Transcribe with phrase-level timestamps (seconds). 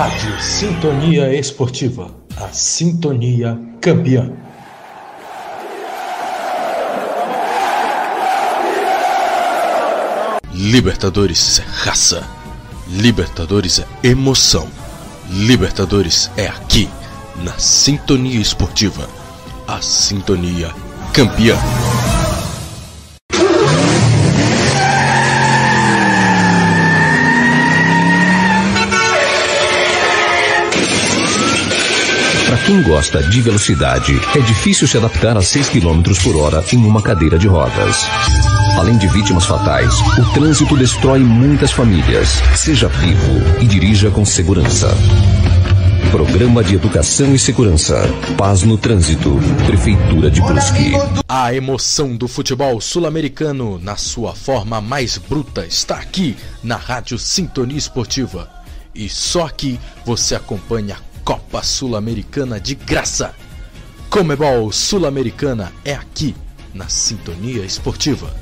[0.00, 4.32] Rádio Sintonia Esportiva, a sintonia campeã.
[10.54, 12.26] Libertadores é raça.
[12.88, 14.66] Libertadores é emoção.
[15.28, 16.88] Libertadores é aqui,
[17.44, 19.06] na Sintonia Esportiva,
[19.68, 20.70] a sintonia
[21.12, 21.58] campeã.
[32.82, 37.38] Gosta de velocidade, é difícil se adaptar a 6 km por hora em uma cadeira
[37.38, 38.06] de rodas.
[38.78, 42.40] Além de vítimas fatais, o trânsito destrói muitas famílias.
[42.54, 44.88] Seja vivo e dirija com segurança.
[46.10, 48.02] Programa de Educação e Segurança.
[48.36, 49.38] Paz no Trânsito.
[49.66, 50.92] Prefeitura de Brusque.
[51.28, 57.78] A emoção do futebol sul-americano, na sua forma mais bruta, está aqui na Rádio Sintonia
[57.78, 58.50] Esportiva.
[58.94, 63.34] E só aqui você acompanha Copa Sul-Americana de graça.
[64.08, 66.34] Comebol Sul-Americana é aqui,
[66.74, 68.34] na Sintonia Esportiva.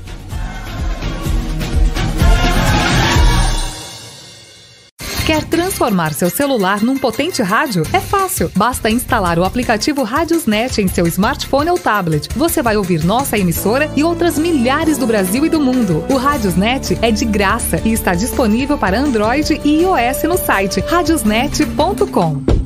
[5.29, 7.83] Quer transformar seu celular num potente rádio?
[7.93, 8.51] É fácil.
[8.55, 12.27] Basta instalar o aplicativo Radiosnet em seu smartphone ou tablet.
[12.35, 16.03] Você vai ouvir nossa emissora e outras milhares do Brasil e do mundo.
[16.09, 22.58] O Radiosnet é de graça e está disponível para Android e iOS no site radiosnet.com.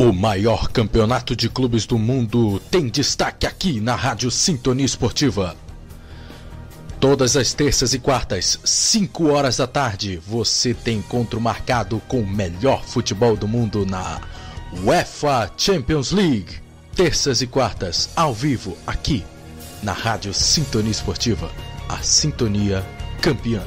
[0.00, 5.54] O maior campeonato de clubes do mundo tem destaque aqui na Rádio Sintonia Esportiva.
[6.98, 12.26] Todas as terças e quartas, 5 horas da tarde, você tem encontro marcado com o
[12.26, 14.22] melhor futebol do mundo na
[14.82, 16.62] UEFA Champions League.
[16.96, 19.22] Terças e quartas, ao vivo, aqui
[19.82, 21.50] na Rádio Sintonia Esportiva,
[21.90, 22.82] a sintonia
[23.20, 23.66] campeã.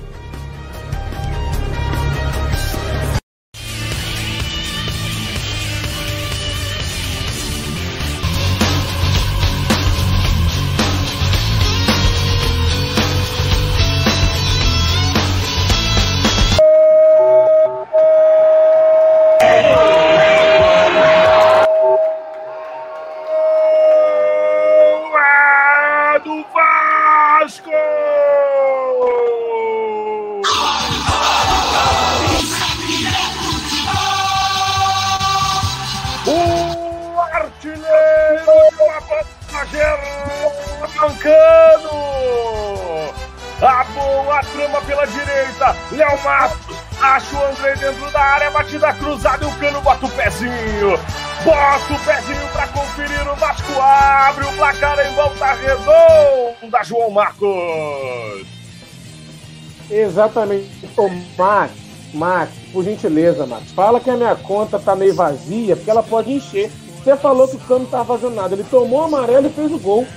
[60.13, 60.69] Exatamente.
[60.95, 61.73] Ô, Max,
[62.13, 66.31] Max, por gentileza, Max, fala que a minha conta tá meio vazia, porque ela pode
[66.31, 66.71] encher.
[67.03, 68.53] Você falou que o Cano não tava fazendo nada.
[68.53, 70.07] Ele tomou o amarelo e fez o gol.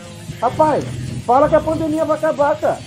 [0.40, 0.84] Rapaz,
[1.24, 2.78] fala que a pandemia vai acabar, cara.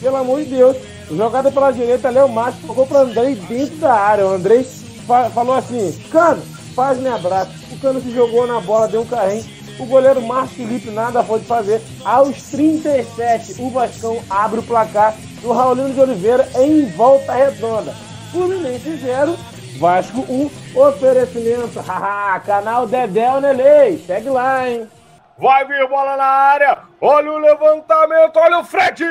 [0.00, 0.76] Pelo amor de Deus.
[1.10, 4.26] Jogada pela direita, Léo Max tocou pro Andrei dentro da área.
[4.26, 4.62] O Andrei
[5.06, 6.42] fa falou assim: Cano,
[6.76, 7.50] faz me abraço.
[7.72, 9.44] O Cano se jogou na bola, deu um carrinho
[9.80, 11.80] o goleiro Márcio Felipe nada pode fazer.
[12.04, 17.92] Aos 37, o Vascão abre o placar do Raulino de Oliveira em volta redonda.
[18.30, 19.36] Fluminense 0,
[19.78, 21.80] Vasco 1, oferecimento.
[21.80, 23.98] Haha, canal Dedéu Nelei.
[24.06, 24.88] Segue lá, hein?
[25.38, 26.78] Vai vir bola na área.
[27.00, 29.04] Olha o levantamento, olha o Fred.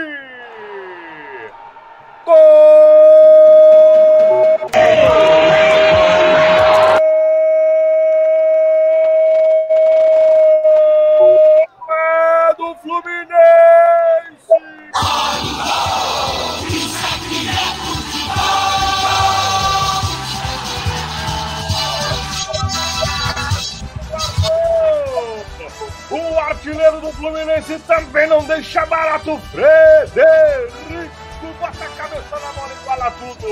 [2.26, 2.36] Gol!
[27.20, 29.38] Fluminense também não deixa barato.
[29.52, 31.12] Frederico
[31.60, 33.50] bota a cabeça na bola e fala tudo.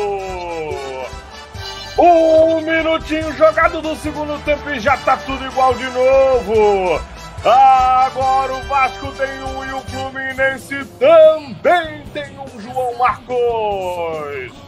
[2.00, 7.02] Um minutinho jogado do segundo tempo e já tá tudo igual de novo.
[7.44, 14.67] Agora o Vasco tem um e o Fluminense também tem um João Marcos.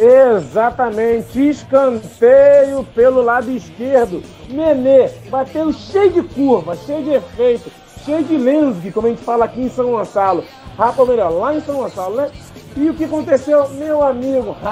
[0.00, 4.22] Exatamente, escanteio pelo lado esquerdo.
[4.48, 7.70] Nenê bateu cheio de curva, cheio de efeito
[8.08, 10.42] cheio de lensgue, como a gente fala aqui em São Gonçalo.
[10.78, 12.30] Rapa, melhor, lá em São Gonçalo, né?
[12.74, 14.56] E o que aconteceu, meu amigo?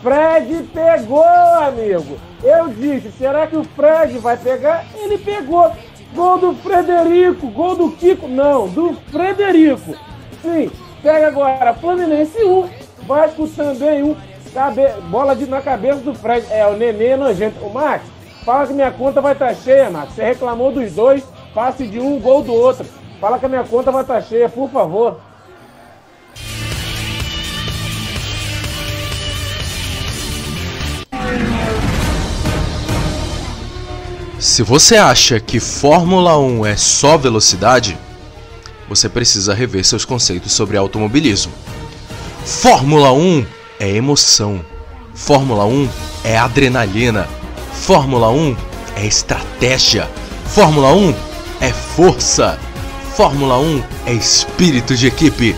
[0.00, 2.16] Fred pegou, amigo.
[2.44, 4.84] Eu disse, será que o Fred vai pegar?
[4.94, 5.72] Ele pegou.
[6.14, 8.28] Gol do Frederico, gol do Kiko.
[8.28, 9.96] Não, do Frederico.
[10.40, 10.70] Sim,
[11.02, 12.68] Pega agora, Fluminense 1,
[13.06, 14.16] Vasco também 1.
[14.52, 14.88] Cabe...
[15.10, 16.46] Bola de, na cabeça do Fred.
[16.50, 17.64] É, o Nenê é nojento.
[17.64, 18.04] O Max,
[18.44, 20.14] fala que minha conta vai estar tá cheia, Max.
[20.14, 21.22] Você reclamou dos dois,
[21.54, 22.86] passe de um, gol do outro.
[23.20, 25.20] Fala que a minha conta vai estar tá cheia, por favor.
[34.38, 37.98] Se você acha que Fórmula 1 é só velocidade,
[38.88, 41.52] você precisa rever seus conceitos sobre automobilismo.
[42.44, 43.44] Fórmula 1
[43.80, 44.64] é emoção.
[45.14, 45.88] Fórmula 1
[46.24, 47.28] é adrenalina.
[47.72, 48.56] Fórmula 1
[48.96, 50.08] é estratégia.
[50.46, 51.14] Fórmula 1
[51.60, 52.58] é força.
[53.16, 55.56] Fórmula 1 é espírito de equipe.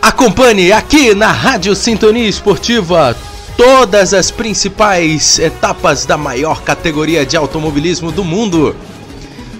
[0.00, 3.16] Acompanhe aqui na Rádio Sintonia Esportiva
[3.56, 8.74] todas as principais etapas da maior categoria de automobilismo do mundo.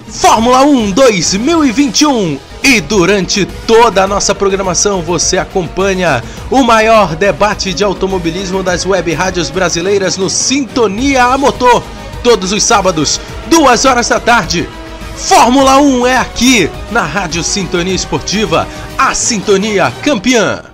[0.06, 7.84] Fórmula 1 2021 e durante toda a nossa programação você acompanha o maior debate de
[7.84, 11.84] automobilismo das web rádios brasileiras no Sintonia a Motor,
[12.22, 14.66] todos os sábados, duas horas da tarde.
[15.14, 18.66] Fórmula 1 é aqui na Rádio Sintonia Esportiva,
[18.96, 20.73] a Sintonia Campeã.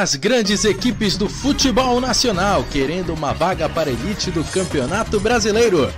[0.00, 5.92] As grandes equipes do futebol nacional querendo uma vaga para a elite do Campeonato Brasileiro.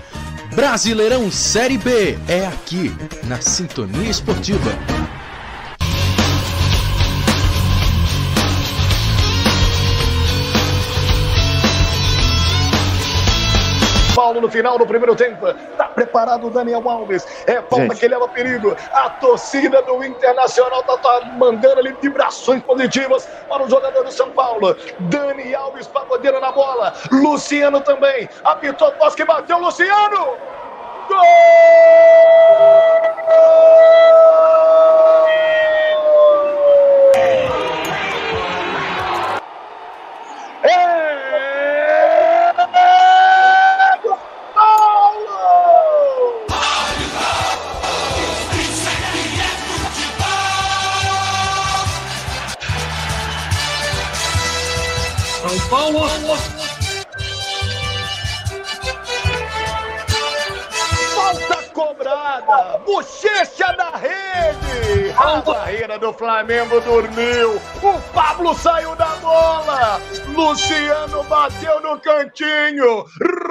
[0.56, 2.93] Brasileirão Série B é aqui
[3.28, 4.72] na Sintonia Esportiva.
[14.40, 15.52] No final do primeiro tempo.
[15.76, 17.27] Tá preparado o Daniel Alves.
[17.46, 18.01] É falta Gente.
[18.01, 18.77] que leva perigo.
[18.93, 24.31] A torcida do Internacional tá, tá, mandando ali vibrações positivas para o jogador do São
[24.31, 24.77] Paulo.
[25.01, 26.93] Dani Alves pagodeiro na bola.
[27.10, 28.29] Luciano também.
[28.44, 29.58] Apitou o que bateu.
[29.58, 30.36] Luciano!
[31.08, 31.22] Gol!
[55.72, 56.52] 帮我，我。
[62.84, 65.12] Bochecha da rede.
[65.17, 67.60] A barreira do Flamengo dormiu.
[67.82, 70.01] O Pablo saiu da bola.
[70.29, 73.05] Luciano bateu no cantinho.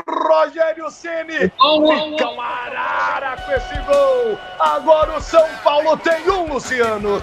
[0.08, 4.38] Rogério Ceni fica uma arara com esse gol.
[4.60, 7.22] Agora o São Paulo tem um, Luciano.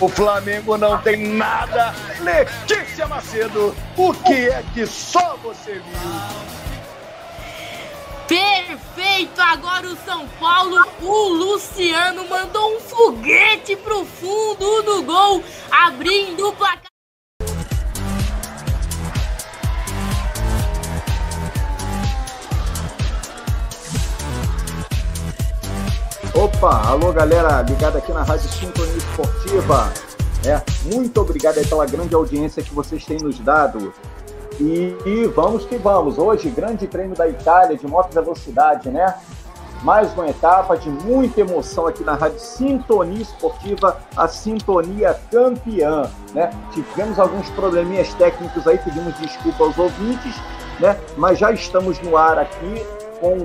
[0.00, 1.94] O Flamengo não tem nada.
[2.20, 6.65] Letícia Macedo, o que é que só você viu?
[8.28, 9.40] Perfeito!
[9.40, 16.52] Agora o São Paulo, o Luciano mandou um foguete pro fundo do gol, abrindo o
[16.52, 16.82] placar.
[26.34, 29.92] Opa, alô galera ligada aqui na Rádio Sintonia Esportiva.
[30.44, 30.60] É,
[30.92, 33.94] muito obrigado pela grande audiência que vocês têm nos dado.
[34.60, 36.18] E, e, vamos que vamos.
[36.18, 39.14] Hoje, grande prêmio da Itália de moto velocidade, né?
[39.82, 46.50] Mais uma etapa de muita emoção aqui na Rádio Sintonia Esportiva, a Sintonia Campeã, né?
[46.72, 50.34] Tivemos alguns probleminhas técnicos aí, pedimos desculpa aos ouvintes,
[50.80, 50.98] né?
[51.18, 52.86] Mas já estamos no ar aqui
[53.20, 53.36] com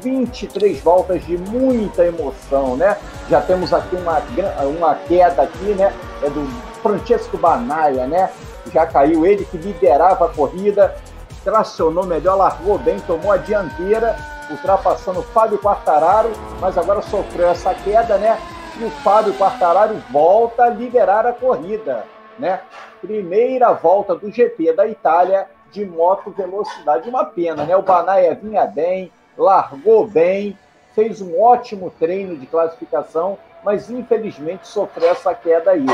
[0.00, 2.96] 23 voltas de muita emoção, né?
[3.28, 4.20] Já temos aqui uma,
[4.64, 5.92] uma queda aqui, né?
[6.22, 6.46] É do
[6.80, 8.30] Francesco Banaia, né?
[8.70, 10.94] Já caiu ele que liderava a corrida,
[11.42, 14.16] tracionou melhor, largou bem, tomou a dianteira,
[14.50, 18.38] ultrapassando o Fábio Quartararo, mas agora sofreu essa queda, né?
[18.78, 22.04] E o Fábio Quartararo volta a liderar a corrida,
[22.38, 22.60] né?
[23.00, 27.08] Primeira volta do GP da Itália de moto velocidade.
[27.08, 27.76] Uma pena, né?
[27.76, 30.56] O Banaia vinha bem, largou bem,
[30.94, 35.86] fez um ótimo treino de classificação, mas infelizmente sofreu essa queda aí.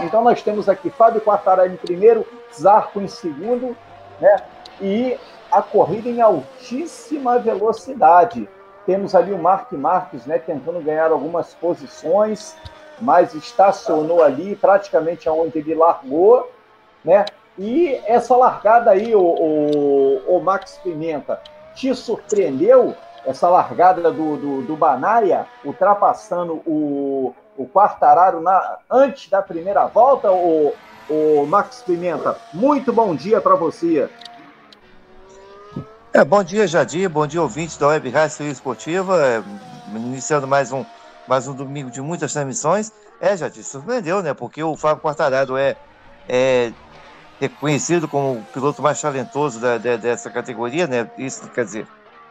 [0.00, 3.76] Então nós temos aqui Fábio Quartararo em primeiro, Zarco em segundo,
[4.20, 4.36] né?
[4.80, 5.18] E
[5.50, 8.48] a corrida em altíssima velocidade.
[8.84, 12.56] Temos ali o Mark Marques, né, tentando ganhar algumas posições,
[13.00, 16.50] mas estacionou ali praticamente aonde ele largou,
[17.04, 17.24] né?
[17.58, 21.40] E essa largada aí, o, o, o Max Pimenta,
[21.74, 22.94] te surpreendeu
[23.26, 30.30] essa largada do, do, do Banaia, ultrapassando o, o Quartararo na, antes da primeira volta,
[30.30, 30.72] o,
[31.10, 32.38] o Max Pimenta?
[32.54, 34.08] Muito bom dia para você.
[36.14, 37.10] É, bom dia, Jadir.
[37.10, 39.18] Bom dia, ouvintes da Web Rádio Esportiva.
[39.20, 39.42] É,
[39.94, 40.84] iniciando mais um,
[41.26, 42.92] mais um domingo de muitas transmissões.
[43.20, 44.32] É, Jadir, surpreendeu, né?
[44.32, 45.76] Porque o Fábio Quartararo é,
[46.28, 46.72] é
[47.40, 51.10] reconhecido como o piloto mais talentoso da, da, dessa categoria, né?
[51.18, 51.86] Isso quer dizer,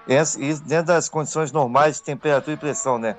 [0.07, 3.15] dentro das condições normais de temperatura e pressão, né?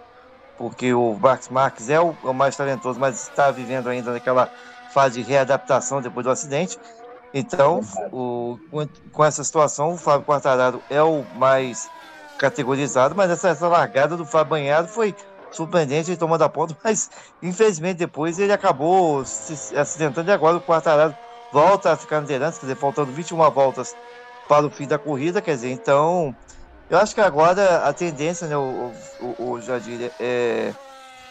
[0.56, 4.50] Porque o Max Marques é o, é o mais talentoso, mas está vivendo ainda naquela
[4.92, 6.78] fase de readaptação depois do acidente.
[7.34, 7.80] Então,
[8.12, 8.58] o,
[9.12, 11.90] com essa situação, o Fábio Quartararo é o mais
[12.38, 15.14] categorizado, mas essa, essa largada do Fábio Banhado foi
[15.50, 17.10] surpreendente, ele tomando a ponta, mas
[17.42, 21.14] infelizmente depois ele acabou se acidentando e agora o Quartararo
[21.52, 23.94] volta a ficar na liderança, quer dizer, faltando 21 voltas
[24.48, 26.34] para o fim da corrida, quer dizer, então
[26.88, 30.72] eu acho que agora a tendência, né, o, o, o Jadir, é,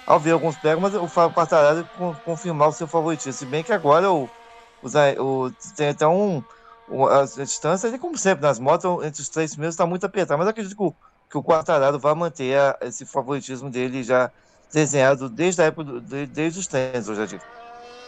[0.05, 1.87] ao ver alguns pegos, mas o Fábio Quartararo
[2.23, 4.29] confirmar o seu favoritismo, se bem que agora o
[5.19, 6.43] o, tem até um,
[7.09, 10.75] a, distância, como sempre, nas motos, entre os três primeiros está muito apertado, mas acredito
[10.75, 10.93] que o,
[11.29, 14.29] que o Quartararo vai manter a, esse favoritismo dele já
[14.71, 17.37] desenhado desde a época, de, desde os treinos, eu já.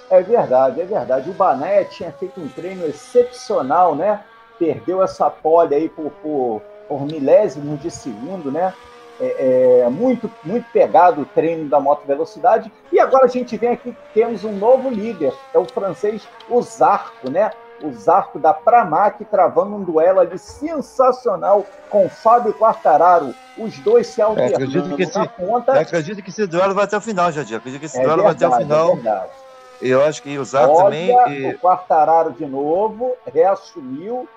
[0.09, 1.29] É verdade, é verdade.
[1.29, 4.23] O Bané tinha feito um treino excepcional, né?
[4.57, 8.73] Perdeu essa pole aí por, por, por milésimos de segundo, né?
[9.19, 12.71] é, é, muito, muito pegado o treino da moto velocidade.
[12.91, 17.29] E agora a gente vem aqui, temos um novo líder, é o francês o Zarco,
[17.29, 17.51] né?
[17.81, 23.35] O Zarco da Pramac travando um duelo ali sensacional com Fábio Quartararo.
[23.55, 25.79] Os dois se alternando é, acredito que esse, ponta.
[25.79, 27.57] acredito que esse duelo vai até o final, Jadir.
[27.57, 28.89] Acredito que esse é duelo verdade, vai até o final.
[28.89, 29.31] É verdade.
[29.79, 31.11] Eu acho que o Zarco também.
[31.29, 31.53] E...
[31.53, 34.27] O Quartararo de novo reassumiu.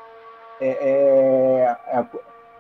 [0.61, 2.05] É, é, é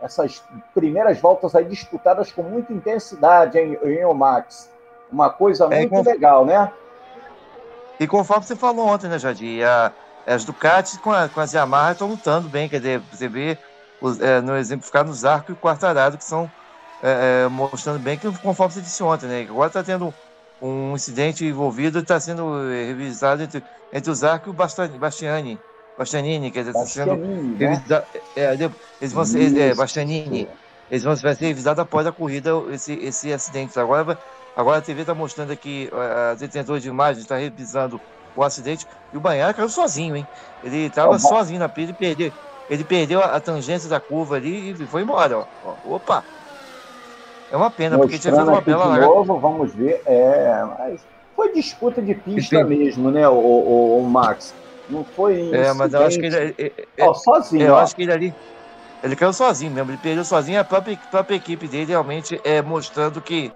[0.03, 0.43] essas
[0.75, 4.71] primeiras voltas aí disputadas com muita intensidade em, em Omax.
[5.11, 6.73] Uma coisa é, muito legal, né?
[7.99, 9.63] E conforme você falou ontem, né, Jardim?
[9.63, 9.93] A,
[10.27, 13.59] as Ducati com, a, com as Yamaha estão lutando bem, quer dizer, você vê
[14.01, 16.51] os, é, no exemplificar nos arcos e quartarado que são
[17.03, 19.47] é, é, mostrando bem que conforme você disse ontem, né?
[19.49, 20.15] Agora está tendo
[20.63, 25.59] um incidente envolvido e está sendo revisado entre, entre os arcos e o Bastiani
[26.01, 27.57] Bastianini, quer dizer, está sendo né?
[27.59, 28.07] revisado.
[28.35, 28.55] É,
[29.03, 30.49] eles vão ser, é, Bastianini,
[30.91, 33.79] eles vão ser revisados após a corrida, esse, esse acidente.
[33.79, 34.19] Agora,
[34.57, 38.01] agora a TV está mostrando aqui, a detentora de imagens está revisando
[38.35, 40.27] o acidente e o Banhara caiu sozinho, hein?
[40.65, 42.33] Ele estava sozinho na pista e perdeu.
[42.71, 45.41] Ele perdeu a, a, tangência da curva ali e foi embora.
[45.41, 45.45] Ó.
[45.67, 46.25] ó opa!
[47.53, 50.01] É uma pena, Mostrando porque tinha feito uma bela de novo, vamos ver.
[50.07, 51.01] É, mas
[51.37, 54.55] foi disputa de pista mesmo, né, o, o, o Max?
[54.91, 56.37] Não foi É, mas eu acho que ele.
[56.37, 57.63] ele, ele ó, sozinho.
[57.63, 57.79] Eu ó.
[57.79, 58.35] acho que ele ali.
[59.03, 63.21] Ele caiu sozinho mesmo, ele perdeu sozinho a própria, própria equipe dele, realmente é, mostrando
[63.21, 63.53] que.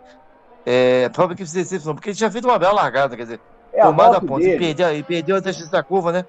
[0.64, 3.40] É, a própria equipe se decepcionou, porque ele tinha feito uma bela largada, quer dizer,
[3.70, 6.24] é, tomada a ponta, e perdeu, e perdeu a tangência da curva, né?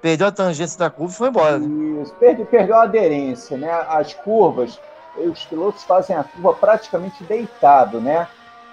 [0.00, 1.58] Perdeu a tangência da curva e foi embora.
[1.58, 2.02] Né?
[2.02, 3.70] Isso, perdeu, perdeu a aderência, né?
[3.88, 4.78] As curvas,
[5.16, 8.28] os pilotos fazem a curva praticamente deitado, né?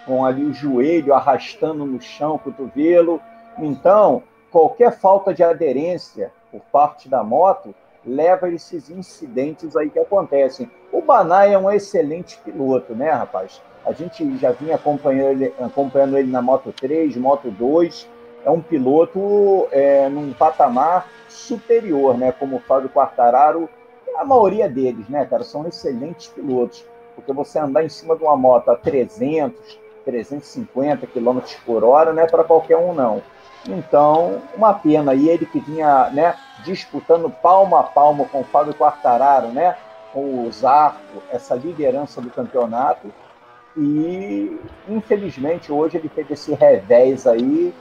[0.06, 3.20] Com ali o joelho arrastando no chão, o cotovelo.
[3.58, 4.22] Então,
[4.57, 10.67] qualquer falta de aderência por parte da moto leva esses incidentes aí que acontecem.
[10.91, 13.61] O Banai é um excelente piloto, né, rapaz?
[13.85, 18.09] A gente já vinha acompanhando ele, acompanhando ele na Moto 3, Moto 2.
[18.43, 22.31] É um piloto é, num patamar superior, né?
[22.31, 23.69] Como o Fábio Quartararo,
[24.15, 25.43] a maioria deles, né, cara?
[25.43, 26.83] São excelentes pilotos.
[27.13, 32.23] Porque você andar em cima de uma moto a 300, 350 km por hora não
[32.23, 33.21] é para qualquer um, não.
[33.67, 35.13] Então, uma pena.
[35.13, 39.75] E ele que vinha né, disputando palmo a palmo com o Fábio Quartararo, né,
[40.13, 43.11] com o Zarco, essa liderança do campeonato.
[43.75, 47.73] E, infelizmente, hoje ele teve esse revés aí.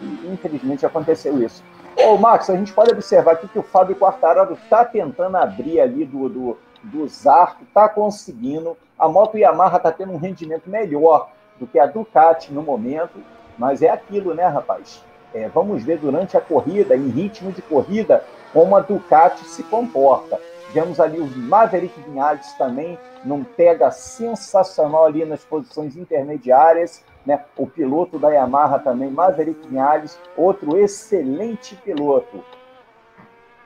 [0.00, 1.62] E, infelizmente, aconteceu isso.
[1.96, 6.04] Ô, Max, a gente pode observar aqui que o Fábio Quartararo está tentando abrir ali
[6.04, 8.76] do, do, do Zarco, está conseguindo.
[8.98, 13.20] A moto Yamaha está tendo um rendimento melhor do que a Ducati no momento.
[13.60, 15.04] Mas é aquilo, né, rapaz?
[15.34, 18.24] É, vamos ver durante a corrida, em ritmo de corrida,
[18.54, 20.40] como a Ducati se comporta.
[20.72, 27.04] Vemos ali o Maverick Vinales também, num pega sensacional ali nas posições intermediárias.
[27.26, 27.44] Né?
[27.54, 32.42] O piloto da Yamaha também, Maverick Vinales, outro excelente piloto.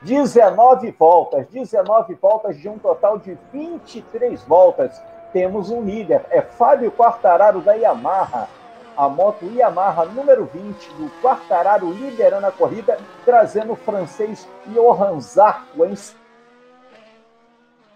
[0.02, 5.00] 19 voltas, 19 voltas de um total de 23 voltas.
[5.32, 8.48] Temos um líder, é Fábio Quartararo da Yamaha,
[8.96, 15.84] a moto Yamaha número 20 do Quartararo liderando a corrida, trazendo o francês Johan Zarco
[15.84, 15.94] em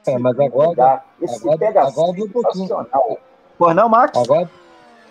[0.07, 2.87] é, mas agora, esse agora, pega agora abriu um pouquinho.
[3.59, 4.17] Pois não, Max?
[4.17, 4.51] Agora,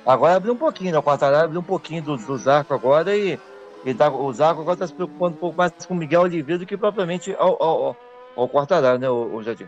[0.05, 0.97] agora abriu um pouquinho, né?
[0.97, 3.39] o Quartararo abriu um pouquinho do, do Zarco agora e,
[3.85, 6.59] e tá, o Zarco agora está se preocupando um pouco mais com o Miguel Oliveira
[6.59, 7.95] do que propriamente ao, ao,
[8.35, 9.67] ao Quartararo, né, o, o Jardim?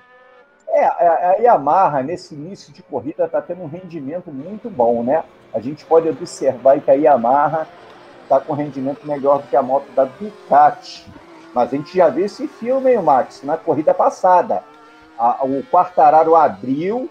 [0.69, 5.23] É, a, a Yamaha, nesse início de corrida, está tendo um rendimento muito bom, né?
[5.53, 7.67] A gente pode observar que a Yamaha
[8.23, 11.05] está com rendimento melhor do que a moto da Ducati.
[11.53, 14.63] Mas a gente já viu esse filme, hein, Max, na corrida passada.
[15.17, 17.09] A, o Quartararo abriu,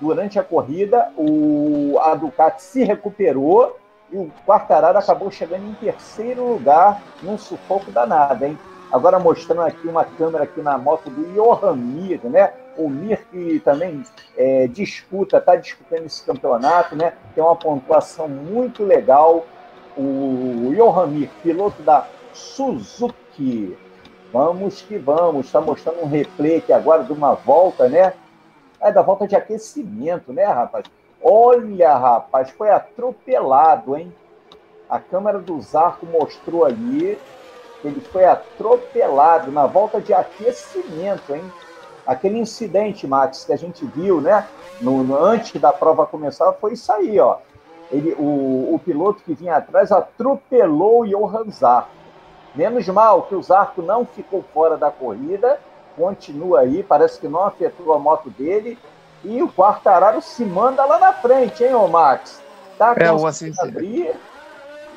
[0.00, 3.76] durante a corrida, o, a Ducati se recuperou
[4.10, 8.58] e o Quartararo acabou chegando em terceiro lugar num sufoco danado, hein?
[8.92, 12.52] Agora mostrando aqui uma câmera aqui na moto do Johan Mir, né?
[12.76, 14.02] O Mir que também
[14.36, 17.14] é, disputa, está disputando esse campeonato, né?
[17.34, 19.46] Tem uma pontuação muito legal.
[19.96, 23.78] O Johan Mir, piloto da Suzuki.
[24.30, 25.46] Vamos que vamos.
[25.46, 28.12] Está mostrando um replay aqui agora de uma volta, né?
[28.78, 30.84] É da volta de aquecimento, né, rapaz?
[31.22, 34.12] Olha, rapaz, foi atropelado, hein?
[34.90, 37.18] A câmera do Zarco mostrou ali
[37.88, 41.42] ele foi atropelado na volta de aquecimento, hein?
[42.06, 44.46] Aquele incidente, Max, que a gente viu, né?
[44.80, 47.38] No, no antes da prova começar, foi isso aí, ó.
[47.90, 51.90] Ele, o, o piloto que vinha atrás atropelou o Johan Zarco.
[52.54, 55.60] Menos mal que o Zarco não ficou fora da corrida,
[55.96, 58.78] continua aí, parece que não afetou a moto dele.
[59.24, 62.42] E o Quartararo se manda lá na frente, hein, ô Max?
[62.76, 63.26] Tá é, o
[63.60, 64.14] abrir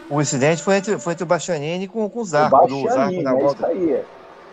[0.09, 3.31] o incidente foi entre, foi entre o Bastianini com, com o Zarco, o Zarco na
[3.31, 3.67] é volta.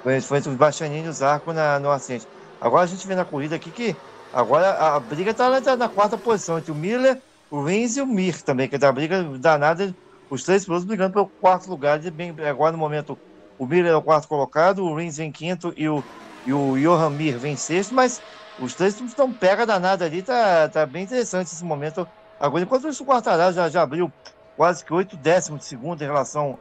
[0.03, 2.27] Foi, foi entre o Bastianini e o Zarco na, no acidente.
[2.61, 3.97] Agora a gente vê na corrida aqui que
[4.33, 8.01] agora a, a briga está na, na, quarta posição entre o Miller, o Rins e
[8.01, 9.95] o Mir também, que é da briga danada,
[10.31, 11.99] os três pilotos brigando pelo quarto lugar.
[11.99, 13.19] Bem, agora no momento
[13.59, 16.03] o Miller é o quarto colocado, o Rins vem quinto e o,
[16.47, 18.23] e o Johan Mir vem sexto, mas
[18.59, 22.07] os três estão pega danada ali, tá, tá bem interessante esse momento.
[22.41, 24.11] Agora, enquanto isso, o Quartararo já, já abriu
[24.57, 26.59] quase que oito décimos de segundo em relação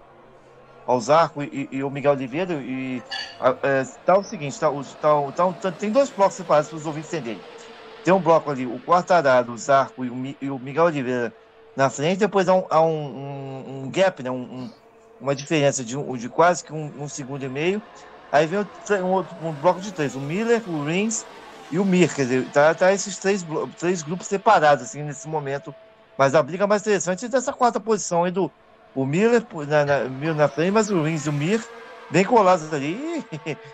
[0.85, 2.53] ao Zarco e, e, o Miguel Oliveira.
[2.53, 3.01] E
[3.63, 4.69] é, tá o seguinte: tá,
[5.35, 7.41] tá, tá, tem dois blocos separados para os ouvintes entenderem.
[8.03, 11.33] Tem um bloco ali, o Quartararo, o Zarco e o, e o Miguel Oliveira
[11.75, 14.69] na frente, depois há um, há um, um, um gap, né, um,
[15.19, 17.81] uma diferença de, de quase que um, segundo e meio.
[18.31, 18.59] Aí vem
[19.03, 21.23] um, outro, um bloco de três: o Miller, o Rins
[21.69, 22.13] e o Mir.
[22.13, 23.45] Quer dizer, tá, tá esses três,
[23.77, 25.73] três grupos separados assim, nesse momento
[26.21, 28.51] mas a briga mais interessante é dessa quarta posição aí do
[28.95, 31.59] o Miller na, na, Miller na frente, mas o Rins e o Mir
[32.11, 33.25] bem colados ali.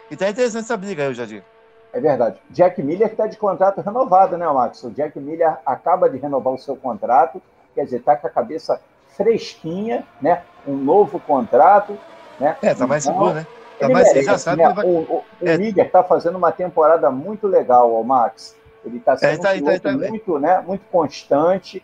[0.09, 1.43] E tá interessante essa briga aí, Jadir.
[1.91, 2.39] É verdade.
[2.49, 4.81] Jack Miller está de contrato renovado, né, Max?
[4.81, 7.41] O Jack Miller acaba de renovar o seu contrato,
[7.75, 8.79] quer dizer, está com a cabeça
[9.17, 10.43] fresquinha, né?
[10.65, 11.97] Um novo contrato,
[12.39, 12.55] né?
[12.61, 13.47] É, tá mais então, seguro, né?
[13.77, 14.71] Tá mais, merece, já sabe né?
[14.71, 14.85] vai...
[14.85, 15.53] O, o, é.
[15.53, 18.55] o Miller está fazendo uma temporada muito legal, ó, Max.
[18.85, 21.83] Ele está sendo é, tá, um tá, tá, muito, né, muito constante,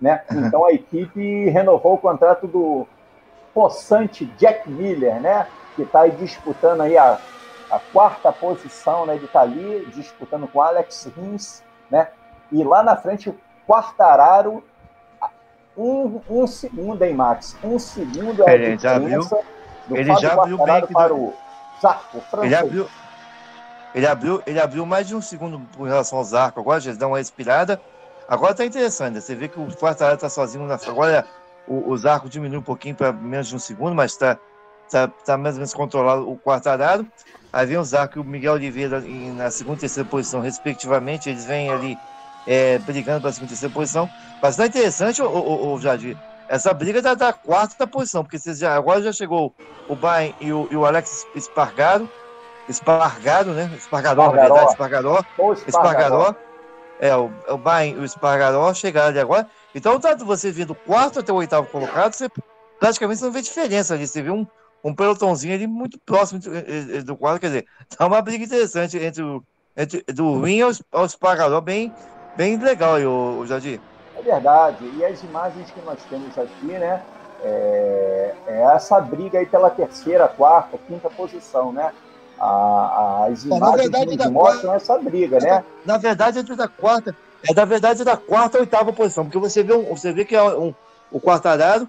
[0.00, 0.22] né?
[0.30, 2.86] Então a equipe renovou o contrato do
[3.52, 5.46] possante Jack Miller, né?
[5.76, 7.18] que está aí disputando aí a,
[7.70, 9.16] a quarta posição, né?
[9.16, 12.08] ele está ali disputando com Alex Rins, né?
[12.50, 13.36] e lá na frente o
[13.66, 14.64] Quartararo,
[15.76, 17.56] um, um segundo, hein, Max?
[17.62, 19.28] Um segundo é a ele já viu,
[19.90, 21.16] ele já abriu bem para do...
[21.16, 21.34] o
[21.80, 22.88] Zarco, ele abriu,
[23.94, 26.60] ele abriu, ele abriu mais de um segundo em relação ao Zarco.
[26.60, 27.80] Agora já dá uma respirada
[28.30, 31.26] Agora tá interessante, você vê que o Quartararo tá sozinho na Agora
[31.66, 34.38] o, o Zarco diminuiu um pouquinho para menos de um segundo, mas tá,
[34.88, 37.04] tá, tá mais ou menos controlado o Quartararo.
[37.52, 41.28] Aí vem o Zarco e o Miguel Oliveira em, na segunda e terceira posição, respectivamente.
[41.28, 41.98] Eles vêm ali
[42.46, 44.08] é, brigando para a segunda e terceira posição.
[44.40, 46.16] Mas tá interessante, o, o, o Jadir,
[46.48, 49.52] essa briga da, da quarta posição, porque vocês já, agora já chegou
[49.88, 52.08] o Bain e o, e o Alex Espargaro.
[52.68, 53.68] Espargaro, né?
[53.76, 55.24] Espargador, na verdade, Espargador.
[55.66, 56.36] Espargador.
[57.00, 59.48] É, o, o Bain e o Espargaró chegaram ali agora.
[59.74, 62.28] Então, tanto você vir do quarto até o oitavo colocado, você
[62.78, 64.06] praticamente não vê diferença ali.
[64.06, 64.46] Você vê um,
[64.84, 68.44] um pelotãozinho ali muito próximo do, eh, eh, do quadro, quer dizer, tá uma briga
[68.44, 69.42] interessante entre o
[69.76, 71.92] entre, do ruim ao, ao Espargaró, bem,
[72.36, 73.80] bem legal aí, o, o Jardim.
[74.16, 77.02] É verdade, e as imagens que nós temos aqui, né,
[77.42, 81.92] é, é essa briga aí pela terceira, quarta, quinta posição, né?
[82.40, 85.64] A, as imagens verdade, nos mostram quarta, essa briga, né?
[85.84, 87.14] Na verdade, entre da quarta,
[87.48, 90.34] é da verdade da quarta a oitava posição, porque você vê, um, você vê que
[90.34, 90.74] é um,
[91.10, 91.86] o Quartararo,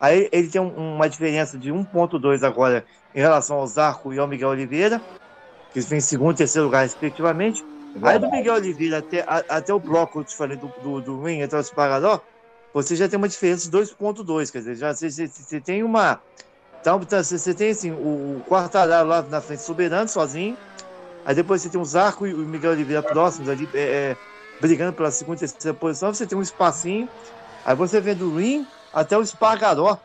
[0.00, 2.84] aí ele tem um, uma diferença de 1.2 agora
[3.14, 5.00] em relação ao Zarco e ao Miguel Oliveira,
[5.72, 7.64] que vem em segundo e terceiro lugar, respectivamente.
[8.02, 11.00] É aí do Miguel Oliveira até, a, até o bloco, eu te falei, do, do,
[11.00, 12.20] do Ring até o Separador,
[12.74, 16.20] você já tem uma diferença de 2.2, quer dizer, já você, você, você tem uma
[16.82, 20.56] então, você tem assim, o Quartararo lá na frente soberano, sozinho.
[21.24, 24.16] Aí depois você tem o Zarco e o Miguel Oliveira próximos ali, é, é,
[24.60, 26.12] brigando pela segunda e terceira posição.
[26.12, 27.08] Você tem um espacinho.
[27.64, 29.96] Aí você vem do Rim até o Espargaró.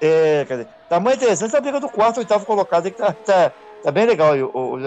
[0.00, 3.52] É, quer dizer, muito interessante a briga do quarto, oitavo colocado, que tá, tá,
[3.84, 4.78] tá bem legal aí, o, o.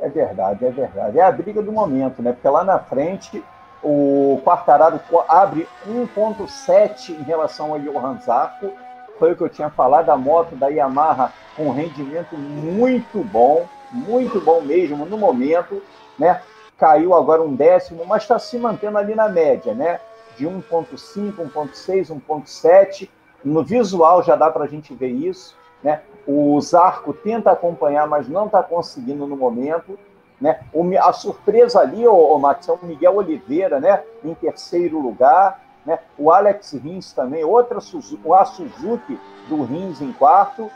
[0.00, 1.18] É verdade, é verdade.
[1.18, 2.32] É a briga do momento, né?
[2.32, 3.44] Porque lá na frente
[3.82, 8.72] o Quartararo abre 1.7 em relação ao Johan Zarco.
[9.18, 14.40] Foi o que eu tinha falado, a moto da Yamaha com rendimento muito bom, muito
[14.40, 15.82] bom mesmo no momento,
[16.18, 16.40] né?
[16.78, 20.00] Caiu agora um décimo, mas está se mantendo ali na média, né?
[20.36, 23.10] De 1.5, 1.6, 1.7.
[23.44, 26.02] No visual já dá para a gente ver isso, né?
[26.26, 29.98] O Zarco tenta acompanhar, mas não está conseguindo no momento.
[30.40, 30.60] Né?
[31.00, 34.02] A surpresa ali, o, o Max, é o Miguel Oliveira, né?
[34.24, 35.60] em terceiro lugar.
[35.88, 35.98] Né?
[36.18, 40.70] O Alex Rins também, outra Suzuki, a Suzuki do Rins em quarto.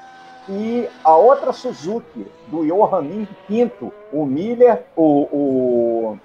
[0.49, 3.93] E a outra Suzuki, do Johan Mir, quinto.
[4.11, 6.19] O Miller, o, o,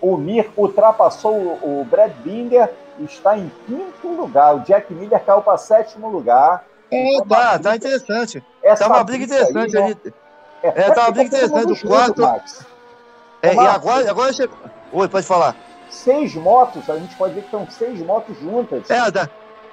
[0.00, 4.54] o Mir ultrapassou o, o Brad Binder está em quinto lugar.
[4.54, 6.64] O Jack Miller caiu para sétimo lugar.
[6.92, 8.42] Então, tá, tá interessante.
[8.62, 9.96] Essa tá uma briga interessante aí, né?
[10.04, 10.14] ali.
[10.62, 12.22] É, é tá uma briga interessante do quarto.
[13.42, 14.56] É, e agora, agora chegou.
[14.92, 15.56] Oi, pode falar.
[15.90, 18.88] Seis motos, a gente pode ver que são seis motos juntas.
[18.88, 19.28] É, tá,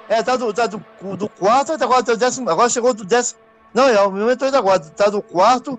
[0.08, 0.82] é, tá do, tá do,
[1.16, 3.40] do quarto até agora, tá décimo, agora chegou do décimo.
[3.72, 5.78] Não, é o momento ainda agora, tá do quarto.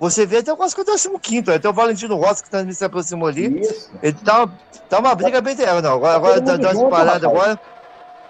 [0.00, 1.50] Você vê até quase que o décimo quinto.
[1.50, 3.60] Até o Valentino Rossi que também se aproximou ali.
[3.60, 3.90] Isso.
[4.02, 4.48] Ele tá,
[4.88, 5.82] tá uma briga bem terrível.
[5.82, 7.60] Não, agora, agora tá, tá parada agora.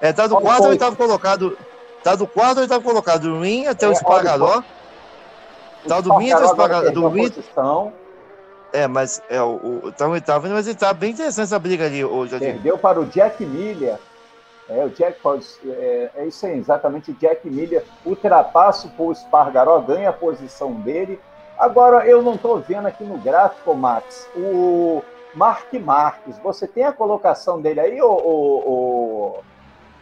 [0.00, 1.58] É, tá do quarto ao oitavo colocado.
[2.02, 3.22] Tá do quarto ao oitavo colocado.
[3.22, 4.64] Do Rim até o é, Espagador.
[5.86, 6.92] Tá do Rim até o Espagador.
[6.92, 7.32] Do Rim.
[8.72, 12.04] É, mas é, o, o, tá oitavo, mas ele tá bem interessante essa briga ali
[12.04, 12.38] hoje.
[12.38, 13.98] Perdeu para o Jack Miller.
[14.68, 15.18] É, o Jack
[15.66, 17.10] é, é isso aí, exatamente.
[17.10, 21.18] O Jack Miller ultrapassa o Espargaró, ganha a posição dele.
[21.58, 25.02] Agora, eu não estou vendo aqui no gráfico, Max, o
[25.34, 26.38] Mark Marques.
[26.38, 29.42] Você tem a colocação dele aí, o, o,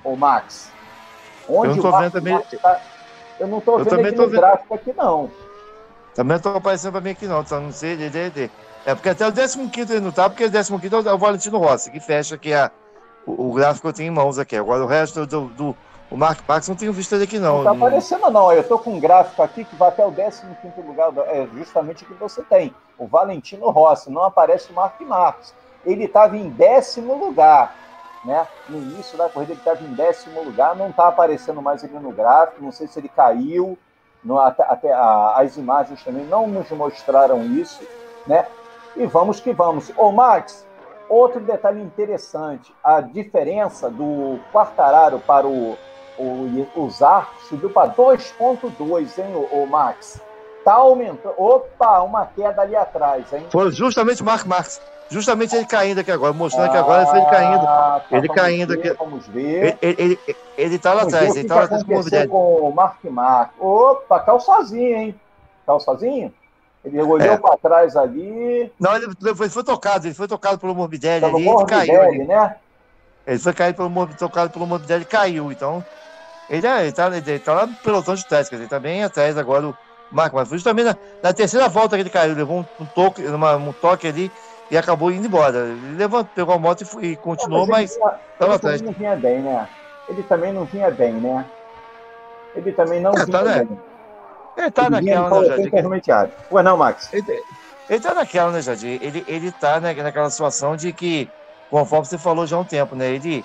[0.05, 0.73] o, o Max?
[1.49, 2.41] Onde eu não tô vendo também.
[2.61, 2.81] Tá...
[3.39, 4.41] Eu não estou vendo aqui no vendo...
[4.41, 5.31] gráfico aqui, não.
[6.17, 7.45] Também não estou aparecendo para mim aqui, não.
[7.47, 8.51] Só não sei, de, de, de.
[8.87, 10.73] É porque até o 15 ele não tá, porque o 15
[11.07, 12.71] é o Valentino Rossi, que fecha aqui a,
[13.27, 14.57] o, o, gráfico que eu tenho em mãos aqui.
[14.57, 15.77] Agora o resto do, do
[16.11, 17.59] o Mark Pax não tenho visto ele aqui, não.
[17.59, 18.53] Não tá aparecendo, não.
[18.53, 20.43] Eu tô com um gráfico aqui que vai até o 15
[20.87, 21.13] lugar.
[21.27, 22.73] É justamente o que você tem.
[22.97, 24.11] O Valentino Rossi.
[24.11, 25.53] Não aparece o Mark Marques.
[25.85, 27.75] Ele estava em décimo lugar.
[28.25, 28.47] Né?
[28.69, 30.77] No início da corrida ele estava em décimo lugar.
[30.77, 32.63] Não está aparecendo mais ele no gráfico.
[32.63, 33.77] Não sei se ele caiu.
[34.39, 37.83] Até, até a, as imagens também não nos mostraram isso.
[38.27, 38.47] Né?
[38.97, 39.93] E vamos que vamos.
[39.97, 40.67] Ô, Max,
[41.09, 45.77] outro detalhe interessante: a diferença do Quartararo para o
[46.19, 50.21] o, o ZAR subiu para 2,2, hein, o, o, Max?
[50.65, 51.35] Tá aumentando.
[51.37, 53.47] Opa, uma queda ali atrás, hein?
[53.51, 54.81] Foi justamente o Mark Marx.
[55.09, 57.65] Justamente ele caindo aqui agora, mostrando ah, que agora foi ele caindo.
[57.65, 58.99] Tá, ele caindo ver, aqui.
[58.99, 59.79] Vamos ver.
[59.81, 62.75] Ele, ele, ele, ele tá lá atrás, ele tá lá atrás com o com o
[62.75, 63.53] Mark Marx.
[63.61, 65.21] Opa, caiu sozinho, hein?
[65.65, 66.35] Caiu sozinho?
[66.85, 67.37] Ele olhou é.
[67.37, 68.73] para trás ali.
[68.79, 72.03] Não, ele foi, foi, tocado, ele foi tocado pelo Morbidelli ali, Morbidelli, ele caiu.
[72.03, 72.25] Ali.
[72.25, 72.57] né?
[73.27, 75.51] Ele foi caído pelo, tocado pelo Morbidelli e caiu.
[75.51, 75.85] Então,
[76.49, 79.37] ele, é, ele, tá, ele tá lá no pelotão de trás, ele tá bem atrás
[79.37, 79.79] agora do
[80.13, 80.63] Marco Marcos.
[80.63, 84.07] Também na, na, terceira volta que ele caiu, levou um, um, toque, uma, um toque
[84.07, 84.31] ali
[84.71, 85.59] e acabou indo embora.
[85.59, 88.81] Ele levantou, pegou a moto e, e continuou, mas, mas estava atrás.
[88.81, 89.69] Ele não vinha bem, né?
[90.09, 91.47] Ele também não vinha bem, né?
[92.55, 93.65] Ele também não é, vinha tá, né?
[93.65, 93.79] bem.
[94.57, 95.49] Ele tá ele naquela, né,
[96.03, 96.31] Jardim?
[96.51, 97.13] Ué, não, Max?
[97.13, 97.43] Ele,
[97.91, 98.99] ele tá naquela, né, Jardim?
[99.03, 101.29] Ele, ele tá né, naquela situação de que,
[101.71, 103.11] conforme você falou já há um tempo, né?
[103.11, 103.45] Ele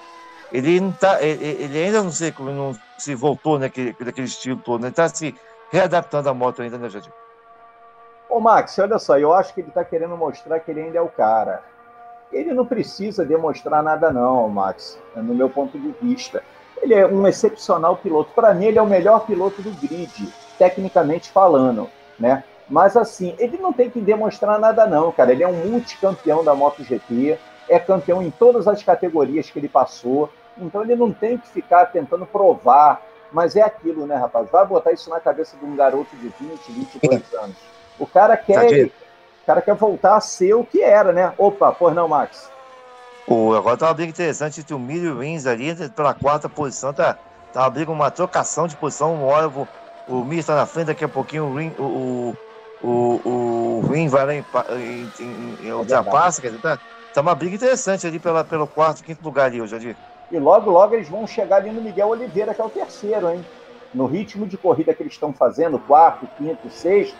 [0.52, 4.62] ele não tá, ele, ele ainda não sei como não se voltou naquele, naquele estilo
[4.62, 4.88] todo, né?
[4.88, 5.34] Ele está se
[5.72, 7.10] readaptando à moto ainda, né, Jardim?
[8.32, 11.02] Ô, Max, olha só, eu acho que ele está querendo mostrar que ele ainda é
[11.02, 11.62] o cara.
[12.32, 16.41] Ele não precisa demonstrar nada, não, Max, no meu ponto de vista.
[16.82, 18.32] Ele é um excepcional piloto.
[18.34, 22.46] Para mim, ele é o melhor piloto do grid, tecnicamente falando, né?
[22.70, 25.34] Mas assim, ele não tem que demonstrar nada, não, cara.
[25.34, 30.30] Ele é um multicampeão da MotoGP, é campeão em todas as categorias que ele passou.
[30.58, 34.50] Então ele não tem que ficar tentando provar, mas é aquilo, né, rapaz?
[34.50, 37.71] Vai botar isso na cabeça de um garoto de 20, 22 anos.
[38.02, 41.32] O cara quer, o cara quer voltar a ser o que era, né?
[41.38, 42.50] Opa, pois não, Max?
[43.28, 46.50] O, agora tá uma briga interessante entre o Milho e o Rins ali, pela quarta
[46.50, 47.16] posição, tá,
[47.54, 49.68] tá uma briga, uma trocação de posição, uma hora o,
[50.08, 52.36] o Milho está na frente, daqui a pouquinho o Rins, o,
[52.82, 54.44] o, o, o Rins vai lá em,
[55.20, 56.80] em, em, ultrapassa, quer dizer, tá,
[57.14, 59.96] tá uma briga interessante ali pela, pelo quarto, quinto lugar ali, hoje, Jadir.
[60.32, 63.46] E logo, logo eles vão chegar ali no Miguel Oliveira, que é o terceiro, hein?
[63.94, 67.16] No ritmo de corrida que eles estão fazendo, quarto, quinto, sexto,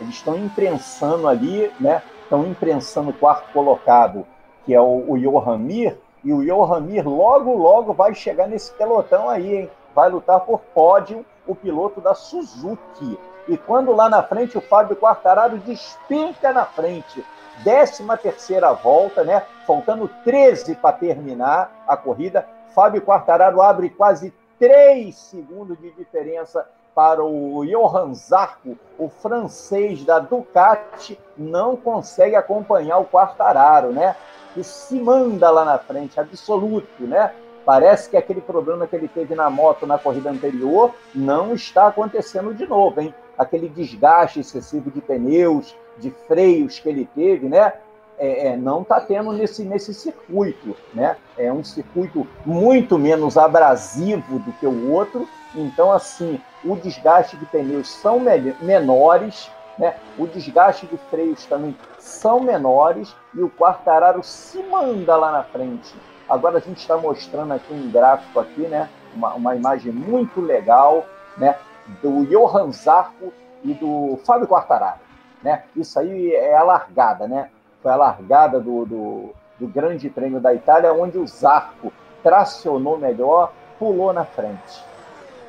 [0.00, 2.02] eles estão imprensando ali, né?
[2.22, 4.26] Estão imprensando o quarto colocado,
[4.64, 8.72] que é o, o Johan Mir, e o Johan Mir logo, logo vai chegar nesse
[8.72, 9.70] pelotão aí, hein?
[9.94, 13.18] Vai lutar por pódio o piloto da Suzuki.
[13.48, 17.24] E quando lá na frente o Fábio Quartararo despenca na frente.
[17.64, 19.42] 13 terceira volta, né?
[19.66, 22.46] Faltando 13 para terminar a corrida.
[22.74, 30.18] Fábio Quartararo abre quase 3 segundos de diferença para o Johan Zarco, o francês da
[30.18, 34.16] Ducati, não consegue acompanhar o Quartararo, né?
[34.52, 37.32] Que se manda lá na frente, absoluto, né?
[37.64, 42.52] Parece que aquele problema que ele teve na moto na corrida anterior não está acontecendo
[42.52, 43.14] de novo, hein?
[43.38, 47.74] Aquele desgaste excessivo de pneus, de freios que ele teve, né?
[48.18, 51.16] É, é, não está tendo nesse, nesse circuito, né?
[51.36, 57.46] É um circuito muito menos abrasivo do que o outro, então assim o desgaste de
[57.46, 58.20] pneus são
[58.60, 59.94] menores, né?
[60.18, 65.94] O desgaste de freios também são menores e o Quartararo se manda lá na frente.
[66.28, 68.88] Agora a gente está mostrando aqui um gráfico aqui, né?
[69.14, 71.06] Uma, uma, imagem muito legal,
[71.36, 71.56] né?
[72.02, 73.32] Do Johan Zarco
[73.64, 75.00] e do Fábio Quartararo,
[75.42, 75.64] né?
[75.74, 77.48] Isso aí é a largada, né?
[77.82, 83.52] Foi a largada do, do, do Grande Prêmio da Itália, onde o Zarco tracionou melhor,
[83.78, 84.87] pulou na frente.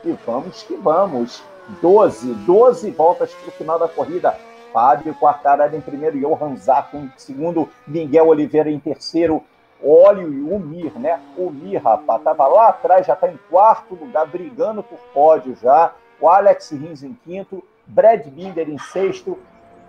[0.04, 1.44] E vamos que vamos.
[1.82, 4.36] 12, 12 voltas para o final da corrida.
[4.74, 9.44] Fábio Quartararo em primeiro, Johan Zarco em segundo, Miguel Oliveira em terceiro,
[9.84, 11.20] Óleo e o Mir, né?
[11.38, 15.94] O Mir, rapaz, estava lá atrás, já está em quarto lugar, brigando por pódio já.
[16.20, 19.40] O Alex Rins em quinto, Brad Binder em sexto,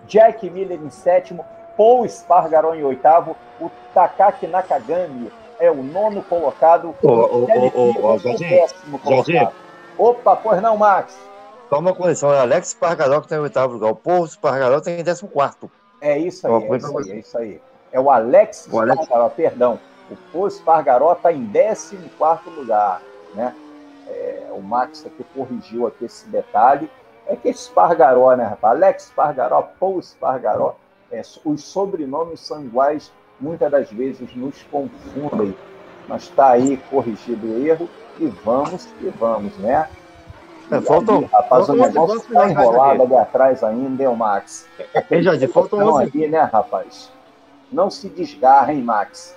[0.07, 1.45] Jack Miller em sétimo,
[1.77, 8.39] Paul Spargaró em oitavo, o Takaki Nakagami é o nono colocado, o, o, o, o,
[8.39, 9.53] décimo colocado.
[9.99, 11.19] Opa, pois não, Max?
[11.69, 14.91] Só uma correção, é Alex Spargaró que está em oitavo lugar, o Paul Spargaró está
[14.91, 15.71] em décimo quarto.
[16.01, 17.63] É isso aí, é isso aí, é isso aí.
[17.93, 19.05] É o Alex o Alex...
[19.05, 19.81] Spargaró, perdão.
[20.11, 23.01] O Pô Spargaró está em 14 lugar.
[23.35, 23.55] Né?
[24.09, 26.91] É, o Max aqui corrigiu aqui esse detalhe.
[27.27, 28.75] É que Spargaró, né, rapaz?
[28.75, 30.75] Alex Spargaró, Paul Spargaró,
[31.13, 35.57] é, os sobrenomes são iguais, muitas das vezes nos confundem.
[36.09, 37.89] Mas está aí corrigido o erro
[38.21, 39.89] e vamos que vamos, né?
[40.71, 44.69] É, falta, ali, rapaz, o negócio está enrolado ali atrás ainda, hein, Max?
[45.11, 47.11] Já de falta 11 aqui, né, rapaz?
[47.73, 49.37] Não se desgarra, hein, Max?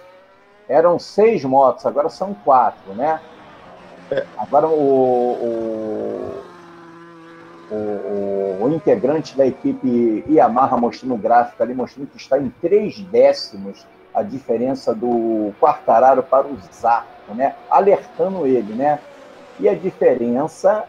[0.70, 3.20] Eram seis motos, agora são quatro, né?
[4.12, 4.26] É.
[4.38, 6.44] Agora o, o,
[7.72, 13.00] o, o, integrante da equipe Yamaha mostrando o gráfico ali, mostrando que está em três
[13.00, 17.56] décimos a diferença do Quartararo para o Zarco, né?
[17.70, 19.00] Alertando ele, né?
[19.60, 20.86] E a diferença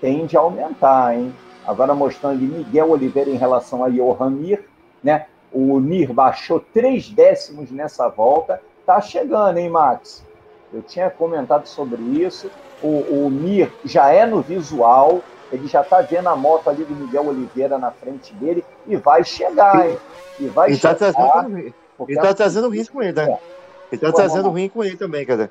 [0.00, 1.34] tende a aumentar, hein?
[1.66, 4.64] Agora mostrando ali Miguel Oliveira em relação a Johan Mir,
[5.02, 5.26] né?
[5.52, 8.60] O Mir baixou três décimos nessa volta.
[8.84, 10.24] Tá chegando, hein, Max?
[10.72, 12.50] Eu tinha comentado sobre isso.
[12.82, 16.94] O, o Mir já é no visual, ele já está vendo a moto ali do
[16.94, 19.96] Miguel Oliveira na frente dele e vai chegar, hein?
[20.38, 21.46] E vai tá chegar.
[21.98, 23.24] Tá trazendo, ele está trazendo risco com ele, né?
[23.24, 23.38] Ele
[23.92, 25.50] está trazendo ruim com ele também, cara.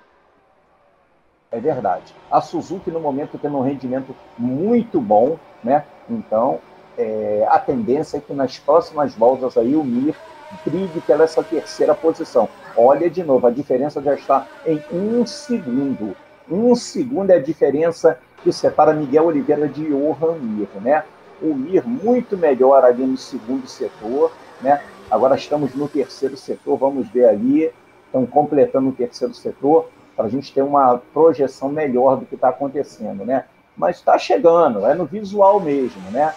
[1.51, 2.15] É verdade.
[2.31, 5.85] A Suzuki, no momento, tem um rendimento muito bom, né?
[6.09, 6.59] Então,
[6.97, 10.15] é, a tendência é que nas próximas voltas aí o Mir
[10.65, 12.49] brigue pela essa terceira posição.
[12.75, 16.15] Olha de novo, a diferença já está em um segundo.
[16.49, 21.03] Um segundo é a diferença que separa Miguel Oliveira de Johan Mir, né?
[21.41, 24.81] O Mir muito melhor ali no segundo setor, né?
[25.09, 27.71] Agora estamos no terceiro setor, vamos ver ali,
[28.05, 32.49] estão completando o terceiro setor para a gente ter uma projeção melhor do que está
[32.49, 33.45] acontecendo, né?
[33.75, 36.33] Mas está chegando, é no visual mesmo, né?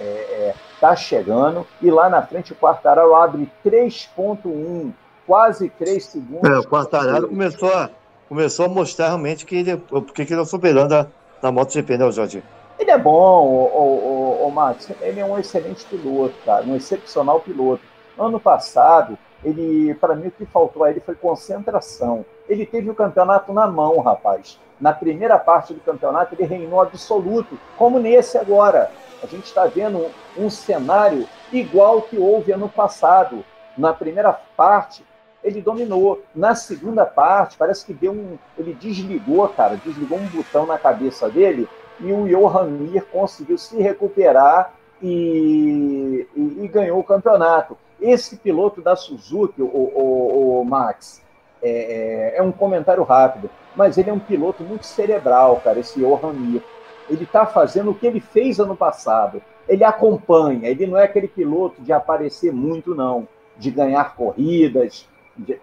[0.00, 4.92] está é, é tá chegando, e lá na frente o Quartararo abre 3.1,
[5.26, 6.50] quase 3 segundos.
[6.50, 7.90] É, o Quartararo começou a,
[8.28, 11.06] começou a mostrar realmente que ele, porque ele é superando a,
[11.42, 12.42] na MotoGP, né, Jorge?
[12.78, 16.76] Ele é bom, o, o, o, o Max, ele é um excelente piloto, cara, um
[16.76, 17.82] excepcional piloto.
[18.18, 22.24] Ano passado, ele, para mim, o que faltou a ele foi concentração.
[22.48, 24.58] Ele teve o campeonato na mão, rapaz.
[24.80, 28.90] Na primeira parte do campeonato, ele reinou absoluto, como nesse agora
[29.22, 33.44] a gente está vendo um, um cenário igual que houve ano passado.
[33.76, 35.04] Na primeira parte,
[35.42, 36.22] ele dominou.
[36.34, 38.38] Na segunda parte, parece que deu um.
[38.58, 41.68] Ele desligou, cara, desligou um botão na cabeça dele
[42.00, 47.76] e o Johan Mir conseguiu se recuperar e, e, e, ganhou o campeonato.
[48.00, 51.22] Esse piloto da Suzuki, o, o, o Max,
[51.62, 56.00] é, é, é, um comentário rápido, mas ele é um piloto muito cerebral, cara, esse
[56.00, 56.62] Johan Mir
[57.10, 59.42] ele está fazendo o que ele fez ano passado.
[59.68, 63.26] Ele acompanha, ele não é aquele piloto de aparecer muito, não,
[63.58, 65.08] de ganhar corridas,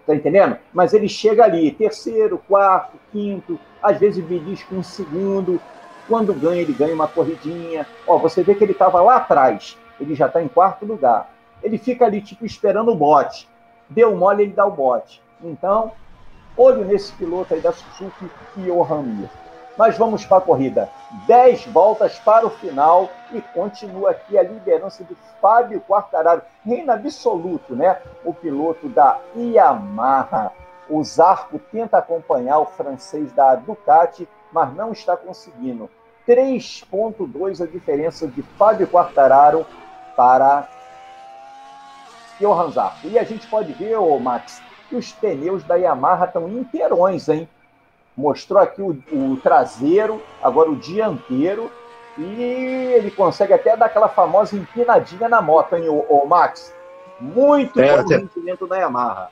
[0.06, 0.56] tá entendendo?
[0.72, 5.60] Mas ele chega ali, terceiro, quarto, quinto, às vezes belisca um segundo,
[6.08, 7.86] Quando ganha, ele ganha uma corridinha.
[8.06, 11.30] Ó, você vê que ele estava lá atrás, ele já está em quarto lugar.
[11.62, 13.46] Ele fica ali, tipo, esperando o bote.
[13.90, 15.22] Deu mole, ele dá o bote.
[15.42, 15.92] Então,
[16.56, 19.30] olho nesse piloto aí da Suzuki, Johan Mir.
[19.76, 20.88] Mas vamos para a corrida.
[21.26, 26.42] Dez voltas para o final e continua aqui a liderança de Fábio Quartararo.
[26.64, 28.00] Reina absoluto, né?
[28.24, 30.50] O piloto da Yamaha.
[30.88, 35.88] O Zarco tenta acompanhar o francês da Ducati, mas não está conseguindo.
[36.28, 39.66] 3.2 a diferença de Fábio Quartararo
[40.14, 40.68] para
[42.38, 43.08] Johan Zarco.
[43.08, 47.48] E a gente pode ver, ô Max, que os pneus da Yamaha estão inteirões, hein?
[48.14, 51.72] Mostrou aqui o, o traseiro, agora o dianteiro,
[52.18, 52.42] e
[52.94, 56.74] ele consegue até dar aquela famosa empinadinha na moto, hein, o, o Max?
[57.20, 59.30] Muito é, bom rendimento da Yamaha.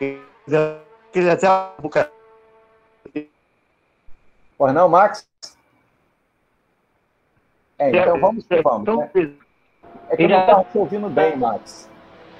[0.00, 1.48] Ele até
[4.56, 5.28] Pois não, Max?
[7.78, 8.86] É, então vamos que vamos.
[8.86, 9.34] Né?
[10.10, 11.90] É que eu não estava te ouvindo bem, Max.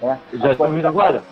[0.03, 1.23] É, Já está ouvindo agora?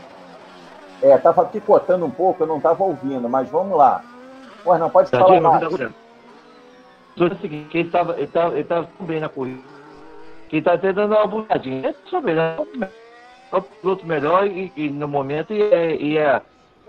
[1.02, 4.04] É, estava picotando um pouco, eu não estava ouvindo, mas vamos lá.
[4.64, 5.62] Pois não, pode Já falar mais.
[7.16, 9.62] Só o seguinte, ele estava ele tava, ele tava bem na corrida.
[10.50, 11.90] Ele está até dando uma bugadinha.
[11.90, 16.40] É só bem, é o piloto melhor e, e, no momento e é, e é,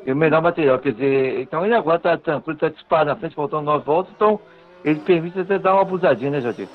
[0.06, 0.80] é, o melhor material.
[0.80, 4.40] Quer dizer, então ele agora está tranquilo, está disparado na frente, faltando nove voltas, então
[4.84, 6.68] ele permite até dar uma abusadinha, né, Jadir?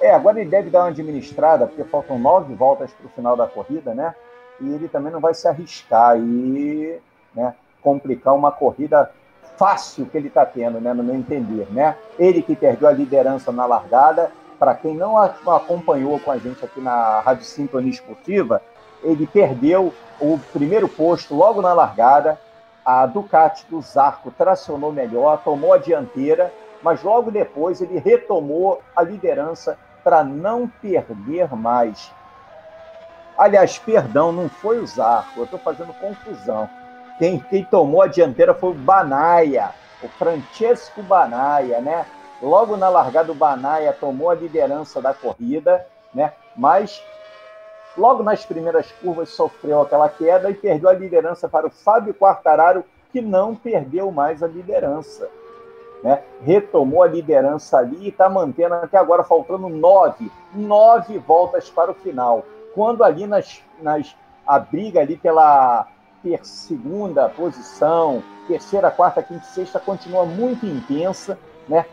[0.00, 3.46] É, agora ele deve dar uma administrada, porque faltam nove voltas para o final da
[3.46, 4.14] corrida, né?
[4.62, 6.98] e ele também não vai se arriscar e
[7.34, 9.10] né, complicar uma corrida
[9.56, 11.66] fácil que ele está tendo, né, no meu entender.
[11.70, 11.96] Né?
[12.18, 16.80] Ele que perdeu a liderança na largada, para quem não acompanhou com a gente aqui
[16.80, 18.62] na Rádio Sintonia Esportiva,
[19.02, 22.38] ele perdeu o primeiro posto logo na largada,
[22.84, 29.02] a Ducati do Zarco tracionou melhor, tomou a dianteira, mas logo depois ele retomou a
[29.02, 32.12] liderança para não perder mais.
[33.38, 36.68] Aliás, perdão, não foi o Zarco, eu estou fazendo confusão.
[37.18, 39.70] Quem, quem tomou a dianteira foi o Banaia,
[40.02, 42.04] o Francesco Banaia, né?
[42.42, 46.32] Logo na largada, o Banaia tomou a liderança da corrida, né?
[46.56, 47.02] Mas
[47.96, 52.84] logo nas primeiras curvas sofreu aquela queda e perdeu a liderança para o Fábio Quartararo,
[53.10, 55.28] que não perdeu mais a liderança.
[56.02, 56.22] Né?
[56.42, 61.94] Retomou a liderança ali e está mantendo até agora, faltando nove, nove voltas para o
[61.94, 64.14] final quando ali nas, nas
[64.46, 65.86] a briga ali pela
[66.22, 71.38] ter segunda posição, terceira, quarta, quinta e sexta continua muito intensa,
[71.68, 71.84] né?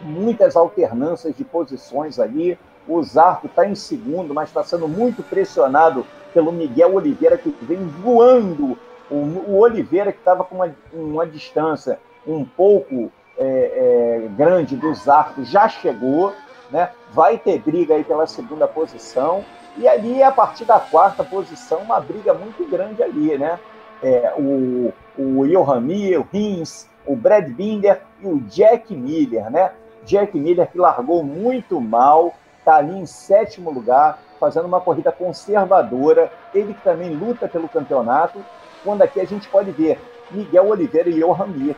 [0.00, 2.58] Muitas alternâncias de posições ali.
[2.86, 7.86] O Zarco está em segundo, mas está sendo muito pressionado pelo Miguel Oliveira, que vem
[7.86, 8.78] voando.
[9.10, 14.92] O, o Oliveira, que estava com uma, uma distância um pouco é, é, grande do
[14.94, 16.32] Zarco, já chegou.
[16.70, 16.90] Né?
[17.12, 19.44] Vai ter briga aí pela segunda posição.
[19.76, 23.58] E ali, a partir da quarta posição, uma briga muito grande ali, né?
[24.02, 29.72] É, o, o Johan Mir, o Rins, o Brad Binder e o Jack Miller, né?
[30.04, 32.34] Jack Miller que largou muito mal,
[32.64, 38.42] está ali em sétimo lugar, fazendo uma corrida conservadora, ele que também luta pelo campeonato,
[38.82, 40.00] quando aqui a gente pode ver
[40.30, 41.76] Miguel Oliveira e Johan Mir.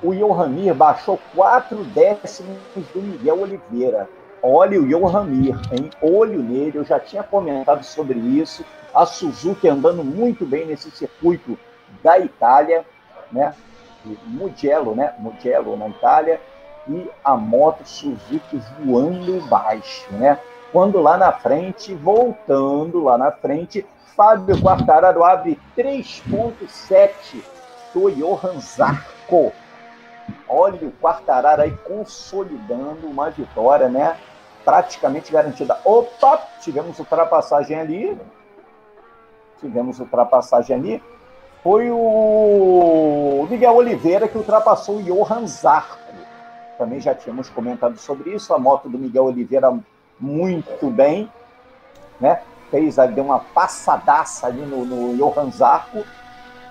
[0.00, 2.56] O Johan Mir baixou quatro décimos
[2.94, 4.08] do Miguel Oliveira.
[4.40, 5.90] Olha o Johan Mir, hein?
[6.00, 8.64] Olho nele, eu já tinha comentado sobre isso.
[8.94, 11.58] A Suzuki andando muito bem nesse circuito
[12.02, 12.86] da Itália,
[13.32, 13.52] né?
[14.24, 15.14] Mugello, né?
[15.18, 16.40] Mugello na Itália.
[16.88, 20.38] E a moto Suzuki voando baixo, né?
[20.72, 23.86] Quando lá na frente, voltando lá na frente,
[24.16, 27.42] Fábio Quartararo abre 3.7
[27.94, 29.52] do Johan Zarco.
[30.48, 34.16] Olha o Quartararo aí consolidando uma vitória, né?
[34.68, 35.80] praticamente garantida.
[35.82, 38.20] Opa, tivemos ultrapassagem ali.
[39.58, 41.02] Tivemos ultrapassagem ali.
[41.62, 46.07] Foi o Miguel Oliveira que ultrapassou o Johan Zarco.
[46.78, 48.54] Também já tínhamos comentado sobre isso.
[48.54, 49.76] A moto do Miguel Oliveira
[50.18, 51.30] muito bem,
[52.20, 52.40] né?
[52.70, 56.04] Fez, deu uma passadaça ali no, no Johan Zarco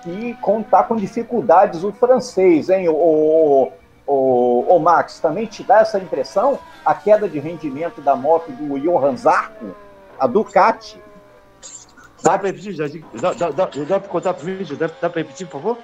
[0.06, 2.88] e contar com dificuldades o francês, hein?
[2.88, 3.72] O,
[4.06, 6.58] o, o Max, também te dá essa impressão?
[6.84, 9.74] A queda de rendimento da moto do Johan Zarco,
[10.18, 11.02] a Ducati?
[12.22, 12.76] Dá para repetir?
[12.76, 14.76] Dá, dá, dá, dá para contar para vídeo?
[14.76, 15.78] Dá, dá para repetir, por favor?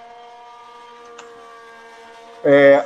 [2.45, 2.85] É,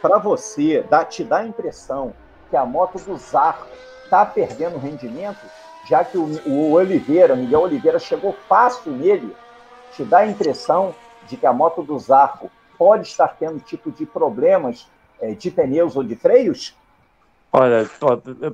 [0.00, 2.14] para você, dá, te dá a impressão
[2.48, 3.66] que a moto do Zarco
[4.04, 5.40] está perdendo rendimento,
[5.88, 9.34] já que o, o Oliveira, Miguel Oliveira, chegou fácil nele,
[9.92, 10.94] te dá a impressão
[11.26, 14.86] de que a moto do Zarco pode estar tendo tipo de problemas
[15.20, 16.74] é, de pneus ou de freios?
[17.52, 17.88] Olha,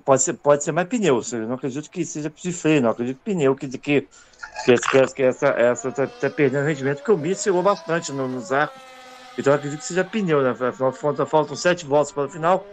[0.05, 1.21] pode ser, pode ser mais pneu.
[1.33, 2.91] Eu não acredito que seja de freio, não.
[2.91, 4.09] acredito que pneu, que, que,
[5.15, 8.88] que, essa, essa tá, perdendo rendimento, porque o Mir chegou bastante no, nos arcos.
[9.39, 10.53] Então eu acredito que seja pneu, né?
[10.93, 12.65] Faltam, faltam sete voltas para o final.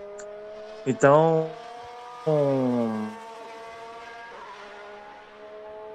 [0.86, 1.47] Então.
[2.28, 3.07] Hum...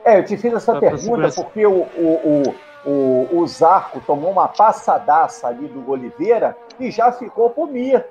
[0.05, 2.55] É, eu te fiz essa pergunta porque o, o,
[2.85, 8.05] o, o, o Zarco tomou uma passadaça ali do Oliveira e já ficou pro Mir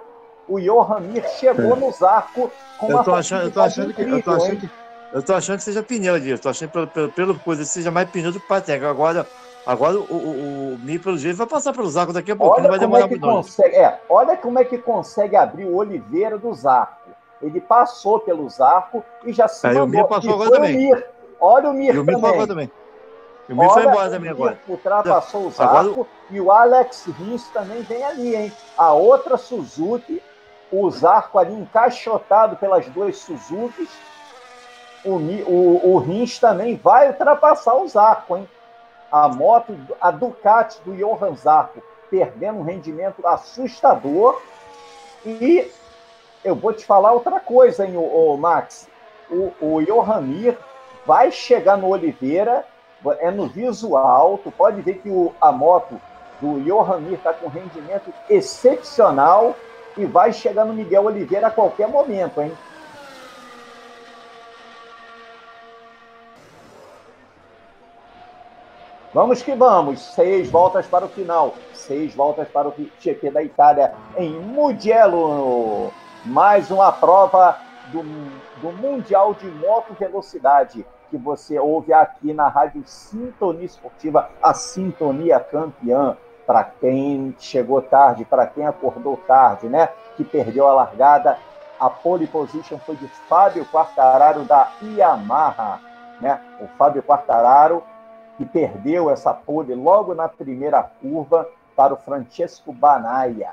[0.48, 1.80] o Johan Mir chegou é.
[1.80, 4.70] no Zarco com uma eu tô achando, eu tô achando que, eu tô achando que
[5.12, 7.90] eu tô achando que seja pneu disso, tô achando pelo, pelo, pelo coisa que seja
[7.90, 8.88] mais pneu do que Pateca.
[8.88, 9.26] Agora,
[9.66, 12.70] agora o, o, o Mir, pelo jeito, vai passar pelo Zarco daqui a pouco, não
[12.70, 13.22] vai demorar é muito.
[13.22, 17.10] Consegue, é, olha como é que consegue abrir o Oliveira do Zarco.
[17.42, 19.88] Ele passou pelo Zarco e já se Aí, mandou.
[19.88, 20.78] O Mir passou agora também.
[20.78, 21.06] Mir.
[21.40, 22.48] Olha o Mir, e o Mir também.
[22.48, 22.72] também.
[23.50, 24.60] O Mir foi embora também agora.
[24.68, 26.08] Ultrapassou o Zarco agora...
[26.30, 28.52] e o Alex Rins também vem ali, hein?
[28.78, 30.22] A outra Suzuki
[30.72, 33.90] o Zarco ali encaixotado pelas duas Suzukis.
[35.04, 38.48] O, o, o Rins também vai ultrapassar o Zarco, hein?
[39.12, 44.42] A moto, a Ducati do Johan Zarco, perdendo um rendimento assustador.
[45.26, 45.72] E
[46.44, 48.88] eu vou te falar outra coisa, hein, o, Max.
[49.30, 50.58] O, o Johan Mir
[51.06, 52.66] vai chegar no Oliveira,
[53.20, 56.00] é no visual, tu pode ver que o, a moto
[56.42, 59.56] do Johan Mir está com rendimento excepcional
[59.98, 62.52] e vai chegar no Miguel Oliveira a qualquer momento, hein?
[69.14, 70.00] Vamos que vamos.
[70.14, 71.56] Seis voltas para o final.
[71.74, 75.92] Seis voltas para o GP da Itália em Mugello.
[76.26, 77.58] Mais uma prova
[77.92, 78.04] do,
[78.62, 85.40] do Mundial de Moto Velocidade que você ouve aqui na Rádio Sintonia Esportiva, a Sintonia
[85.40, 89.90] Campeã para quem chegou tarde, para quem acordou tarde, né?
[90.18, 91.38] Que perdeu a largada.
[91.80, 95.80] A pole position foi de Fábio Quartararo da Yamaha,
[96.20, 96.40] né?
[96.60, 97.84] O Fábio Quartararo
[98.40, 103.52] que perdeu essa pole logo na primeira curva para o Francesco Banaia.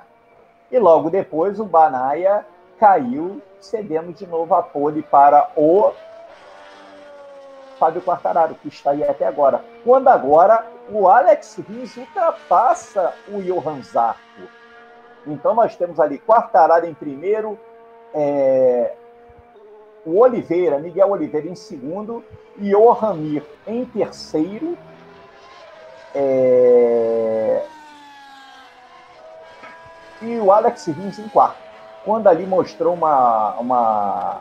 [0.70, 2.46] E logo depois o Banaia
[2.78, 5.92] caiu, cedendo de novo a pole para o
[7.80, 9.60] Fábio Quartararo, que está aí até agora.
[9.82, 14.20] Quando agora o Alex Rins ultrapassa o Johan Zarco.
[15.26, 17.58] Então nós temos ali Quartararo em primeiro,
[18.14, 18.94] é,
[20.06, 22.24] o Oliveira, Miguel Oliveira em segundo,
[22.56, 24.78] e Johan Mir em terceiro.
[26.14, 27.66] É,
[30.22, 31.58] e o Alex Rins em quarto.
[32.04, 34.40] Quando ali mostrou uma, uma,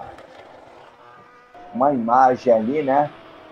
[1.74, 3.10] uma imagem ali, né?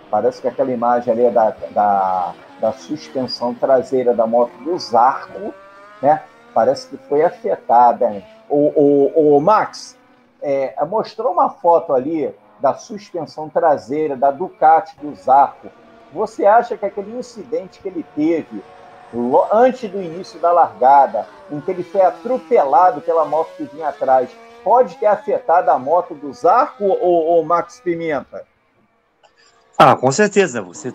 [0.09, 5.53] Parece que aquela imagem ali é da, da, da suspensão traseira da moto do Zarco,
[6.01, 6.22] né?
[6.53, 8.24] Parece que foi afetada.
[8.47, 9.97] O, o, o Max
[10.43, 15.69] é, mostrou uma foto ali da suspensão traseira da Ducati do Zarco.
[16.11, 18.61] Você acha que aquele incidente que ele teve
[19.51, 24.29] antes do início da largada, em que ele foi atropelado pela moto que vinha atrás,
[24.63, 28.45] pode ter afetado a moto do Zarco ou, ou Max Pimenta?
[29.77, 30.61] Ah, com certeza.
[30.61, 30.93] Você,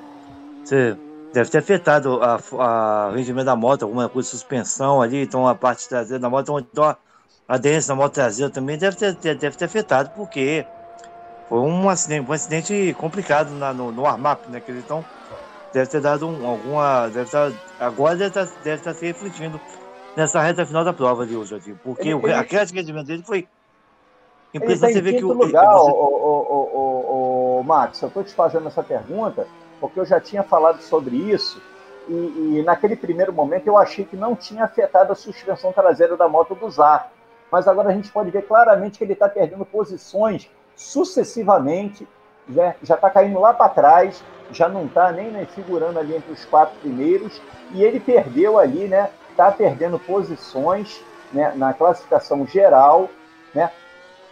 [0.64, 0.96] você
[1.32, 5.88] deve ter afetado a rendimento da moto, alguma coisa de suspensão ali, então a parte
[5.88, 6.96] traseira da moto, então a
[7.48, 10.66] aderência da moto traseira também deve ter, deve ter afetado, porque
[11.48, 14.60] foi um acidente, um acidente complicado na, no, no armap, né?
[14.60, 15.04] Que então
[15.72, 17.08] deve ter dado um, alguma.
[17.08, 19.58] Deve estar, agora deve estar, deve estar se refletindo
[20.14, 23.22] nessa reta final da prova de hoje, porque ele, ele, a queda de rendimento dele
[23.22, 23.48] foi.
[24.52, 25.32] Impressionante você ver que o.
[25.32, 25.90] Lugar, você...
[25.90, 29.46] o, o, o, o Max, eu estou te fazendo essa pergunta
[29.80, 31.60] porque eu já tinha falado sobre isso
[32.08, 36.28] e, e, naquele primeiro momento eu achei que não tinha afetado a suspensão traseira da
[36.28, 37.10] moto do Zar.
[37.50, 42.06] Mas agora a gente pode ver claramente que ele está perdendo posições sucessivamente,
[42.46, 42.76] né?
[42.82, 46.44] já está caindo lá para trás, já não está nem né, figurando ali entre os
[46.44, 47.40] quatro primeiros,
[47.72, 49.10] e ele perdeu ali, né?
[49.30, 53.08] Está perdendo posições né, na classificação geral,
[53.54, 53.70] né?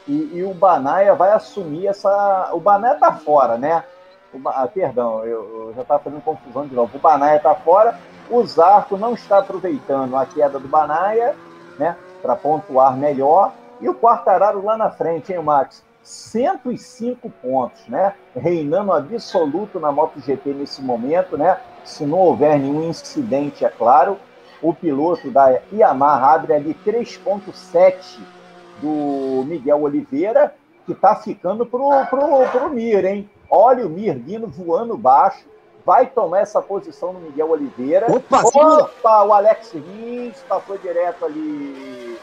[0.09, 2.51] E, e, o Banaia vai assumir essa.
[2.53, 3.85] O Banaia está fora, né?
[4.33, 6.97] O, ah, perdão, eu, eu já estava fazendo confusão de novo.
[6.97, 7.99] O Banaia está fora,
[8.31, 11.35] o Zarco não está aproveitando a queda do Banaia,
[11.79, 11.97] né?
[12.23, 13.53] Para pontuar melhor.
[13.81, 15.85] E o Quartararo lá na frente, hein, Max?
[16.03, 18.15] 105 pontos, né?
[18.35, 21.59] Reinando absoluto na MotoGP nesse momento, né?
[21.85, 24.17] Se não houver nenhum incidente, é claro.
[24.63, 28.21] O piloto da Yamaha abre ali 3,7
[28.81, 30.55] do Miguel Oliveira,
[30.85, 33.29] que está ficando pro, pro, pro Mir, hein?
[33.51, 35.45] Olha o Mir vindo voando baixo,
[35.87, 38.07] vai tomar essa posição no Miguel Oliveira.
[38.11, 42.19] Opa, Opa o Alex Rins passou direto ali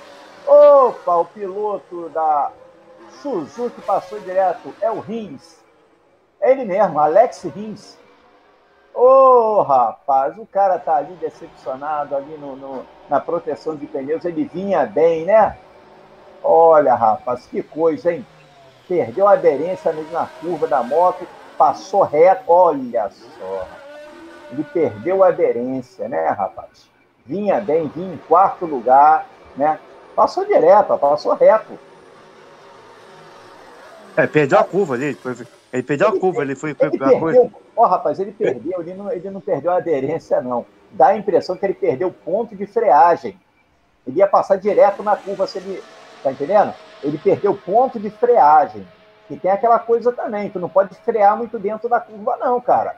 [0.46, 2.52] Opa, o piloto da
[3.22, 4.74] Suzuki passou direto.
[4.82, 5.58] É o Rins.
[6.42, 7.98] É ele mesmo, Alex Rins.
[8.94, 14.26] Ô, oh, rapaz, o cara tá ali decepcionado, ali no, no, na proteção de pneus.
[14.26, 15.58] Ele vinha bem, né?
[16.44, 18.26] Olha, rapaz, que coisa, hein?
[18.88, 21.26] Perdeu a aderência na curva da moto,
[21.64, 22.44] passou reto.
[22.48, 23.68] Olha só.
[24.52, 26.90] Ele perdeu a aderência, né, rapaz?
[27.26, 29.80] Vinha bem, vinha em quarto lugar, né?
[30.14, 31.80] Passou direto, passou reto.
[34.18, 35.18] É, perdeu a curva ali.
[35.72, 36.76] Ele perdeu ele, a curva, ele foi.
[36.78, 40.66] Ele perdeu, ó, oh, rapaz, ele perdeu, ele não, ele não perdeu a aderência, não.
[40.92, 43.40] Dá a impressão que ele perdeu o ponto de freagem.
[44.06, 45.82] Ele ia passar direto na curva se ele.
[46.22, 46.74] Tá entendendo?
[47.02, 48.86] Ele perdeu o ponto de freagem.
[49.30, 52.96] E tem aquela coisa também, tu não pode frear muito dentro da curva, não, cara.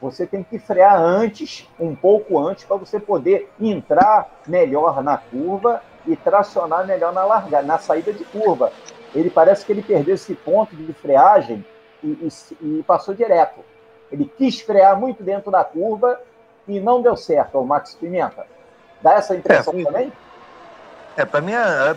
[0.00, 5.82] Você tem que frear antes, um pouco antes, para você poder entrar melhor na curva
[6.06, 8.72] e tracionar melhor na largada, na saída de curva.
[9.14, 11.64] Ele parece que ele perdeu esse ponto de freagem
[12.02, 12.28] e, e,
[12.60, 13.64] e passou direto.
[14.10, 16.20] Ele quis frear muito dentro da curva
[16.66, 18.46] e não deu certo, o Max Pimenta.
[19.00, 20.12] Dá essa impressão é, também?
[21.18, 21.96] É, para mim, é, é,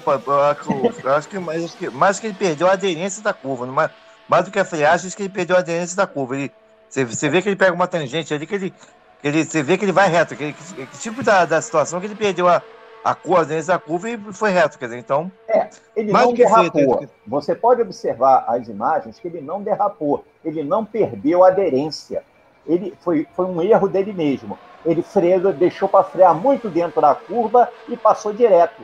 [1.03, 3.67] eu, acho que mais, que mais que ele perdeu a aderência da curva.
[3.67, 3.91] Mais,
[4.27, 6.35] mais do que a freagem, acho que ele perdeu a aderência da curva.
[6.35, 6.51] Ele,
[6.89, 8.73] você, você vê que ele pega uma tangente ali, que ele,
[9.21, 10.35] que ele, você vê que ele vai reto.
[10.35, 12.63] Que, que, que tipo da, da situação que ele perdeu a,
[13.03, 15.31] a coordenada da curva e foi reto, quer dizer, então...
[15.47, 16.97] É, ele não derrapou.
[16.97, 22.23] Feito, Você pode observar as imagens que ele não derrapou, ele não perdeu a aderência.
[22.65, 24.57] Ele foi, foi um erro dele mesmo.
[24.83, 28.81] Ele freou, deixou para frear muito dentro da curva e passou direto.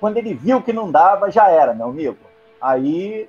[0.00, 2.16] Quando ele viu que não dava, já era, meu amigo.
[2.60, 3.28] Aí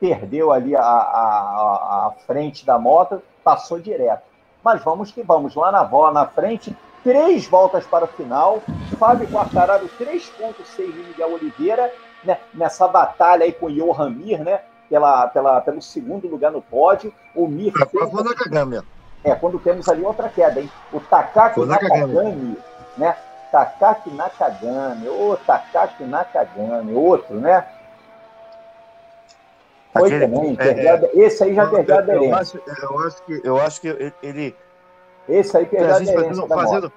[0.00, 4.22] perdeu ali a, a, a frente da moto, passou direto.
[4.62, 8.62] Mas vamos que vamos, lá na bola na frente, três voltas para o final.
[8.98, 11.92] Fábio Quartararo, 3.6 de Miguel Oliveira,
[12.24, 14.60] né, nessa batalha aí com o Johan Mir, né?
[14.88, 17.12] Pela, pela, pelo segundo lugar no pódio.
[17.34, 17.72] O Mir.
[17.80, 18.12] É, fez...
[18.12, 18.80] Nakagami.
[19.22, 20.70] É, quando temos ali outra queda, hein?
[20.92, 22.56] O Takaki Nakagami,
[22.96, 23.16] né?
[23.54, 27.64] Takaki Nakagami, ô Takaki Nakagami, outro, né?
[29.92, 32.26] Foi Aquele, também, é, é, esse aí já perdeu a aderência.
[32.26, 34.56] Eu acho, eu acho que, eu acho que ele,
[35.28, 36.92] esse aí perdeu a aderência fazendo, fazendo,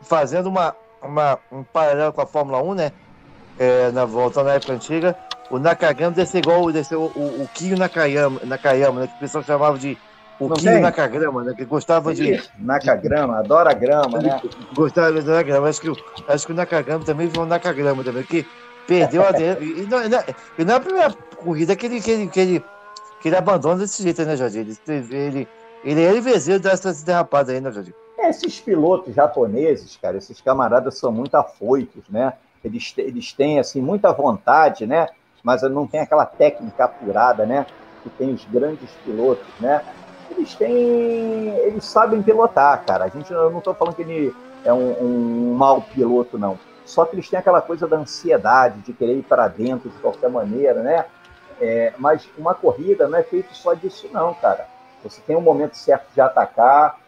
[0.00, 2.92] fazendo uma, uma, um paralelo com a Fórmula 1, né?
[3.58, 5.14] É, na volta na época antiga,
[5.50, 9.78] o Nakagami desceu igual desceu o, o, o Nakayama, Nakayama né, que o pessoal chamava
[9.78, 9.98] de
[10.40, 12.42] o Não Kyo Nakagama, né, que gostava de.
[12.58, 14.40] Nakagama, adora grama, né?
[14.74, 15.68] Gostava de adorar grama.
[15.68, 15.92] Acho que,
[16.28, 18.46] acho que o Nakagami também foi um Nakagama também, que
[18.86, 19.82] perdeu a dele.
[19.82, 20.08] E não, e,
[20.64, 22.64] não, é a primeira corrida que ele, que ele, que ele,
[23.20, 24.58] que ele abandona desse jeito, né, Jardim?
[24.58, 25.48] Ele, ele,
[25.84, 27.92] ele é LVZ dessas derrapadas aí, né, Jardim?
[28.18, 32.32] Esses pilotos japoneses, cara, esses camaradas são muito afoitos, né?
[32.64, 35.08] Eles, eles têm, assim, muita vontade, né?
[35.42, 37.66] Mas não tem aquela técnica apurada, né?
[38.02, 39.82] Que tem os grandes pilotos, né?
[40.36, 41.48] Eles têm...
[41.58, 43.04] Eles sabem pilotar, cara.
[43.04, 46.58] A gente, eu não estou falando que ele é um, um mau piloto, não.
[46.84, 50.28] Só que eles têm aquela coisa da ansiedade, de querer ir para dentro de qualquer
[50.28, 51.06] maneira, né?
[51.60, 54.66] É, mas uma corrida não é feito só disso, não, cara.
[55.02, 56.98] Você tem um momento certo de atacar,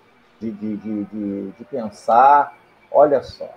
[0.41, 2.55] de, de, de, de, de pensar.
[2.91, 3.49] Olha só.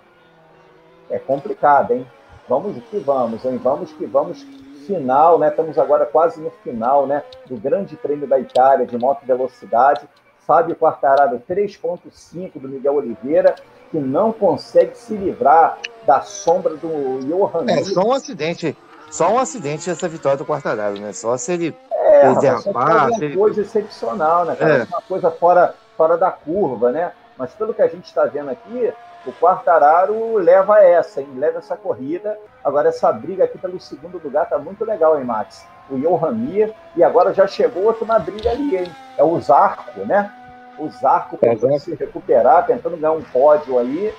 [1.10, 2.06] É complicado, hein?
[2.48, 3.58] Vamos que vamos, hein?
[3.58, 4.46] Vamos que vamos.
[4.90, 5.50] Final, né?
[5.50, 7.22] Estamos agora quase no final, né?
[7.46, 10.02] Do Grande Prêmio da Itália de moto velocidade.
[10.48, 13.54] Fábio Quartararo 3.5 do Miguel Oliveira,
[13.92, 15.78] que não consegue se livrar
[16.08, 17.70] da sombra do Johan.
[17.70, 18.76] É só um acidente,
[19.12, 21.14] só um acidente essa vitória do Quartararo, né?
[21.14, 23.10] Só se ele é, ele derrapar.
[23.12, 24.74] Uma coisa excepcional, né, cara?
[24.74, 24.84] É.
[24.86, 27.12] Uma coisa fora, fora da curva, né?
[27.38, 28.92] Mas pelo que a gente está vendo aqui,
[29.26, 31.28] o Quartararo leva essa, hein?
[31.36, 32.38] leva essa corrida.
[32.64, 35.66] Agora, essa briga aqui pelo segundo lugar tá muito legal, hein, Max?
[35.90, 38.92] O Johan Mir, e agora já chegou outro na briga ali, hein?
[39.18, 40.32] É o Zarco, né?
[40.78, 44.14] O Zarco tentando é, se recuperar, tentando ganhar um pódio aí.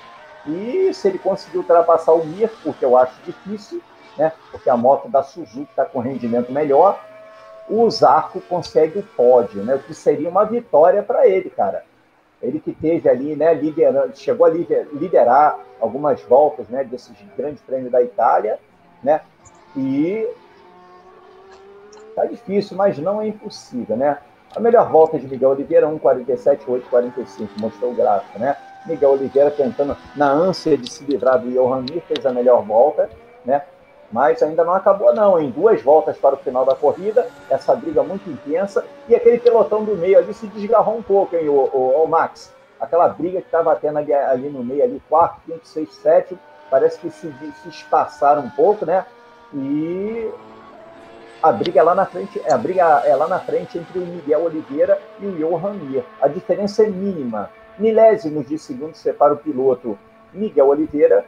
[0.45, 3.81] E se ele conseguir ultrapassar o Mir, porque eu acho difícil,
[4.17, 4.31] né?
[4.51, 6.99] Porque a moto da Suzuki está com rendimento melhor,
[7.69, 9.75] o Zarco consegue o pódio, né?
[9.75, 11.83] O que seria uma vitória para ele, cara.
[12.41, 17.91] Ele que teve ali, né, liderando, chegou a liderar algumas voltas, né, desses grandes prêmios
[17.91, 18.59] da Itália,
[19.03, 19.21] né?
[19.75, 20.27] E
[22.15, 24.17] tá difícil, mas não é impossível, né?
[24.55, 28.57] A melhor volta de Miguel Oliveira 1:47.845, mostrou o gráfico, né?
[28.85, 33.09] Miguel Oliveira tentando na ânsia de se livrar do Johan Mir, fez a melhor volta,
[33.45, 33.63] né?
[34.11, 38.03] Mas ainda não acabou não, em duas voltas para o final da corrida, essa briga
[38.03, 42.03] muito intensa, e aquele pelotão do meio ali se desgarrou um pouco, hein, o, o,
[42.03, 42.53] o Max?
[42.79, 46.39] Aquela briga que estava tendo ali, ali, no meio, ali, quarto, quinto, sexto, sétimo,
[46.69, 47.31] parece que se,
[47.61, 49.05] se espaçaram um pouco, né?
[49.53, 50.31] E
[51.43, 54.05] a briga é lá na frente, é, a briga é lá na frente entre o
[54.05, 56.03] Miguel Oliveira e o Johan Mir.
[56.21, 57.49] A diferença é mínima.
[57.79, 59.97] Milésimos de segundo separa o piloto
[60.33, 61.25] Miguel Oliveira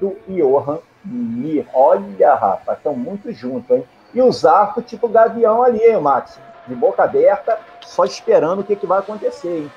[0.00, 1.66] do Johan Mir.
[1.72, 3.84] Olha, rapaz, estão muito juntos, hein?
[4.14, 6.38] E o Zarco, tipo gavião ali, hein, Max?
[6.66, 9.72] De boca aberta, só esperando o que, que vai acontecer, hein?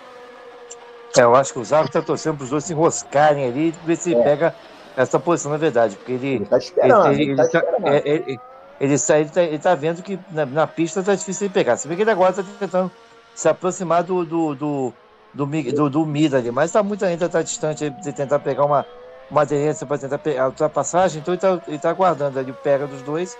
[1.17, 3.71] É, eu acho que o Zarco está torcendo para os dois se enroscarem ali e
[3.85, 4.23] ver se é.
[4.23, 4.55] pega
[4.95, 5.95] essa posição, na verdade.
[5.95, 6.43] Porque ele.
[6.43, 7.07] está esperando.
[7.07, 7.87] Ele, ele, ele, tá esperando.
[7.87, 8.39] É, ele,
[8.79, 11.77] ele, ele, tá, ele tá vendo que na, na pista está difícil de pegar.
[11.77, 12.91] Se bem que ele agora está tentando
[13.33, 14.93] se aproximar do, do, do,
[15.33, 18.85] do, do, do Mida ali, mas está muito ainda tá distante de tentar pegar uma,
[19.35, 23.37] aderência para tentar a ultrapassagem, então ele está tá aguardando ali o pega dos dois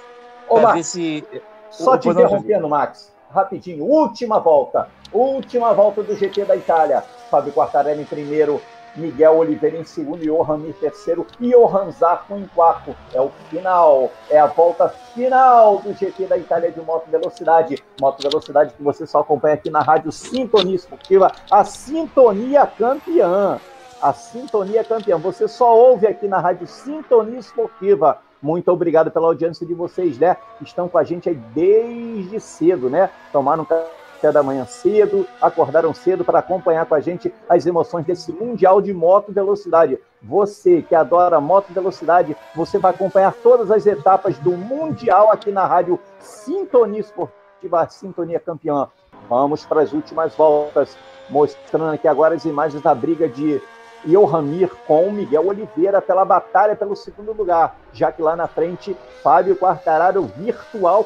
[0.48, 1.24] para ver se.
[1.72, 7.04] Só te interrompendo, Max, rapidinho, última volta, última volta do GT da Itália.
[7.30, 8.60] Fábio Quartarelli em primeiro,
[8.96, 12.96] Miguel Oliveira em segundo, Johan Mir terceiro e Johan Zarco em quarto.
[13.14, 17.84] É o final, é a volta final do GT da Itália de Moto Velocidade.
[18.02, 23.60] Moto Velocidade que você só acompanha aqui na Rádio Sintonia Esportiva, a Sintonia Campeã.
[24.02, 25.18] A Sintonia Campeã.
[25.18, 28.20] Você só ouve aqui na Rádio Sintonia Esportiva.
[28.42, 30.38] Muito obrigado pela audiência de vocês, né?
[30.62, 33.10] Estão com a gente aí desde cedo, né?
[33.34, 38.32] Tomaram café da manhã cedo, acordaram cedo para acompanhar com a gente as emoções desse
[38.32, 40.00] Mundial de Moto Velocidade.
[40.22, 45.66] Você que adora moto velocidade, você vai acompanhar todas as etapas do Mundial aqui na
[45.66, 48.88] rádio Sintonia Esportiva, Sintonia Campeã.
[49.30, 50.98] Vamos para as últimas voltas,
[51.30, 53.62] mostrando aqui agora as imagens da briga de
[54.06, 59.56] Johamir com Miguel Oliveira pela batalha pelo segundo lugar, já que lá na frente Fábio
[59.56, 61.06] Quartararo virtual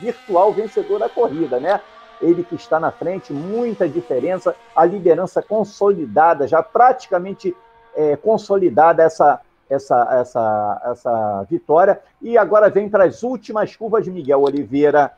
[0.00, 1.80] virtual vencedor da corrida, né?
[2.20, 7.54] ele que está na frente, muita diferença, a liderança consolidada, já praticamente
[7.94, 12.00] é, consolidada essa, essa, essa, essa vitória.
[12.20, 15.12] E agora vem para as últimas curvas de Miguel Oliveira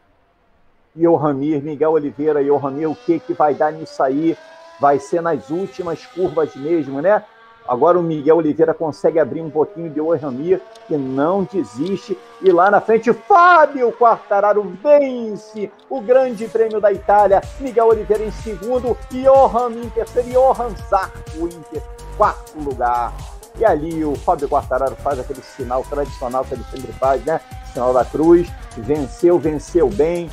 [0.95, 1.63] e o Ramir.
[1.63, 4.37] Miguel Oliveira e o Ramir, o que, que vai dar nisso aí?
[4.81, 7.23] Vai ser nas últimas curvas mesmo, né?
[7.69, 12.17] Agora o Miguel Oliveira consegue abrir um pouquinho de Oramir, que não desiste.
[12.41, 17.43] E lá na frente, Fábio Quartararo vence o Grande Prêmio da Itália.
[17.61, 23.13] Miguel Oliveira em segundo, Johan em terceiro e Johan Zarco em quarto lugar.
[23.59, 27.39] E ali o Fábio Quartararo faz aquele sinal tradicional que ele sempre faz, né?
[27.73, 28.49] Sinal da cruz.
[28.79, 30.31] Venceu, venceu bem.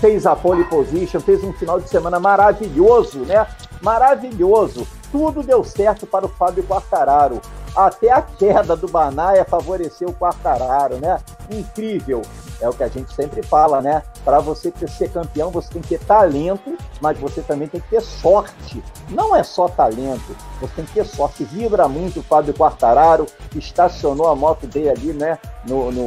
[0.00, 3.46] Fez a pole position, fez um final de semana maravilhoso, né?
[3.82, 7.40] Maravilhoso tudo deu certo para o Fábio Quartararo.
[7.74, 11.18] Até a queda do Banaia favoreceu o Quartararo, né?
[11.50, 12.22] Incrível.
[12.60, 14.02] É o que a gente sempre fala, né?
[14.24, 18.02] Para você ser campeão, você tem que ter talento, mas você também tem que ter
[18.02, 18.82] sorte.
[19.08, 21.44] Não é só talento, você tem que ter sorte.
[21.44, 25.38] Vibra muito o Fábio Quartararo, estacionou a moto dele ali, né?
[25.66, 26.04] No, no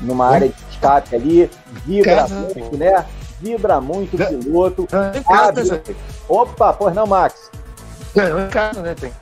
[0.00, 1.50] numa área de escape ali,
[1.84, 3.04] vibra muito, né?
[3.40, 4.88] vibra muito o piloto.
[5.26, 5.82] Abre...
[6.28, 7.50] Opa, pois não, Max?
[8.14, 8.94] Ganhou em casa, né?
[8.94, 9.12] Tem...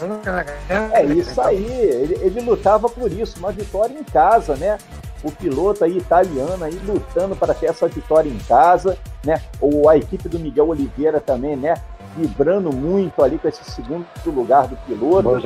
[0.93, 4.79] É isso aí, ele, ele lutava por isso, uma vitória em casa, né?
[5.22, 9.41] O piloto aí italiano aí lutando para ter essa vitória em casa, né?
[9.61, 11.74] Ou a equipe do Miguel Oliveira também, né?
[12.16, 15.22] Vibrando muito ali com esse segundo lugar do piloto.
[15.22, 15.39] Bom.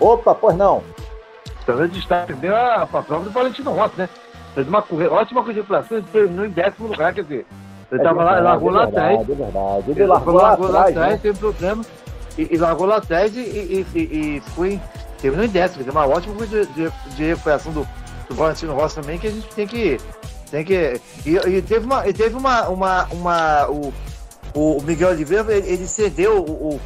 [0.00, 0.82] Opa, pois não.
[1.64, 4.08] Também destaque deu a, a prova do Valentino Rossi, né?
[4.54, 7.46] Fez uma corrida, ótima corrida de classe, terminou em décimo lugar, quer dizer,
[7.92, 9.20] ele é tava lá, largou é lá atrás.
[9.20, 11.20] É verdade, ele, largou, largou lá, atrás, né?
[11.22, 11.84] teve problema.
[12.38, 14.80] E, e, largou lá atrás e, e, e, e foi.
[15.20, 17.86] Terminou em décimo, tem uma ótima coisa de, de, de recuperação do,
[18.28, 20.00] do Valentino Rossi também, que a gente tem que.
[20.50, 22.08] Tem que e, e teve uma.
[22.08, 22.68] E teve uma.
[22.68, 23.92] uma, uma o,
[24.54, 26.80] o Miguel Oliveira ele, ele cedeu o, o,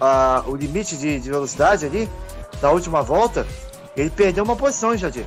[0.00, 2.08] a, o limite de, de velocidade ali
[2.60, 3.44] na última volta.
[3.96, 5.24] Ele perdeu uma posição, Jadir.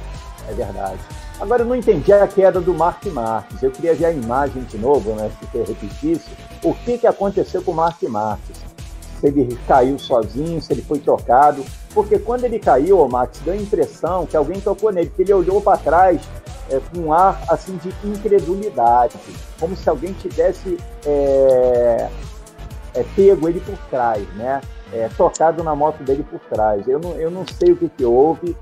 [0.50, 1.00] É verdade.
[1.40, 3.62] Agora eu não entendi a queda do Mark Marques.
[3.62, 5.30] Eu queria ver a imagem de novo, né?
[5.40, 6.30] Se você repetisse,
[6.64, 8.58] o que, que aconteceu com o Mark Marques?
[9.20, 11.64] Se ele caiu sozinho, se ele foi tocado.
[11.94, 15.34] Porque quando ele caiu, o Max, deu a impressão que alguém tocou nele, que ele
[15.34, 16.22] olhou para trás
[16.70, 19.16] é, com um ar assim de incredulidade,
[19.60, 22.10] como se alguém tivesse é,
[22.94, 24.62] é, pego ele por trás, né?
[24.94, 26.88] É, tocado na moto dele por trás.
[26.88, 28.56] Eu não, eu não sei o que, que houve?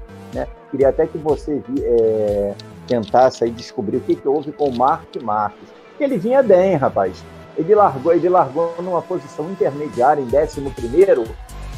[0.74, 2.56] Queria até que você é,
[2.88, 5.70] tentasse aí descobrir o que, que houve com o Mark Marques.
[6.00, 7.24] Ele vinha bem, rapaz.
[7.56, 11.32] Ele largou, ele largou numa posição intermediária em 11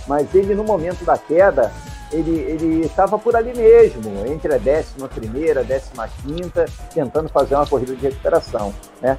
[0.08, 1.74] mas ele no momento da queda,
[2.10, 7.68] ele estava por ali mesmo, entre a décima primeira, a décima quinta, tentando fazer uma
[7.68, 9.18] corrida de recuperação, né?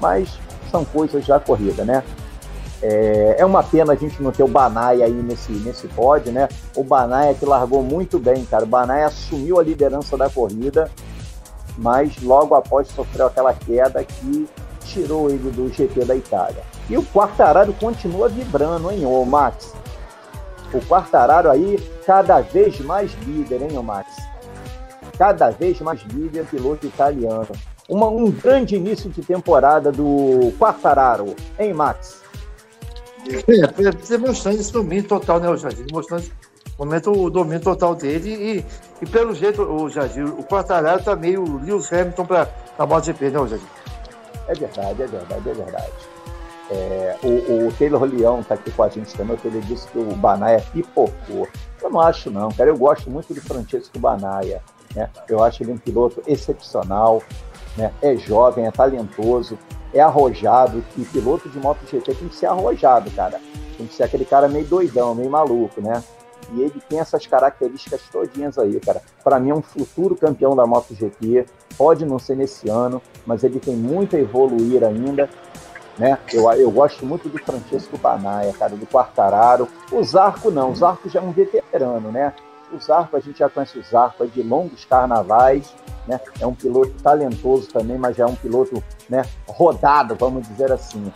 [0.00, 0.38] Mas
[0.70, 2.04] são coisas da corrida, né?
[2.80, 6.48] É, é, uma pena a gente não ter o Banai aí nesse, nesse pódio, né?
[6.76, 8.64] O Banai que largou muito bem, cara.
[8.64, 10.90] O Banai assumiu a liderança da corrida,
[11.76, 14.48] mas logo após sofreu aquela queda que
[14.84, 16.62] tirou ele do GP da Itália.
[16.88, 19.74] E o Quartararo continua vibrando, hein, ô Max?
[20.72, 24.08] O Quartararo aí cada vez mais líder, hein, ô Max?
[25.18, 27.48] Cada vez mais líder piloto italiano.
[27.88, 32.27] Uma, um grande início de temporada do Quartararo, hein, Max?
[33.28, 35.84] É, demonstrando esse domínio total, né, o Jardim?
[35.84, 36.24] Demonstrando
[36.78, 38.64] momento o domínio total dele e,
[39.02, 42.48] e pelo jeito, o Jardim, o Quartararo tá meio Lewis Hamilton para
[42.78, 43.66] a MotoGP, né, Jardim?
[44.46, 45.92] É verdade, é verdade, é verdade.
[46.70, 50.14] É, o, o, Taylor Leão tá aqui com a gente também, ele disse que o
[50.14, 51.48] Banaia pipocou.
[51.82, 54.62] Eu não acho não, cara, eu gosto muito do Francesco Banaia,
[54.94, 55.08] né?
[55.28, 57.22] Eu acho ele um piloto excepcional,
[57.76, 57.90] né?
[58.02, 59.58] É jovem, é talentoso,
[59.92, 63.40] é arrojado, e piloto de MotoGP tem que ser arrojado, cara.
[63.76, 66.02] Tem que ser aquele cara meio doidão, meio maluco, né?
[66.52, 69.02] E ele tem essas características todinhas aí, cara.
[69.22, 71.46] Para mim é um futuro campeão da MotoGP.
[71.76, 75.28] Pode não ser nesse ano, mas ele tem muito a evoluir ainda.
[75.98, 76.16] Né?
[76.32, 79.68] Eu, eu gosto muito do Francesco Banaia, cara, do Quartararo.
[79.92, 82.32] O Zarco não, o Zarco já é um veterano, né?
[82.72, 85.74] O Zarco, a gente já conhece o Zarco, é de longos carnavais,
[86.08, 86.20] né?
[86.40, 91.12] É um piloto talentoso também, mas já é um piloto né, rodado, vamos dizer assim.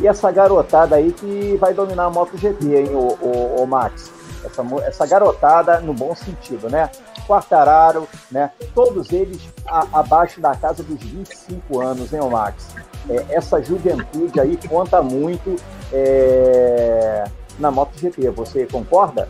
[0.00, 4.10] E essa garotada aí que vai dominar a MotoGP, hein, o, o, o Max?
[4.44, 6.90] Essa, essa garotada no bom sentido, né?
[7.26, 8.50] Quartararo, né?
[8.74, 12.74] Todos eles a, abaixo da casa dos 25 anos, hein, o Max?
[13.08, 15.54] É, essa juventude aí conta muito
[15.92, 17.24] é,
[17.58, 18.30] na MotoGP.
[18.30, 19.28] Você concorda?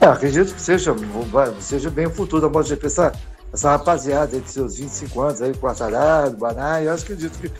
[0.00, 0.94] É, acredito que seja,
[1.58, 2.86] seja bem o futuro da MotoGP.
[2.86, 3.12] Essa,
[3.56, 7.50] essa rapaziada de seus 25 anos aí, Quartararo, Banai, eu acredito que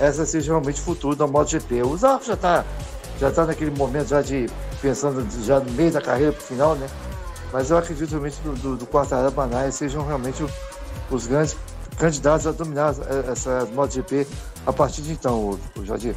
[0.00, 1.80] essa seja realmente o futuro da MotoGP.
[1.84, 2.64] O Zarco já está
[3.20, 4.46] já tá naquele momento já de
[4.82, 6.88] pensando já no meio da carreira para o final, né?
[7.52, 10.44] Mas eu acredito realmente do, do, do Quartararo Banai sejam realmente
[11.08, 11.56] os grandes
[11.96, 12.92] candidatos a dominar
[13.30, 14.26] essa MotoGP
[14.66, 16.16] a partir de então, o, o Jadir.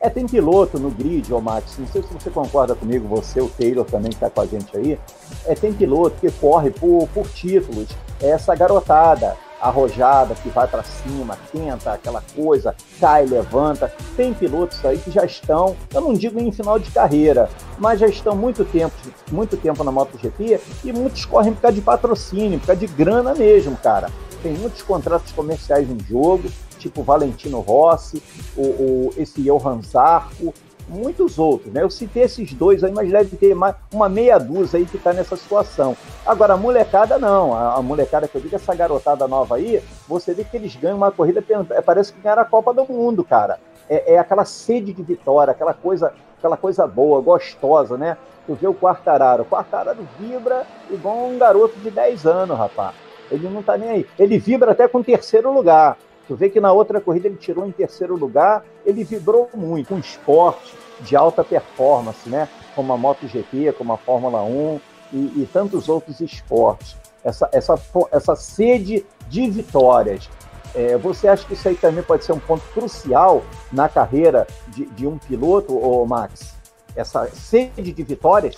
[0.00, 3.48] É, tem piloto no grid, ô Max, não sei se você concorda comigo, você, o
[3.48, 4.98] Taylor também que está com a gente aí,
[5.46, 7.88] é, tem piloto que corre por, por títulos,
[8.20, 13.92] é essa garotada arrojada que vai para cima, tenta aquela coisa, cai, levanta.
[14.16, 18.06] Tem pilotos aí que já estão, eu não digo em final de carreira, mas já
[18.06, 18.94] estão muito tempo,
[19.30, 23.34] muito tempo na MotoGP e muitos correm por causa de patrocínio, por causa de grana
[23.34, 24.10] mesmo, cara.
[24.42, 26.48] Tem muitos contratos comerciais em jogo,
[26.86, 28.22] tipo Valentino Rossi,
[28.56, 30.54] o, o, esse Johan Zarco,
[30.88, 31.82] muitos outros, né?
[31.82, 35.12] Eu citei esses dois aí, mas deve ter mais, uma meia dúzia aí que está
[35.12, 35.96] nessa situação.
[36.24, 40.32] Agora, a molecada não, a, a, molecada que eu digo, essa garotada nova aí, você
[40.32, 43.58] vê que eles ganham uma corrida, é, parece que ganharam a Copa do Mundo, cara.
[43.88, 48.16] É, é, aquela sede de vitória, aquela coisa, aquela coisa boa, gostosa, né?
[48.46, 52.94] Tu vê o Quartararo, o Quartararo vibra igual um garoto de 10 anos, rapaz.
[53.30, 54.06] Ele não tá nem aí.
[54.18, 55.96] Ele vibra até com terceiro lugar.
[56.26, 59.94] Tu vê que na outra corrida ele tirou em terceiro lugar, ele vibrou muito.
[59.94, 62.48] Um esporte de alta performance, né?
[62.74, 64.80] Como a MotoGP, como a Fórmula 1
[65.12, 66.96] e, e tantos outros esportes.
[67.22, 70.28] Essa, essa, essa sede de vitórias.
[70.74, 74.86] É, você acha que isso aí também pode ser um ponto crucial na carreira de,
[74.86, 76.54] de um piloto, ou Max?
[76.94, 78.56] Essa sede de vitórias?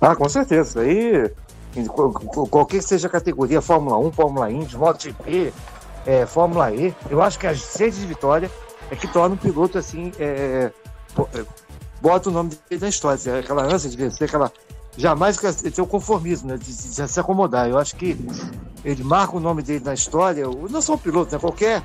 [0.00, 0.80] Ah, com certeza.
[0.80, 1.30] Aí,
[2.50, 5.52] qualquer que seja a categoria, Fórmula 1, Fórmula Indy, MotoGP,
[6.06, 8.50] é, Fórmula E, eu acho que a sede de vitória
[8.90, 10.70] é que torna o piloto assim, é,
[11.34, 11.44] é,
[12.00, 14.52] bota o nome dele na história, assim, aquela ânsia de vencer, aquela.
[14.96, 17.68] Jamais ter o conformismo, né, de, de, de, se acomodar.
[17.68, 18.18] Eu acho que
[18.84, 21.84] ele marca o nome dele na história, não só o piloto, né, qualquer,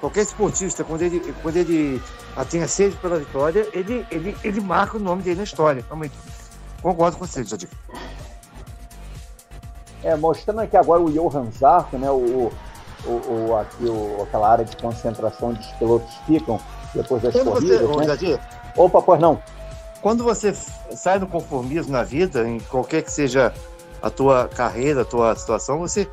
[0.00, 2.00] qualquer esportista, quando ele, quando ele
[2.66, 5.84] sede pela vitória, ele, ele, ele marca o nome dele na história.
[5.86, 6.14] Realmente.
[6.80, 7.68] Concordo com você, Jadir.
[10.02, 12.50] É, mostrando aqui agora o Johan Zarco, né, o,
[13.06, 16.60] o, o, aqui, o, aquela área de concentração onde os pilotos ficam
[16.94, 17.80] depois das Quando corridas.
[17.80, 18.38] Você, né?
[18.76, 19.40] Opa, pois não.
[20.00, 20.52] Quando você
[20.94, 23.52] sai do conformismo na vida, em qualquer que seja
[24.02, 26.08] a tua carreira, a tua situação, você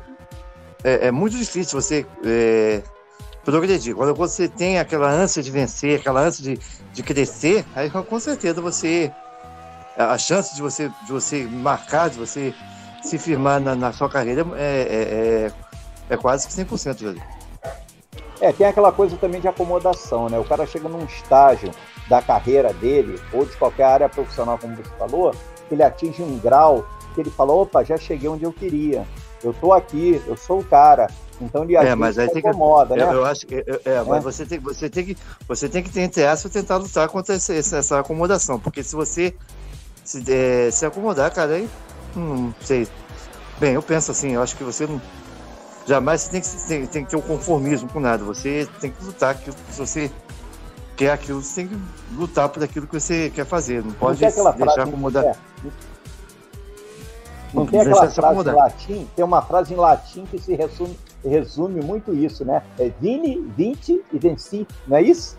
[0.82, 2.82] é, é muito difícil você é,
[3.44, 3.94] progredir.
[3.94, 6.60] Quando você tem aquela ânsia de vencer, aquela ânsia de,
[6.92, 9.12] de crescer, aí com certeza você
[9.96, 12.54] a chance de você de você marcar, de você
[13.02, 15.52] se firmar na, na sua carreira é, é, é
[16.08, 17.22] é quase que 100% ali.
[18.40, 20.38] É, tem aquela coisa também de acomodação, né?
[20.38, 21.70] O cara chega num estágio
[22.08, 25.30] da carreira dele, ou de qualquer área profissional, como você falou,
[25.68, 26.84] que ele atinge um grau
[27.14, 29.06] que ele fala, opa, já cheguei onde eu queria.
[29.44, 31.08] eu tô aqui, eu sou o cara.
[31.40, 33.02] Então ele é, mas aí tem que, incomoda, né?
[33.02, 35.16] eu, eu acho que é, é, mas você tem, você tem que
[35.48, 39.34] você tem que ter aspas tentar lutar contra essa, essa acomodação, porque se você
[40.04, 41.68] se, é, se acomodar, cara, aí
[42.14, 42.86] não sei.
[43.58, 45.00] Bem, eu penso assim, eu acho que você não
[45.86, 48.24] jamais você tem que, tem, tem que ter o um conformismo com nada.
[48.24, 50.10] Você tem que lutar se você
[50.96, 51.76] quer aquilo, você tem que
[52.14, 53.84] lutar por aquilo que você quer fazer.
[53.84, 55.24] Não pode não deixar acomodar.
[55.24, 55.34] É.
[57.52, 60.98] Não, não tem aquela frase em latim, tem uma frase em latim que se resume,
[61.22, 62.62] resume muito isso, né?
[62.78, 65.38] É vini, vinte e venci, não é isso?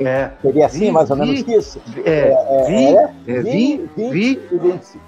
[0.00, 0.32] É.
[0.42, 1.80] Seria assim, vi, mais ou menos vi, isso?
[2.04, 5.00] É, é, vi, é, é, vi, vi, vi, e venci.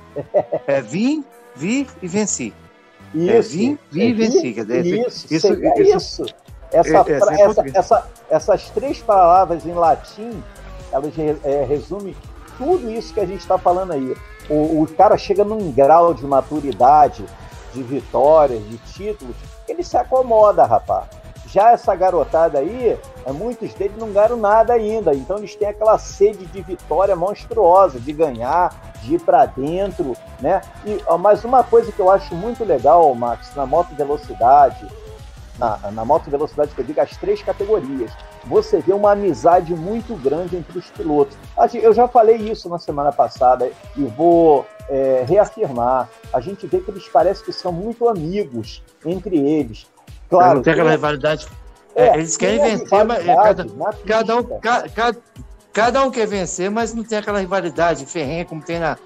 [0.66, 1.24] É vim,
[1.57, 2.55] vi e venci.
[3.17, 3.31] Isso.
[3.31, 4.49] É, vi e venci.
[4.49, 6.27] Isso, isso, é isso.
[6.73, 10.43] Essa, é, essa, essa, essas três palavras em latim,
[10.93, 11.12] elas
[11.45, 12.14] é, resumem
[12.59, 14.14] tudo isso que a gente está falando aí.
[14.51, 17.25] O, o cara chega num grau de maturidade,
[17.73, 19.37] de vitórias, de títulos,
[19.69, 21.07] ele se acomoda, rapaz.
[21.47, 22.99] Já essa garotada aí, é,
[23.33, 28.12] muitos deles não ganharam nada ainda, então eles têm aquela sede de vitória monstruosa, de
[28.12, 30.61] ganhar, de ir para dentro, né?
[30.85, 34.87] E, mas uma coisa que eu acho muito legal, Max, na moto velocidade,
[35.59, 38.12] na, na moto velocidade que eu digo, as três categorias,
[38.45, 41.37] você vê uma amizade muito grande entre os pilotos.
[41.74, 46.09] Eu já falei isso na semana passada e vou é, reafirmar.
[46.33, 49.87] A gente vê que eles parecem que são muito amigos entre eles.
[50.29, 51.49] Claro, não tem aquela rivalidade.
[51.97, 53.66] É, é, eles querem vencer, mas é, cada,
[54.07, 55.18] cada, um, cada,
[55.72, 58.99] cada um quer vencer, mas não tem aquela rivalidade ferrenha como tem na,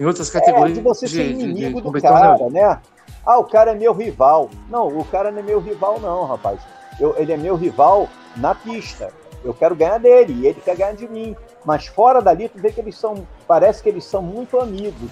[0.00, 0.78] em outras categorias.
[0.78, 2.80] É, de você ser inimigo de, de, do cara, né?
[3.26, 4.48] Ah, o cara é meu rival.
[4.70, 6.58] Não, o cara não é meu rival, não, rapaz.
[6.98, 9.12] Eu, ele é meu rival na pista.
[9.44, 11.36] Eu quero ganhar dele e ele quer ganhar de mim.
[11.64, 13.26] Mas fora dali, tu vê que eles são.
[13.46, 15.10] Parece que eles são muito amigos.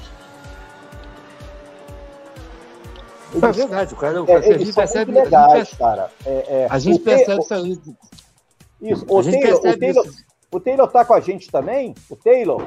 [3.35, 6.11] É verdade, o cara, o cara é, percebe, muito legais, a gente, cara.
[6.25, 7.81] É, é, a gente percebe isso aí.
[8.81, 10.25] Isso, o Taylor, o, Taylor, isso.
[10.53, 11.95] o Taylor tá com a gente também?
[12.11, 12.63] O Taylor?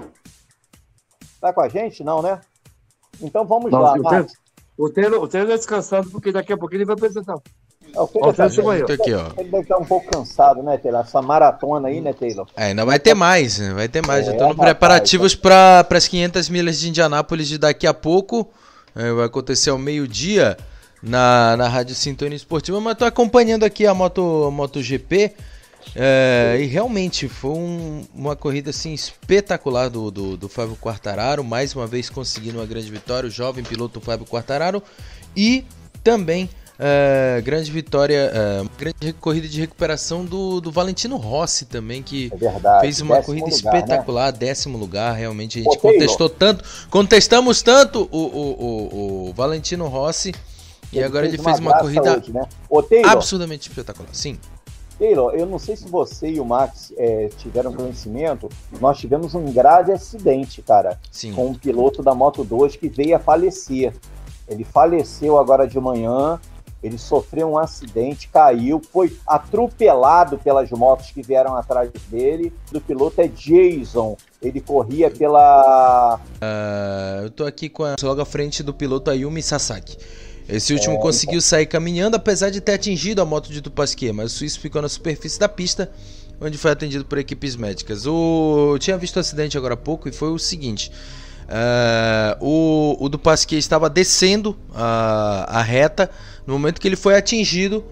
[1.40, 2.04] Tá com a gente?
[2.04, 2.42] Não, né?
[3.22, 4.34] Então vamos não, lá, Marcos.
[4.78, 7.36] O Taylor, o Taylor é descansado porque daqui a pouco ele vai apresentar.
[7.94, 8.34] É, o Taylor,
[8.86, 9.28] tá, aqui, ó.
[9.38, 11.02] ele deve estar um pouco cansado, né, Taylor?
[11.02, 12.48] Essa maratona aí, né, Taylor?
[12.56, 13.74] É, ainda vai ter mais, né?
[13.74, 14.22] vai ter mais.
[14.22, 18.50] É, Já estão preparativos para as 500 milhas de Indianápolis de daqui a pouco.
[19.00, 20.58] É, vai acontecer ao meio-dia
[21.02, 25.34] na, na Rádio Sintonia Esportiva, mas estou acompanhando aqui a Moto, MotoGP.
[25.96, 31.74] É, e realmente foi um, uma corrida assim espetacular do, do, do, Fábio Quartararo, mais
[31.74, 34.84] uma vez conseguindo uma grande vitória, o jovem piloto Fábio Quartararo,
[35.34, 35.64] e
[36.04, 42.32] também é, grande vitória, é, grande corrida de recuperação do, do Valentino Rossi também, que
[42.34, 43.80] é verdade, fez uma corrida lugar, né?
[43.80, 44.40] espetacular, né?
[44.40, 49.88] décimo lugar, realmente a gente Pô, contestou tanto, contestamos tanto o, o, o, o Valentino
[49.88, 50.30] Rossi,
[50.94, 52.48] ele e agora ele fez uma, uma corrida hoje, né?
[53.06, 54.40] absurdamente espetacular, sim.
[54.98, 58.50] Taylor, eu não sei se você e o Max é, tiveram conhecimento,
[58.82, 61.32] nós tivemos um grave acidente, cara, Sim.
[61.32, 63.94] com um piloto da Moto 2 que veio a falecer.
[64.46, 66.38] Ele faleceu agora de manhã,
[66.82, 72.54] ele sofreu um acidente, caiu, foi atropelado pelas motos que vieram atrás dele.
[72.74, 76.16] O piloto é Jason, ele corria pela.
[76.18, 79.98] Uh, eu tô aqui com a, logo à frente do piloto Ayumi Sasaki.
[80.48, 81.42] Esse último é, conseguiu então.
[81.42, 84.90] sair caminhando, apesar de ter atingido a moto de Dupasquier, mas o suíço ficou na
[84.90, 85.92] superfície da pista,
[86.42, 88.08] onde foi atendido por equipes médicas.
[88.08, 88.72] O...
[88.74, 90.92] Eu tinha visto o acidente agora há pouco e foi o seguinte:
[91.46, 96.10] uh, o, o Dupasquier estava descendo a, a reta
[96.50, 97.86] no momento que ele foi atingido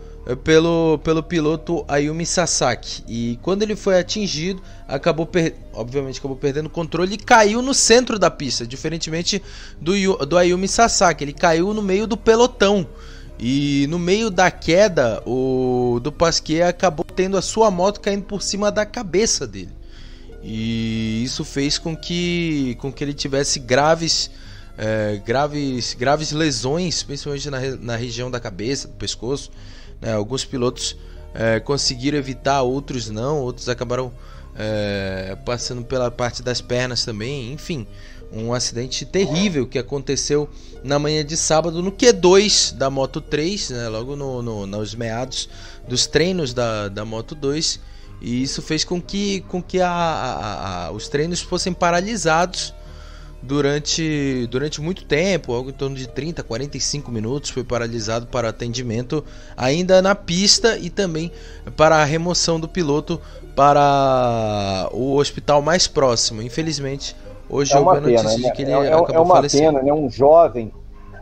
[0.44, 3.04] pelo, pelo piloto Ayumi Sasaki.
[3.08, 5.54] E quando ele foi atingido, acabou per...
[5.72, 9.44] obviamente acabou perdendo o controle e caiu no centro da pista, diferentemente
[9.80, 9.94] do,
[10.26, 12.88] do Ayumi Sasaki, ele caiu no meio do pelotão.
[13.40, 18.42] E no meio da queda, o do Pasquier acabou tendo a sua moto caindo por
[18.42, 19.70] cima da cabeça dele.
[20.42, 24.32] E isso fez com que, com que ele tivesse graves,
[24.78, 29.50] é, graves, graves lesões, principalmente na, na região da cabeça, do pescoço.
[30.00, 30.14] Né?
[30.14, 30.96] Alguns pilotos
[31.34, 34.14] é, conseguiram evitar, outros não, outros acabaram
[34.56, 37.52] é, passando pela parte das pernas também.
[37.52, 37.88] Enfim,
[38.32, 40.50] um acidente terrível que aconteceu
[40.84, 43.88] na manhã de sábado no Q2 da Moto 3, né?
[43.90, 45.50] logo no, no, nos meados
[45.88, 47.80] dos treinos da, da Moto 2.
[48.20, 52.74] E isso fez com que, com que a, a, a, os treinos fossem paralisados
[53.42, 59.24] durante, durante muito tempo, algo em torno de 30, 45 minutos, foi paralisado para atendimento
[59.56, 61.32] ainda na pista e também
[61.76, 63.22] para a remoção do piloto
[63.56, 66.42] para o hospital mais próximo.
[66.42, 67.16] Infelizmente,
[67.50, 68.52] hoje é houve a notícia pena, de né?
[68.52, 69.80] que ele é, é acabou é uma falecendo.
[69.80, 69.94] pena, né?
[69.94, 70.72] Um jovem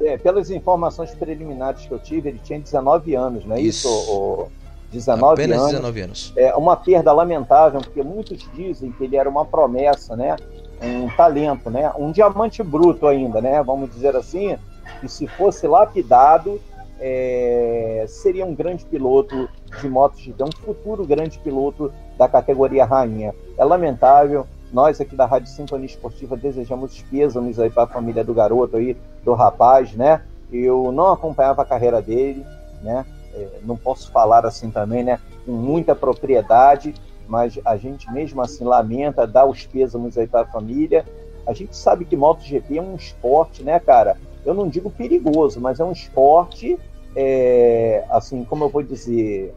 [0.01, 3.87] é, pelas informações preliminares que eu tive, ele tinha 19 anos, não é isso?
[3.87, 4.47] isso o,
[4.91, 5.71] 19 Apenas anos.
[5.71, 6.33] 19 anos.
[6.35, 10.35] É uma perda lamentável, porque muitos dizem que ele era uma promessa, né?
[10.81, 11.91] Um talento, né?
[11.97, 13.61] Um diamante bruto ainda, né?
[13.63, 14.57] Vamos dizer assim,
[14.99, 16.59] que se fosse lapidado,
[16.99, 19.49] é, seria um grande piloto
[19.79, 23.33] de MotoGP, um futuro grande piloto da categoria rainha.
[23.57, 28.33] É lamentável, nós aqui da Rádio Sintonia Esportiva desejamos pêsames aí para a família do
[28.33, 30.21] garoto aí, do rapaz, né?
[30.51, 32.45] Eu não acompanhava a carreira dele,
[32.81, 33.05] né?
[33.33, 35.19] É, não posso falar assim também, né?
[35.45, 36.95] Com muita propriedade,
[37.27, 41.05] mas a gente mesmo assim lamenta, dá os pêsames aí para a família.
[41.45, 44.17] A gente sabe que MotoGP é um esporte, né, cara?
[44.45, 46.77] Eu não digo perigoso, mas é um esporte,
[47.15, 49.53] é, assim, como eu vou dizer,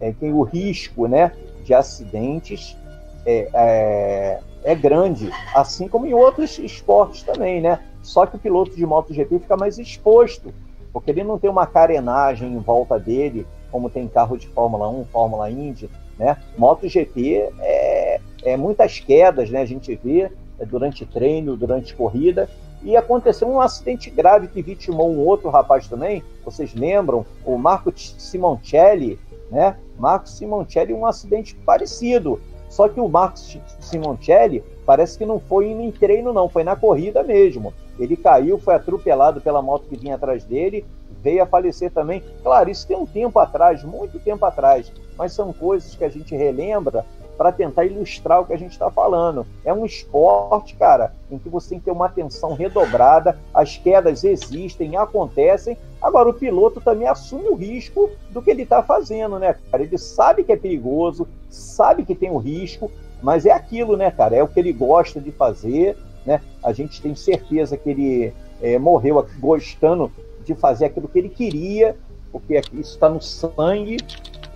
[0.00, 1.32] é, tem o risco, né,
[1.64, 2.76] de acidentes
[3.24, 7.80] é, é, é grande, assim como em outros esportes também, né?
[8.02, 10.52] Só que o piloto de MotoGP fica mais exposto,
[10.92, 15.04] porque ele não tem uma carenagem em volta dele, como tem carro de Fórmula 1,
[15.06, 16.36] Fórmula Indy, né?
[16.56, 19.60] MotoGP é, é muitas quedas, né?
[19.60, 22.48] A gente vê é, durante treino, durante corrida,
[22.82, 27.24] e aconteceu um acidente grave que vitimou um outro rapaz também, vocês lembram?
[27.44, 29.18] O Marco Simoncelli,
[29.50, 29.76] né?
[29.98, 32.40] Marco Simoncelli, um acidente parecido.
[32.68, 37.22] Só que o Marcos Simoncelli parece que não foi em treino, não, foi na corrida
[37.22, 37.72] mesmo.
[37.98, 40.84] Ele caiu, foi atropelado pela moto que vinha atrás dele,
[41.22, 42.22] veio a falecer também.
[42.42, 46.34] Claro, isso tem um tempo atrás, muito tempo atrás, mas são coisas que a gente
[46.34, 47.04] relembra
[47.36, 49.46] para tentar ilustrar o que a gente está falando.
[49.64, 54.22] É um esporte, cara, em que você tem que ter uma atenção redobrada, as quedas
[54.22, 55.76] existem, acontecem.
[56.00, 59.82] Agora, o piloto também assume o risco do que ele está fazendo, né, cara?
[59.82, 62.90] Ele sabe que é perigoso, sabe que tem o risco,
[63.22, 64.36] mas é aquilo, né, cara?
[64.36, 65.96] É o que ele gosta de fazer,
[66.26, 66.40] né?
[66.62, 70.12] A gente tem certeza que ele é, morreu gostando
[70.44, 71.96] de fazer aquilo que ele queria,
[72.30, 73.98] porque isso está no sangue,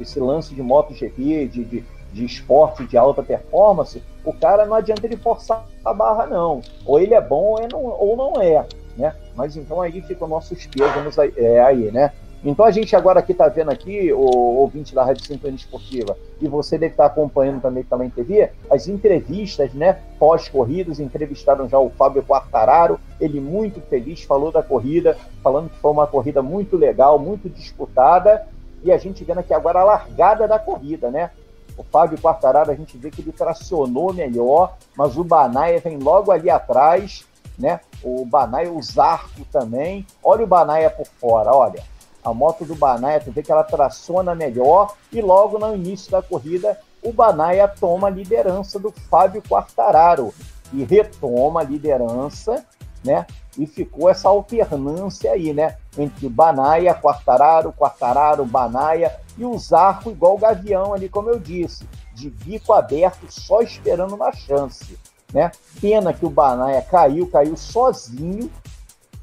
[0.01, 1.85] esse lance de MotoGP, de, de
[2.17, 6.63] de esporte de alta performance, o cara não adianta ele forçar a barra, não.
[6.87, 8.67] Ou ele é bom ou não, ou não é.
[8.97, 9.15] Né?
[9.35, 12.13] Mas então aí fica o nosso pesos aí, é, aí, né?
[12.49, 16.47] Então a gente agora aqui está vendo aqui, o ouvinte da Rádio Sintonia Esportiva, e
[16.47, 21.91] você deve estar tá acompanhando também pela TV, as entrevistas, né, pós-corridas, entrevistaram já o
[21.91, 27.19] Fábio Quartararo, ele muito feliz, falou da corrida, falando que foi uma corrida muito legal,
[27.19, 28.47] muito disputada,
[28.85, 31.33] e a gente vendo aqui agora a largada da corrida, né?
[31.77, 36.31] O Fábio Quartararo, a gente vê que ele tracionou melhor, mas o Banaia vem logo
[36.31, 37.27] ali atrás,
[37.59, 37.81] né?
[38.05, 40.07] O Banaia, o Zarco também.
[40.23, 41.96] Olha o Banaia por fora, olha.
[42.27, 46.21] A moto do Banaia, tu vê que ela traciona melhor e logo no início da
[46.21, 50.35] corrida o Banaia toma a liderança do Fábio Quartararo
[50.73, 52.67] e retoma a liderança,
[53.05, 53.25] né?
[53.57, 55.77] E ficou essa alternância aí, né?
[55.97, 61.89] Entre Banaia, Quartararo, Quartararo, Banaia e o Zarco igual o Gavião ali, como eu disse,
[62.13, 64.99] de bico aberto, só esperando uma chance.
[65.33, 65.53] Né?
[65.81, 68.51] Pena que o Banaia caiu, caiu sozinho.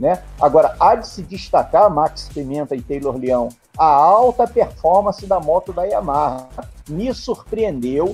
[0.04, 0.22] Né?
[0.38, 3.47] Agora, há de se destacar, Max Pimenta e Taylor Leão,
[3.78, 6.49] a alta performance da moto da Yamaha.
[6.89, 8.14] Me surpreendeu.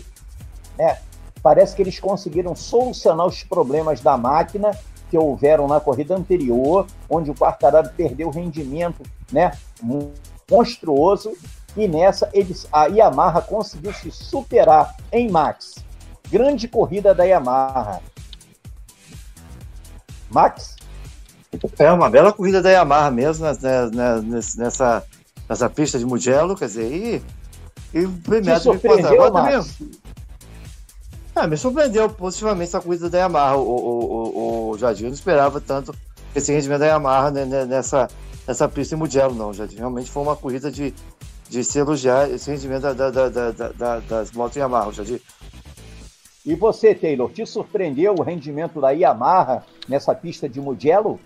[0.77, 0.99] Né?
[1.41, 4.69] Parece que eles conseguiram solucionar os problemas da máquina
[5.09, 9.57] que houveram na corrida anterior, onde o Quartararo perdeu rendimento né,
[10.47, 11.35] monstruoso
[11.75, 15.83] e nessa eles, a Yamaha conseguiu se superar em Max.
[16.29, 17.99] Grande corrida da Yamaha.
[20.29, 20.78] Max?
[21.79, 25.03] É uma bela corrida da Yamaha mesmo né, né, nessa,
[25.47, 27.23] nessa pista de Mugello, quer dizer, e,
[27.93, 28.65] e premiado
[29.33, 29.79] Max?
[31.35, 33.55] Ah, me surpreendeu positivamente essa corrida da Yamaha.
[33.55, 35.95] O, o, o, o Jardim não esperava tanto
[36.35, 38.07] esse rendimento da Yamaha né, né nessa,
[38.47, 39.77] nessa pista em Mugello, não, Jardim.
[39.77, 40.93] Realmente foi uma corrida de,
[41.49, 45.21] de se elogiar esse rendimento da, da, da, da das motos Yamaha, Jadir.
[46.45, 51.19] E você, Taylor, te surpreendeu o rendimento da Yamaha nessa pista de Mugello?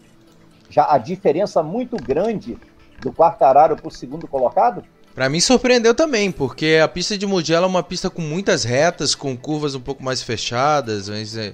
[0.73, 2.57] Já a diferença muito grande
[2.99, 4.83] do Quartararo para o segundo colocado?
[5.13, 9.13] Para mim surpreendeu também, porque a pista de Mugello é uma pista com muitas retas,
[9.13, 11.53] com curvas um pouco mais fechadas, mas é,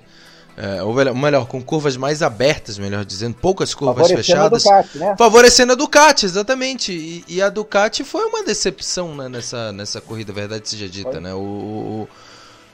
[0.55, 4.65] é, ou melhor, com curvas mais abertas, melhor dizendo, poucas curvas fechadas.
[4.65, 5.15] A Ducati, né?
[5.17, 6.93] Favorecendo a Ducati, exatamente.
[6.93, 11.19] E, e, a Ducati foi uma decepção né, nessa, nessa corrida, verdade seja dita, foi.
[11.19, 11.33] né?
[11.33, 12.07] O,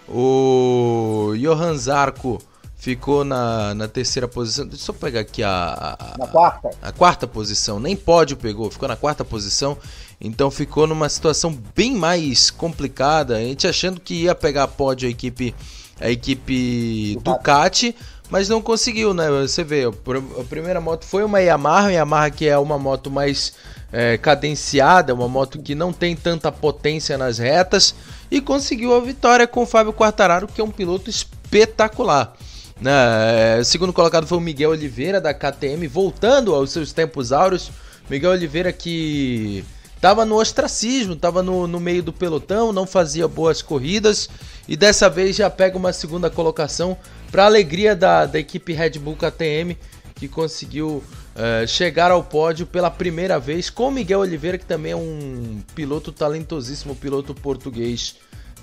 [0.08, 2.40] o, o Johan Zarco
[2.86, 4.68] ficou na, na terceira posição.
[4.68, 6.70] Deixa eu pegar aqui a, a, na quarta.
[6.84, 7.80] a quarta posição.
[7.80, 9.76] Nem pódio pegou, ficou na quarta posição.
[10.22, 13.38] Então ficou numa situação bem mais complicada.
[13.38, 15.56] A gente achando que ia pegar pódio a equipe
[16.00, 17.96] a equipe Ducati,
[18.30, 19.32] mas não conseguiu, né?
[19.32, 23.54] Você vê, a primeira moto foi uma Yamaha, Yamaha que é uma moto mais
[23.92, 27.96] é, cadenciada, uma moto que não tem tanta potência nas retas,
[28.30, 32.36] e conseguiu a vitória com o Fábio Quartararo, que é um piloto espetacular.
[32.80, 32.92] Né?
[32.92, 37.72] É, o segundo colocado foi o Miguel Oliveira da KTM, voltando aos seus tempos áureos.
[38.10, 39.64] Miguel Oliveira que
[39.96, 44.30] estava no ostracismo, estava no, no meio do pelotão, não fazia boas corridas
[44.68, 46.96] e dessa vez já pega uma segunda colocação
[47.32, 49.76] para alegria da, da equipe Red Bull KTM
[50.14, 51.04] que conseguiu
[51.36, 56.12] uh, chegar ao pódio pela primeira vez com Miguel Oliveira que também é um piloto
[56.12, 58.18] talentosíssimo, piloto português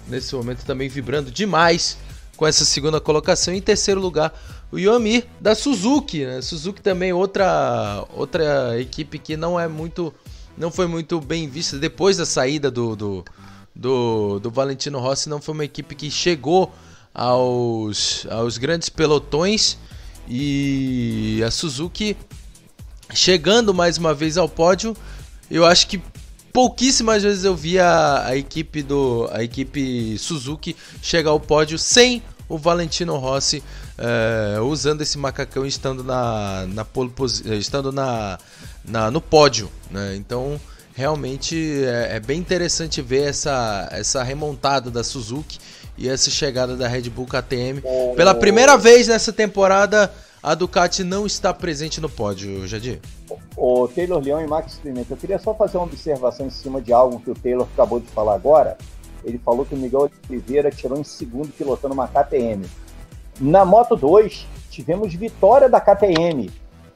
[0.06, 1.98] nesse momento também vibrando demais
[2.42, 3.54] com essa segunda colocação.
[3.54, 4.36] Em terceiro lugar,
[4.72, 6.24] o Yomi da Suzuki.
[6.24, 6.42] Né?
[6.42, 10.12] Suzuki também outra outra equipe que não é muito
[10.58, 13.24] não foi muito bem vista depois da saída do, do,
[13.72, 15.28] do, do Valentino Rossi.
[15.28, 16.72] Não foi uma equipe que chegou
[17.14, 19.78] aos, aos grandes pelotões
[20.28, 22.16] e a Suzuki
[23.14, 24.96] chegando mais uma vez ao pódio.
[25.48, 26.02] Eu acho que
[26.52, 32.22] pouquíssimas vezes eu vi a, a equipe do a equipe Suzuki chegar ao pódio sem
[32.52, 33.62] o Valentino Rossi
[33.96, 37.10] é, usando esse macacão estando na, na pole,
[37.58, 38.38] estando na,
[38.84, 40.14] na no pódio, né?
[40.16, 40.60] Então
[40.94, 45.58] realmente é, é, bem interessante ver essa, essa remontada da Suzuki
[45.96, 47.82] e essa chegada da Red Bull KTM.
[48.14, 53.00] Pela primeira vez nessa temporada, a Ducati não está presente no pódio, Jadir.
[53.56, 56.92] O Taylor Leão e Max Pimenta, eu queria só fazer uma observação em cima de
[56.92, 58.76] algo que o Taylor acabou de falar agora.
[59.24, 62.64] Ele falou que o Miguel Oliveira tirou em segundo pilotando uma KTM.
[63.40, 66.50] Na Moto 2, tivemos vitória da KTM,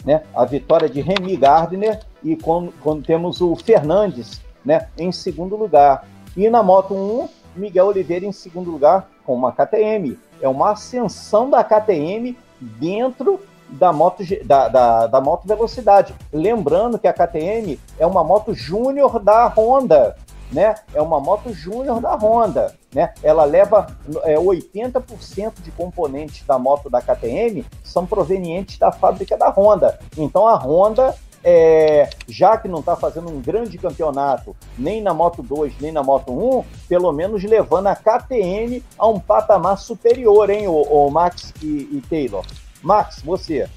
[0.05, 0.22] né?
[0.35, 6.07] A vitória de Remy Gardner e quando, quando temos o Fernandes, né, em segundo lugar.
[6.37, 10.18] E na Moto 1, Miguel Oliveira em segundo lugar com uma KTM.
[10.41, 16.14] É uma ascensão da KTM dentro da moto, da, da, da moto velocidade.
[16.33, 20.17] Lembrando que a KTM é uma moto júnior da Honda,
[20.53, 20.75] né?
[20.95, 23.13] É uma moto júnior da Honda, né?
[23.23, 23.87] Ela leva
[24.25, 29.99] é, 80% de componentes da moto da KTM são provenientes da fábrica da Honda.
[30.17, 31.14] Então a Honda
[31.49, 36.03] é, já que não está fazendo um grande campeonato, nem na Moto 2, nem na
[36.03, 41.55] Moto 1, pelo menos levando a KTM a um patamar superior, hein, o, o Max
[41.63, 42.45] e, e Taylor.
[42.83, 43.68] Max, você.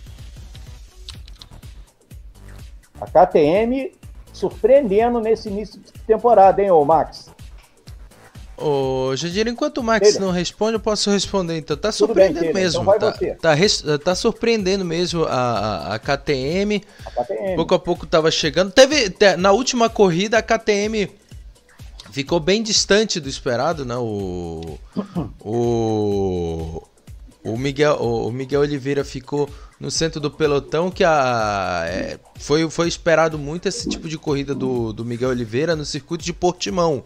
[3.00, 3.91] A KTM
[4.40, 7.30] surpreendendo nesse início de temporada, hein, ô Max?
[8.61, 10.20] Ô, Jadir, enquanto o Max Ele.
[10.20, 11.78] não responde, eu posso responder então.
[11.78, 12.82] Tá surpreendendo bem, mesmo.
[12.82, 16.84] Então tá, tá, tá, surpreendendo mesmo a, a, a, KTM.
[17.06, 17.56] a, KTM.
[17.56, 18.72] Pouco a pouco tava chegando.
[18.72, 19.16] Teve.
[19.38, 21.10] Na última corrida, a KTM
[22.11, 23.95] ficou bem distante do esperado, né?
[23.95, 24.78] O.
[25.40, 26.84] o.
[27.41, 29.49] O Miguel, o Miguel Oliveira ficou
[29.80, 34.53] no centro do pelotão, que a, é, foi, foi esperado muito esse tipo de corrida
[34.53, 37.03] do, do Miguel Oliveira no circuito de Portimão,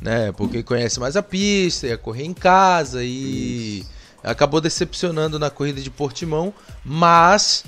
[0.00, 0.30] né?
[0.32, 3.90] Porque conhece mais a pista, ia correr em casa e Isso.
[4.22, 6.52] acabou decepcionando na corrida de Portimão,
[6.84, 7.64] mas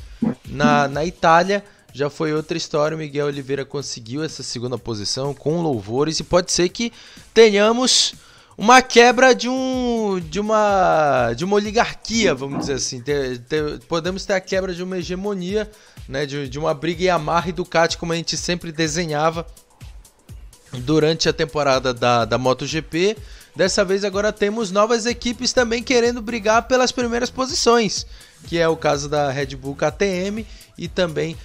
[0.46, 1.64] na, na Itália
[1.94, 2.94] já foi outra história.
[2.94, 6.92] O Miguel Oliveira conseguiu essa segunda posição com louvores e pode ser que
[7.32, 8.14] tenhamos
[8.56, 13.01] uma quebra de um de uma de uma oligarquia, vamos dizer assim.
[13.01, 15.70] Ter, ter, podemos ter a quebra de uma hegemonia,
[16.09, 19.47] né, de, de uma briga Yamaha e Ducati como a gente sempre desenhava
[20.81, 23.16] durante a temporada da, da MotoGP.
[23.56, 28.05] Dessa vez agora temos novas equipes também querendo brigar pelas primeiras posições,
[28.48, 30.44] que é o caso da Red Bull KTM
[30.76, 31.36] e também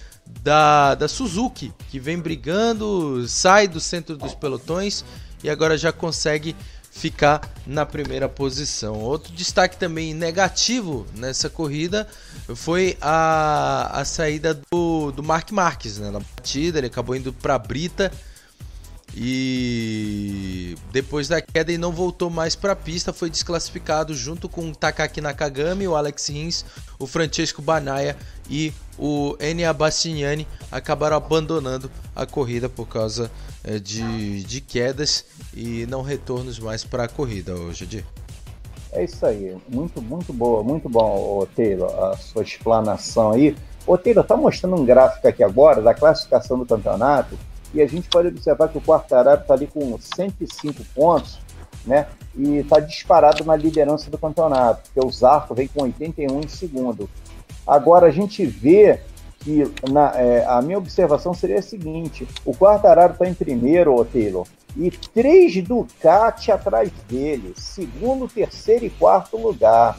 [0.43, 5.03] da, da Suzuki, que vem brigando, sai do centro dos pelotões
[5.43, 6.55] e agora já consegue
[6.99, 8.95] ficar na primeira posição.
[8.95, 12.07] Outro destaque também negativo nessa corrida
[12.55, 16.11] foi a, a saída do, do Mark Marques né?
[16.11, 16.77] na batida.
[16.77, 18.11] Ele acabou indo para a Brita
[19.15, 24.69] e depois da queda ele não voltou mais para a pista, foi desclassificado junto com
[24.69, 26.65] o Takaki Nakagami, o Alex Rins,
[26.99, 28.15] o Francesco Banaya
[28.49, 33.31] e o Enya Bastignani acabaram abandonando a corrida por causa
[33.63, 38.05] é, de, de quedas e não retornos mais para a corrida hoje, Jadir.
[38.91, 43.55] É isso aí, muito, muito boa, muito bom, Taylor, a sua explanação aí.
[43.85, 47.37] Ô Taylor, tá mostrando um gráfico aqui agora da classificação do campeonato
[47.73, 51.39] e a gente pode observar que o Quartararo está ali com 105 pontos,
[51.85, 52.07] né?
[52.35, 57.09] E está disparado na liderança do campeonato, porque o Zarco vem com 81 em segundo.
[57.65, 58.99] Agora a gente vê
[59.39, 64.03] que na, é, a minha observação seria a seguinte: o Quartararo está em primeiro, ô
[64.03, 69.97] Taylor, e três Ducati atrás dele, segundo, terceiro e quarto lugar.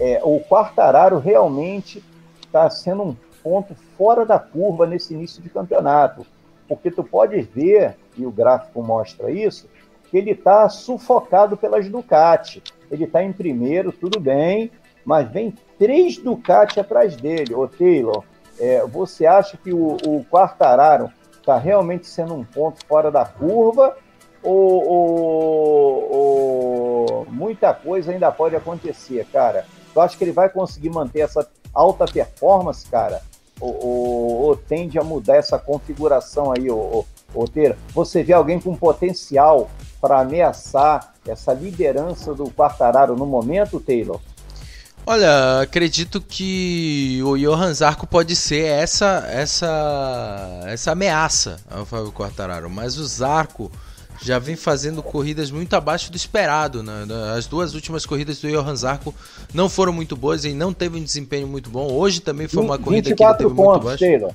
[0.00, 2.02] é, o Quartararo realmente
[2.42, 6.26] está sendo um ponto fora da curva nesse início de campeonato.
[6.66, 9.68] Porque tu pode ver, e o gráfico mostra isso,
[10.10, 12.62] que ele está sufocado pelas Ducati.
[12.90, 14.70] Ele está em primeiro, tudo bem,
[15.04, 17.54] mas vem três Ducati atrás dele.
[17.54, 18.24] Ô Taylor,
[18.58, 23.96] é, você acha que o, o Quartararo está realmente sendo um ponto fora da curva
[24.42, 29.66] ou, ou, ou, muita coisa ainda pode acontecer, cara?
[29.92, 33.22] Tu acha que ele vai conseguir manter essa alta performance, cara?
[33.60, 37.04] Ou, tende a mudar essa configuração aí, ô,
[37.52, 37.76] Teira?
[37.94, 44.18] Você vê alguém com potencial para ameaçar essa liderança do Quartararo no momento, Taylor?
[45.06, 52.70] Olha, acredito que o Johan Zarco pode ser essa essa essa ameaça ao Fábio Quartararo,
[52.70, 53.72] mas o Zarco
[54.22, 56.82] já vem fazendo corridas muito abaixo do esperado.
[56.82, 57.06] Né?
[57.36, 59.14] As duas últimas corridas do Johan Zarco
[59.54, 61.90] não foram muito boas e não teve um desempenho muito bom.
[61.92, 64.04] Hoje também foi uma corrida que ele teve pontos, muito baixo.
[64.04, 64.32] Taylor.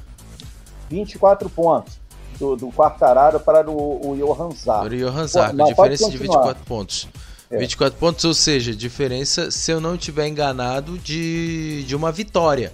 [0.89, 1.93] 24 pontos
[2.39, 4.87] do, do Quartararo para o, o Johan Zarco.
[4.87, 7.07] O Johan Zarco, Pô, diferença de 24 pontos.
[7.49, 7.57] É.
[7.57, 12.73] 24 pontos, ou seja, diferença, se eu não estiver enganado, de, de uma vitória.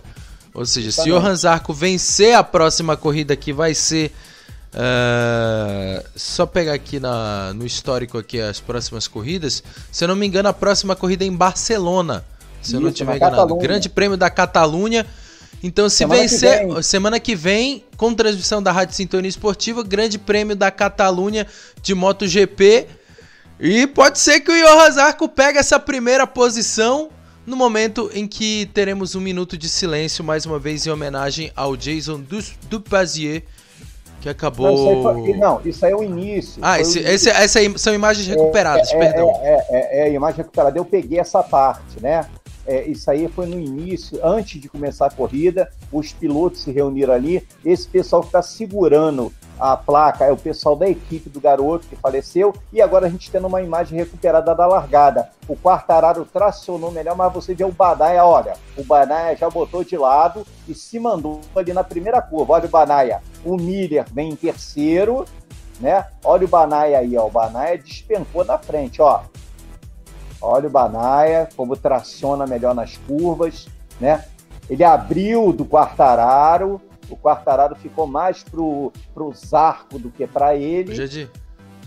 [0.53, 4.13] Ou seja, tá se o Johan Zarco vencer a próxima corrida que vai ser
[4.73, 9.61] Uh, só pegar aqui na, no histórico aqui as próximas corridas.
[9.91, 12.23] Se eu não me engano, a próxima corrida é em Barcelona.
[12.61, 13.41] Se Isso, eu não estiver enganado.
[13.41, 13.61] Catalunha.
[13.61, 15.05] Grande Prêmio da Catalunha.
[15.63, 20.17] Então, se semana vencer, que semana que vem, com transmissão da Rádio Sintonia Esportiva, Grande
[20.17, 21.45] Prêmio da Catalunha
[21.81, 22.87] de MotoGP.
[23.59, 27.09] E pode ser que o Johan Zarco pegue essa primeira posição
[27.45, 31.75] no momento em que teremos um minuto de silêncio, mais uma vez em homenagem ao
[31.75, 32.23] Jason
[32.69, 33.43] Dupazier,
[34.21, 34.67] que acabou.
[34.67, 36.59] Não, isso aí, foi, não, isso aí é o início.
[36.61, 37.07] Ah, esse, o...
[37.07, 39.31] esse, essa aí são imagens recuperadas, é, é, perdão.
[39.41, 40.77] É, é, é, imagem recuperada.
[40.77, 42.25] Eu peguei essa parte, né?
[42.65, 47.13] É, isso aí foi no início, antes de começar a corrida, os pilotos se reuniram
[47.13, 47.45] ali.
[47.65, 51.95] Esse pessoal que está segurando a placa é o pessoal da equipe do garoto que
[51.95, 52.51] faleceu.
[52.73, 55.29] E agora a gente tendo uma imagem recuperada da largada.
[55.47, 59.95] O Quartararo tracionou melhor, mas você vê o Banaia, olha, o Banaia já botou de
[59.95, 62.53] lado e se mandou ali na primeira curva.
[62.53, 65.25] Olha o Banaia, o Miller vem em terceiro,
[65.79, 66.07] né?
[66.23, 67.27] Olha o Banaia aí, ó.
[67.27, 69.21] O Banaia despencou na frente, ó.
[70.41, 73.67] Olha o Banaia, como traciona melhor nas curvas,
[73.99, 74.25] né?
[74.67, 76.81] Ele abriu do Quartararo,
[77.11, 80.95] o Quartararo ficou mais pro, pro Zarco do que para ele.
[80.95, 81.29] Jadi.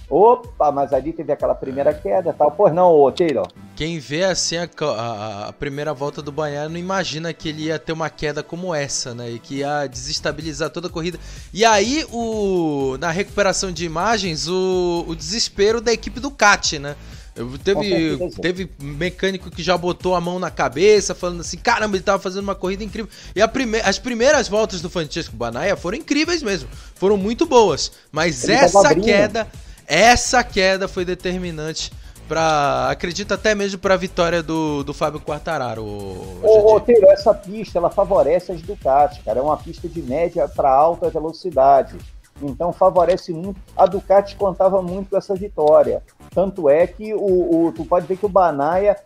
[0.08, 2.50] Opa, mas ali teve aquela primeira queda tal.
[2.50, 3.48] Pois não, ô Taylor.
[3.74, 7.78] Quem vê assim a, a, a, primeira volta do Banhar não imagina que ele ia
[7.78, 9.30] ter uma queda como essa, né?
[9.30, 11.18] E que ia desestabilizar toda a corrida.
[11.52, 16.94] E aí, o, na recuperação de imagens, o, o desespero da equipe do Cat, né?
[17.64, 22.22] Teve, teve mecânico que já botou a mão na cabeça, falando assim: caramba, ele tava
[22.22, 23.10] fazendo uma corrida incrível.
[23.34, 27.90] E a prime as primeiras voltas do Francesco Banaia foram incríveis mesmo, foram muito boas.
[28.12, 29.48] Mas ele essa queda,
[29.84, 31.90] essa queda foi determinante
[32.28, 35.84] para acredito até mesmo para a vitória do, do Fábio Quartararo.
[35.84, 39.40] Ô, Teiro, essa pista ela favorece as Ducati, cara.
[39.40, 41.96] É uma pista de média para alta velocidade.
[42.42, 43.60] Então favorece muito.
[43.76, 46.02] A Ducati contava muito com essa vitória.
[46.34, 48.96] Tanto é que o, o tu pode ver que o Banaia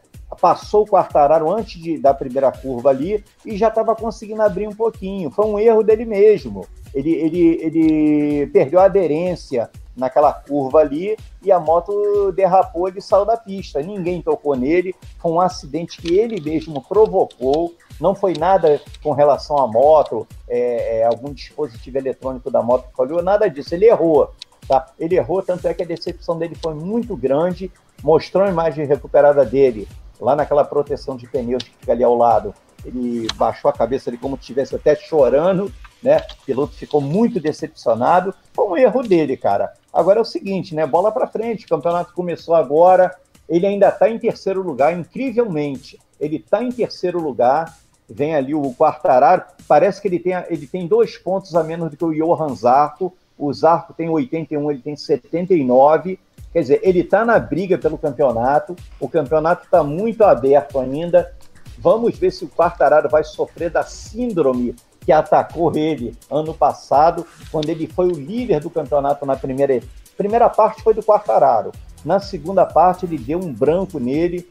[0.40, 4.74] passou o Quartararo antes de, da primeira curva ali e já estava conseguindo abrir um
[4.74, 5.30] pouquinho.
[5.30, 6.66] Foi um erro dele mesmo.
[6.94, 13.24] Ele, ele, ele perdeu a aderência naquela curva ali e a moto derrapou, ele saiu
[13.24, 13.82] da pista.
[13.82, 14.94] Ninguém tocou nele.
[15.18, 17.74] Foi um acidente que ele mesmo provocou.
[18.00, 22.96] Não foi nada com relação à moto, é, é, algum dispositivo eletrônico da moto que
[22.96, 23.74] falhou, nada disso.
[23.74, 24.30] Ele errou.
[24.68, 24.86] Tá?
[24.98, 27.72] Ele errou, tanto é que a decepção dele foi muito grande.
[28.02, 29.88] Mostrou a imagem recuperada dele
[30.20, 32.54] lá naquela proteção de pneus que fica ali ao lado.
[32.84, 35.72] Ele baixou a cabeça ali como se estivesse até chorando,
[36.02, 36.18] né?
[36.18, 38.34] O piloto ficou muito decepcionado.
[38.52, 39.72] Foi um erro dele, cara.
[39.92, 40.86] Agora é o seguinte, né?
[40.86, 41.64] Bola para frente.
[41.64, 43.16] O campeonato começou agora.
[43.48, 45.98] Ele ainda está em terceiro lugar, incrivelmente.
[46.20, 47.74] Ele está em terceiro lugar
[48.08, 51.96] vem ali o Quartararo, parece que ele tem, ele tem dois pontos a menos do
[51.96, 56.19] que o Johan Zarco, o Zarco tem 81, ele tem 79,
[56.52, 61.32] quer dizer, ele está na briga pelo campeonato, o campeonato está muito aberto ainda,
[61.78, 67.69] vamos ver se o Quartararo vai sofrer da síndrome que atacou ele ano passado, quando
[67.69, 69.81] ele foi o líder do campeonato na primeira,
[70.16, 71.70] primeira parte foi do Quartararo,
[72.05, 74.48] na segunda parte ele deu um branco nele,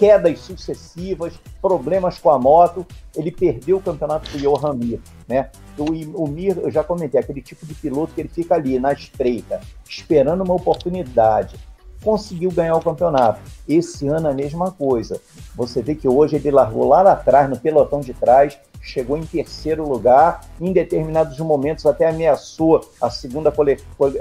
[0.00, 4.98] quedas sucessivas, problemas com a moto, ele perdeu o campeonato para o Johan Mir,
[5.28, 5.50] né?
[5.76, 8.94] O, o Mir, eu já comentei, aquele tipo de piloto que ele fica ali na
[8.94, 11.56] estreita, esperando uma oportunidade.
[12.02, 13.42] conseguiu ganhar o campeonato.
[13.68, 15.20] Esse ano a mesma coisa.
[15.54, 19.86] Você vê que hoje ele largou lá atrás, no pelotão de trás, chegou em terceiro
[19.86, 23.52] lugar, em determinados momentos até ameaçou a segunda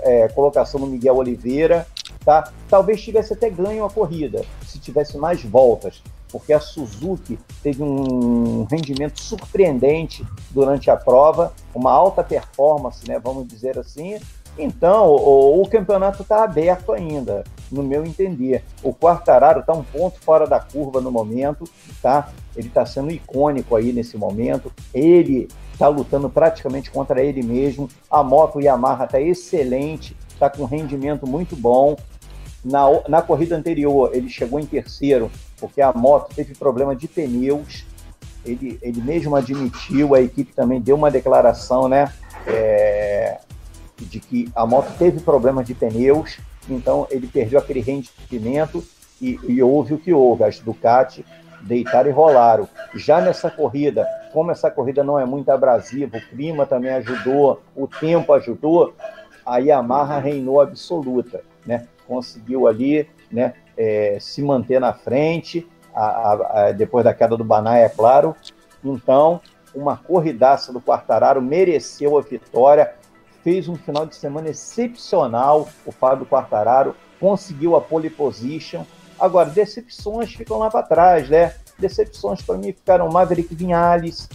[0.04, 1.88] é, colocação no Miguel Oliveira,
[2.24, 2.52] tá?
[2.70, 6.02] Talvez tivesse até ganho a corrida, se tivesse mais voltas,
[6.32, 13.48] porque a Suzuki teve um rendimento surpreendente durante a prova, uma alta performance, né, vamos
[13.48, 14.20] dizer assim,
[14.60, 18.64] então, o, o campeonato está aberto ainda, no meu entender.
[18.84, 21.64] O Quartararo está um ponto fora da curva no momento,
[22.02, 22.30] tá?
[22.56, 24.72] Ele está sendo icônico aí nesse momento.
[24.94, 27.90] Ele está lutando praticamente contra ele mesmo.
[28.12, 31.98] A moto Yamaha está excelente, está com rendimento muito bom.
[32.64, 35.30] Na, na corrida anterior, ele chegou em terceiro,
[35.60, 37.86] porque a moto teve problema de pneus.
[38.46, 42.12] Ele, ele mesmo admitiu, a equipe também deu uma declaração, né?
[42.48, 43.40] É,
[44.00, 46.40] de que a moto teve problemas de pneus,
[46.70, 48.82] então ele perdeu aquele rendimento
[49.22, 50.46] e, e houve o que houve.
[50.46, 51.26] As Ducati
[51.62, 52.68] deitaram e rolaram.
[52.96, 57.88] Já nessa corrida, como essa corrida não é muito abrasiva, o clima também ajudou, o
[57.88, 58.94] tempo ajudou,
[59.50, 61.88] a Yamaha reinou absoluta, né?
[62.08, 66.34] Conseguiu ali, né, é, se manter na frente, a, a,
[66.68, 68.36] a, depois da queda do Banai, é claro.
[68.84, 69.42] Então,
[69.74, 72.94] uma corridaça do Quartararo mereceu a vitória
[73.44, 78.84] fez um final de semana excepcional, o Fábio Quartararo, conseguiu a pole position.
[79.20, 81.54] Agora, decepções ficam lá para trás, né?
[81.78, 84.30] Decepções para mim ficaram Maverick Vinhales,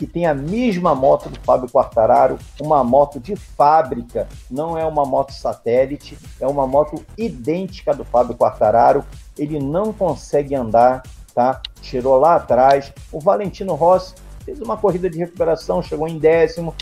[0.00, 5.04] que tem a mesma moto do Fábio Quartararo, uma moto de fábrica, não é uma
[5.04, 9.04] moto satélite, é uma moto idêntica do Fábio Quartararo.
[9.36, 11.02] Ele não consegue andar,
[11.34, 11.60] tá?
[11.82, 12.90] Tirou lá atrás.
[13.12, 16.74] O Valentino Rossi fez uma corrida de recuperação, chegou em décimo,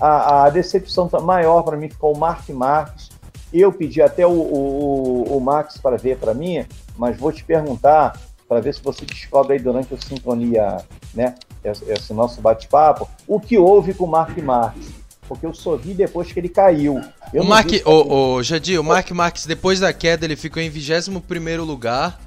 [0.00, 3.10] a, a decepção maior para mim ficou o Mark Marques.
[3.52, 6.64] Eu pedi até o, o, o Max para ver para mim,
[6.96, 8.16] mas vou te perguntar
[8.48, 10.76] para ver se você descobre aí durante a sintonia,
[11.12, 11.34] né,
[11.64, 14.88] esse, nosso bate-papo, o que houve com o Mark Marques.
[15.28, 17.00] Porque eu só vi depois que ele caiu.
[17.32, 20.68] Eu o Mark, o, o Jadir, o Mark Marques, depois da queda, ele ficou em
[20.68, 22.20] 21 lugar.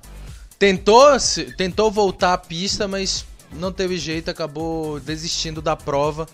[0.57, 1.09] Tentou,
[1.57, 6.27] tentou voltar à pista, mas não teve jeito, acabou desistindo da prova.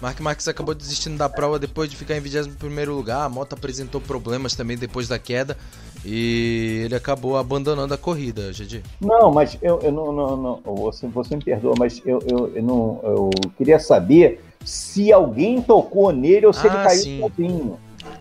[0.00, 3.24] Mark Marques acabou desistindo da prova depois de ficar em 21 lugar.
[3.24, 5.56] A moto apresentou problemas também depois da queda
[6.04, 8.82] e ele acabou abandonando a corrida, Gedi.
[9.00, 12.62] Não, mas eu, eu não, não, não, Você, você me perdoa, mas eu, eu, eu,
[12.62, 17.20] não, eu queria saber se alguém tocou nele ou se ah, ele caiu sim.
[17.20, 17.78] sozinho.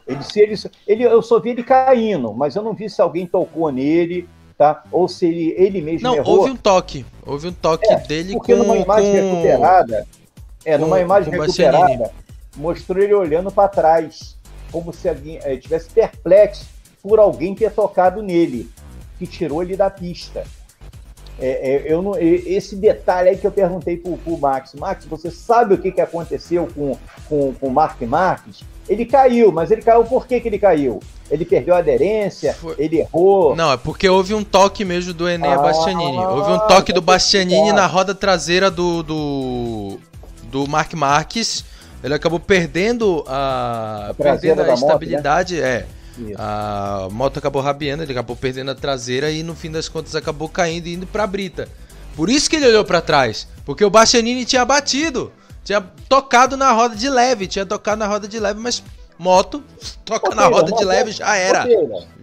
[0.08, 0.56] Ele, se ele,
[0.88, 4.28] ele, eu só vi ele caindo, mas eu não vi se alguém tocou nele.
[4.56, 4.84] Tá?
[4.92, 6.38] Ou se ele, ele mesmo não, errou.
[6.38, 7.04] houve um toque.
[7.26, 8.60] Houve um toque é, dele porque com...
[8.60, 9.42] numa imagem com...
[9.42, 10.08] recuperada,
[10.66, 12.12] é, numa imagem recuperada,
[12.56, 14.38] mostrou ele olhando para trás,
[14.72, 16.66] como se alguém é, tivesse perplexo
[17.02, 18.70] por alguém ter tocado nele,
[19.20, 20.44] que tirou ele da pista.
[21.40, 24.74] É, é, eu não, esse detalhe aí que eu perguntei pro, pro Max.
[24.76, 28.62] Max, você sabe o que, que aconteceu com, com, com o Mark Marques?
[28.88, 31.00] Ele caiu, mas ele caiu por que, que ele caiu?
[31.32, 32.76] Ele perdeu a aderência, Foi...
[32.78, 33.56] ele errou.
[33.56, 36.18] Não, é porque houve um toque mesmo do Enéa ah, Bastianini.
[36.18, 40.00] Houve um toque do Bastianini na roda traseira do, do,
[40.54, 41.66] do Mark Marques.
[42.04, 45.70] Ele acabou perdendo a, a perdendo a estabilidade, moto, né?
[45.70, 45.86] é.
[46.16, 46.36] Isso.
[46.38, 50.48] A moto acabou rabiando, ele acabou perdendo a traseira e no fim das contas acabou
[50.48, 51.68] caindo e indo para a brita.
[52.16, 56.72] Por isso que ele olhou para trás, porque o Bastianini tinha batido, tinha tocado na
[56.72, 58.84] roda de leve, tinha tocado na roda de leve, mas
[59.18, 59.64] moto
[60.06, 61.66] toca na roda de leve já era.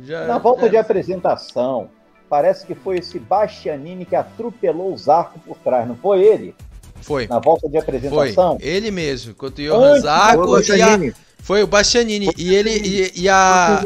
[0.04, 0.68] já, na volta é.
[0.68, 1.88] de apresentação,
[2.28, 6.54] parece que foi esse Bastianini que atropelou os arcos por trás, não foi ele?
[7.00, 7.26] Foi.
[7.26, 8.58] Na volta de apresentação?
[8.58, 8.68] Foi.
[8.68, 10.98] Ele mesmo, contra o Johan Zarco e a...
[11.42, 12.30] Foi o Bastianini.
[12.36, 12.70] E ele.
[12.70, 13.82] E, e, a.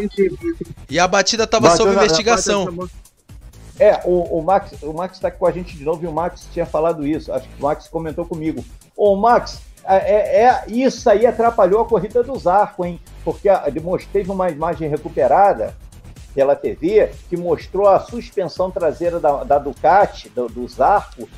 [0.91, 2.89] E a batida tava sob investigação.
[3.79, 6.13] É, o, o Max o Max tá aqui com a gente de novo e o
[6.13, 7.33] Max tinha falado isso.
[7.33, 8.65] Acho que o Max comentou comigo.
[8.97, 13.01] Ô, Max, é, é, é isso aí atrapalhou a corrida do Zarco, hein?
[13.25, 13.49] Porque
[14.13, 15.75] teve uma imagem recuperada
[16.35, 21.29] pela TV que mostrou a suspensão traseira da, da Ducati, do, do Zarco,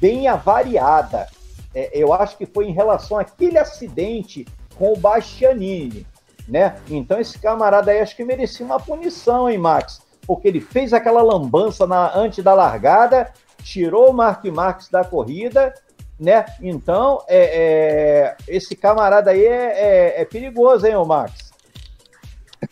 [0.00, 1.28] bem avariada.
[1.74, 4.46] É, eu acho que foi em relação àquele acidente
[4.76, 6.06] com o Bastianini,
[6.48, 6.76] né?
[6.88, 10.00] Então esse camarada aí acho que merecia uma punição, hein, Max?
[10.26, 13.32] Porque ele fez aquela lambança na, antes da largada,
[13.62, 15.74] tirou o Mark Marques da corrida,
[16.18, 16.44] né?
[16.60, 21.50] Então, é, é, esse camarada aí é, é, é perigoso, hein, ô Max?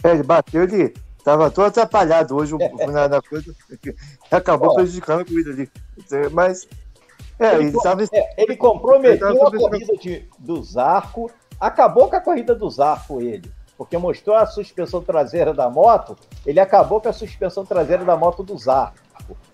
[0.02, 0.92] É, ele bateu de
[1.24, 2.54] Tava todo atrapalhado hoje
[2.92, 3.52] na, na coisa.
[4.30, 5.70] Acabou prejudicando a corrida ali.
[6.30, 6.68] Mas.
[7.44, 7.72] É, ele,
[8.12, 11.30] é, ele comprometeu ele a corrida de, do Zarco,
[11.60, 13.50] acabou com a corrida do Zarco ele.
[13.76, 16.16] porque mostrou a suspensão traseira da moto,
[16.46, 18.98] ele acabou com a suspensão traseira da moto do Zarco.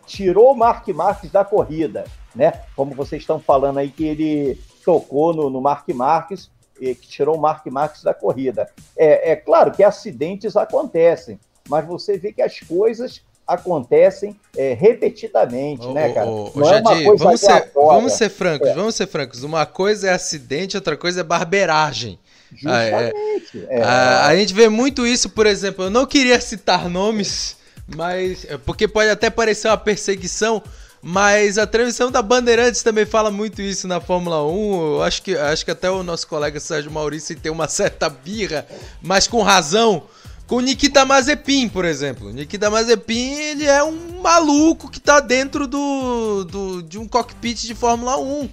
[0.06, 2.04] Tirou o Mark Marques da corrida,
[2.34, 2.52] né?
[2.74, 6.50] Como vocês estão falando aí que ele tocou no, no Mark Marques,
[6.80, 8.68] e que tirou o Mark Marques da corrida.
[8.96, 11.38] É, é claro que acidentes acontecem,
[11.68, 16.28] mas você vê que as coisas acontecem é, repetidamente, né, cara?
[16.28, 18.74] Ô, é vamos, ser, vamos ser francos, é.
[18.74, 19.42] vamos ser francos.
[19.42, 22.18] Uma coisa é acidente, outra coisa é barberagem.
[22.52, 23.66] Justamente.
[23.68, 27.56] É, a, a, gente vê muito isso, por exemplo, eu não queria citar nomes,
[27.94, 30.62] mas é, porque pode até parecer uma perseguição,
[31.02, 34.94] mas a transmissão da Bandeirantes também fala muito isso na Fórmula 1.
[34.94, 38.66] Eu acho que, acho que até o nosso colega Sérgio Maurício tem uma certa birra,
[39.00, 40.04] mas com razão
[40.50, 42.32] com o Nikita Mazepin, por exemplo.
[42.32, 47.72] Nikita Mazepin, ele é um maluco que tá dentro do, do de um cockpit de
[47.72, 48.48] Fórmula 1.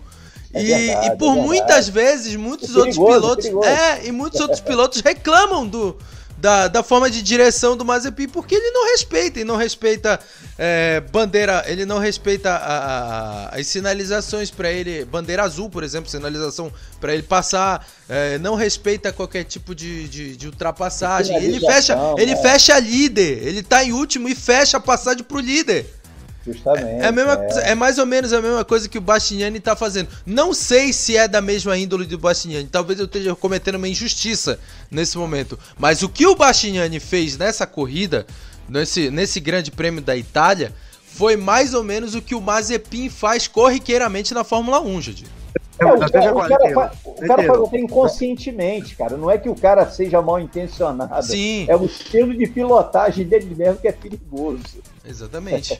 [0.53, 3.45] É e, verdade, e, por é muitas vezes, muitos é outros pilotos.
[3.65, 5.97] É, e muitos outros pilotos reclamam do,
[6.37, 10.19] da, da forma de direção do Mazepin, porque ele não respeita, ele não respeita
[10.57, 12.77] é, bandeira, ele não respeita a,
[13.47, 18.55] a, as sinalizações para ele, bandeira azul, por exemplo, sinalização para ele passar, é, não
[18.55, 21.35] respeita qualquer tipo de, de, de ultrapassagem.
[21.37, 22.41] Ele fecha, ele é.
[22.41, 25.97] fecha líder, ele tá em último e fecha a passagem pro líder.
[26.47, 27.03] Justamente.
[27.03, 27.71] É, mesma, é.
[27.71, 27.75] é.
[27.75, 30.07] mais ou menos a mesma coisa que o Bastiani tá fazendo.
[30.25, 32.67] Não sei se é da mesma índole do Bastiani.
[32.67, 34.57] Talvez eu esteja cometendo uma injustiça
[34.89, 35.59] nesse momento.
[35.77, 38.25] Mas o que o Bastiani fez nessa corrida,
[38.69, 40.73] nesse, nesse grande prêmio da Itália,
[41.05, 45.36] foi mais ou menos o que o Mazepin faz corriqueiramente na Fórmula 1, Jadir.
[45.79, 49.15] É, o, cara, o, cara, faz, o cara faz até inconscientemente, cara.
[49.15, 51.23] Não é que o cara seja mal intencionado.
[51.23, 51.65] Sim.
[51.69, 54.81] É o estilo de pilotagem dele mesmo que é perigoso.
[55.05, 55.77] Exatamente.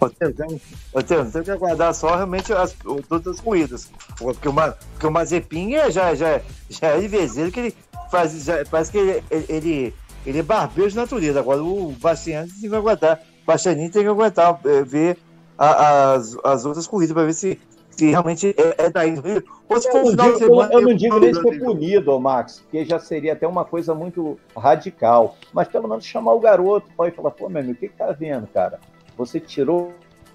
[0.94, 2.76] Eu tenho, tenho que aguardar só realmente as,
[3.10, 3.90] todas as corridas.
[4.18, 7.76] Porque o, porque o Mazepin é, já, já, já é vezes que ele
[8.12, 8.44] faz.
[8.44, 9.94] Já, parece que ele, ele,
[10.26, 11.40] ele é barbeiro de natureza.
[11.40, 13.20] Agora o Bastiani tem que aguardar.
[13.44, 15.18] O Bastiani tem que aguentar é, ver
[15.58, 17.60] a, as, as outras corridas para ver se
[17.98, 19.16] se realmente é, é daí.
[19.68, 20.74] Ou se for um final de semana.
[20.74, 25.36] Eu não digo nem ser punido, Max, porque já seria até uma coisa muito radical.
[25.52, 28.12] Mas pelo menos chamar o garoto e falar, pô, meu amigo, o que, que tá
[28.12, 28.80] vendo, cara?
[29.18, 29.94] Você tirou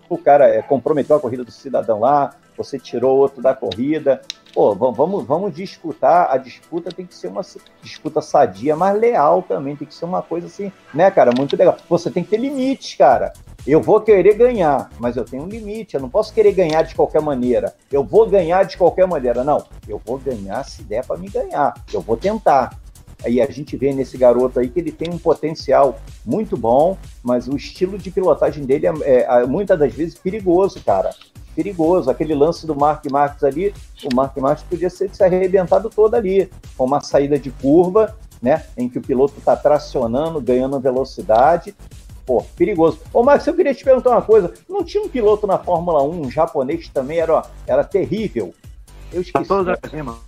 [0.09, 4.20] o cara, é, comprometeu a corrida do cidadão lá, você tirou outro da corrida.
[4.52, 6.30] Pô, vamos, vamos disputar.
[6.30, 7.40] A disputa tem que ser uma
[7.80, 9.74] disputa sadia, mas leal também.
[9.74, 11.30] Tem que ser uma coisa assim, né, cara?
[11.36, 11.76] Muito legal.
[11.89, 13.32] Você tem que ter limites, cara.
[13.64, 15.94] Eu vou querer ganhar, mas eu tenho um limite.
[15.94, 17.72] Eu não posso querer ganhar de qualquer maneira.
[17.93, 19.44] Eu vou ganhar de qualquer maneira.
[19.44, 21.72] Não, eu vou ganhar se der para me ganhar.
[21.93, 22.76] Eu vou tentar.
[23.24, 27.47] Aí a gente vê nesse garoto aí que ele tem um potencial muito bom, mas
[27.47, 31.14] o estilo de pilotagem dele é, é, é muitas das vezes perigoso, cara.
[31.55, 32.10] Perigoso.
[32.10, 33.72] Aquele lance do Mark Marques ali,
[34.02, 38.64] o Mark Marques podia ser se arrebentado todo ali, com uma saída de curva, né,
[38.76, 41.76] em que o piloto está tracionando, ganhando velocidade,
[42.24, 43.00] Pô, perigoso.
[43.12, 44.52] Ô, Max, eu queria te perguntar uma coisa.
[44.68, 48.54] Não tinha um piloto na Fórmula 1 um japonês que também era, era terrível?
[49.12, 49.44] Eu esqueci.
[49.44, 50.18] Satoru Nakajima.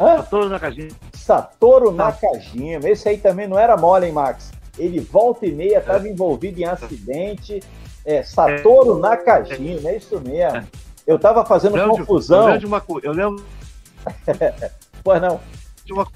[0.00, 0.16] Hã?
[0.16, 0.90] Satoru Nakajima.
[1.12, 2.88] Satoru Nakajima.
[2.88, 4.50] Esse aí também não era mole, hein, Max?
[4.78, 6.10] Ele volta e meia estava é.
[6.10, 7.62] envolvido em acidente.
[8.04, 9.00] É, Satoru é.
[9.00, 10.58] Nakajima, é isso mesmo.
[10.58, 10.64] É.
[11.06, 12.38] Eu estava fazendo eu confusão.
[12.38, 13.06] eu lembro de uma coisa.
[13.06, 13.44] Eu lembro.
[15.04, 15.40] pois não.
[15.84, 16.06] De uma.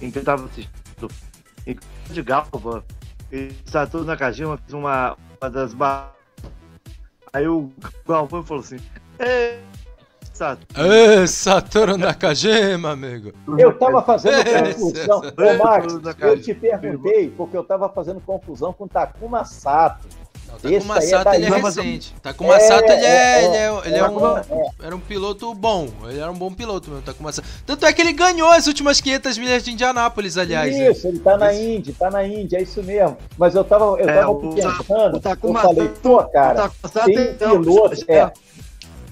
[0.00, 1.08] Em que eu estava assistindo
[2.10, 2.84] de Galva.
[3.30, 6.12] E Saturno Nakajima fez uma, uma das barras.
[7.32, 7.72] Aí o
[8.06, 8.76] Galvão falou assim:
[9.18, 9.58] Ei,
[10.32, 11.28] Saturno.
[11.28, 13.32] Satoru Nakajima, amigo.
[13.58, 15.20] Eu tava fazendo confusão.
[15.20, 20.08] Ô, Max, eu te perguntei porque eu tava fazendo confusão com Takuma Sato.
[20.60, 22.14] Takuma Sato é ele é recente.
[22.22, 24.20] Takuma Sato ele é, ele é, ele é um,
[24.82, 25.88] era um piloto bom.
[26.04, 27.48] Ele era um bom piloto mesmo, Takuma Sato.
[27.64, 30.76] Tanto é que ele ganhou as últimas 500 milhas de Indianápolis, aliás.
[30.76, 30.90] Né?
[30.90, 33.16] Isso, ele tá na Indy, tá na Indy, é isso mesmo.
[33.38, 36.70] Mas eu tava, eu tava pensando, eu falei, pô, cara,
[37.04, 38.32] tem piloto, é,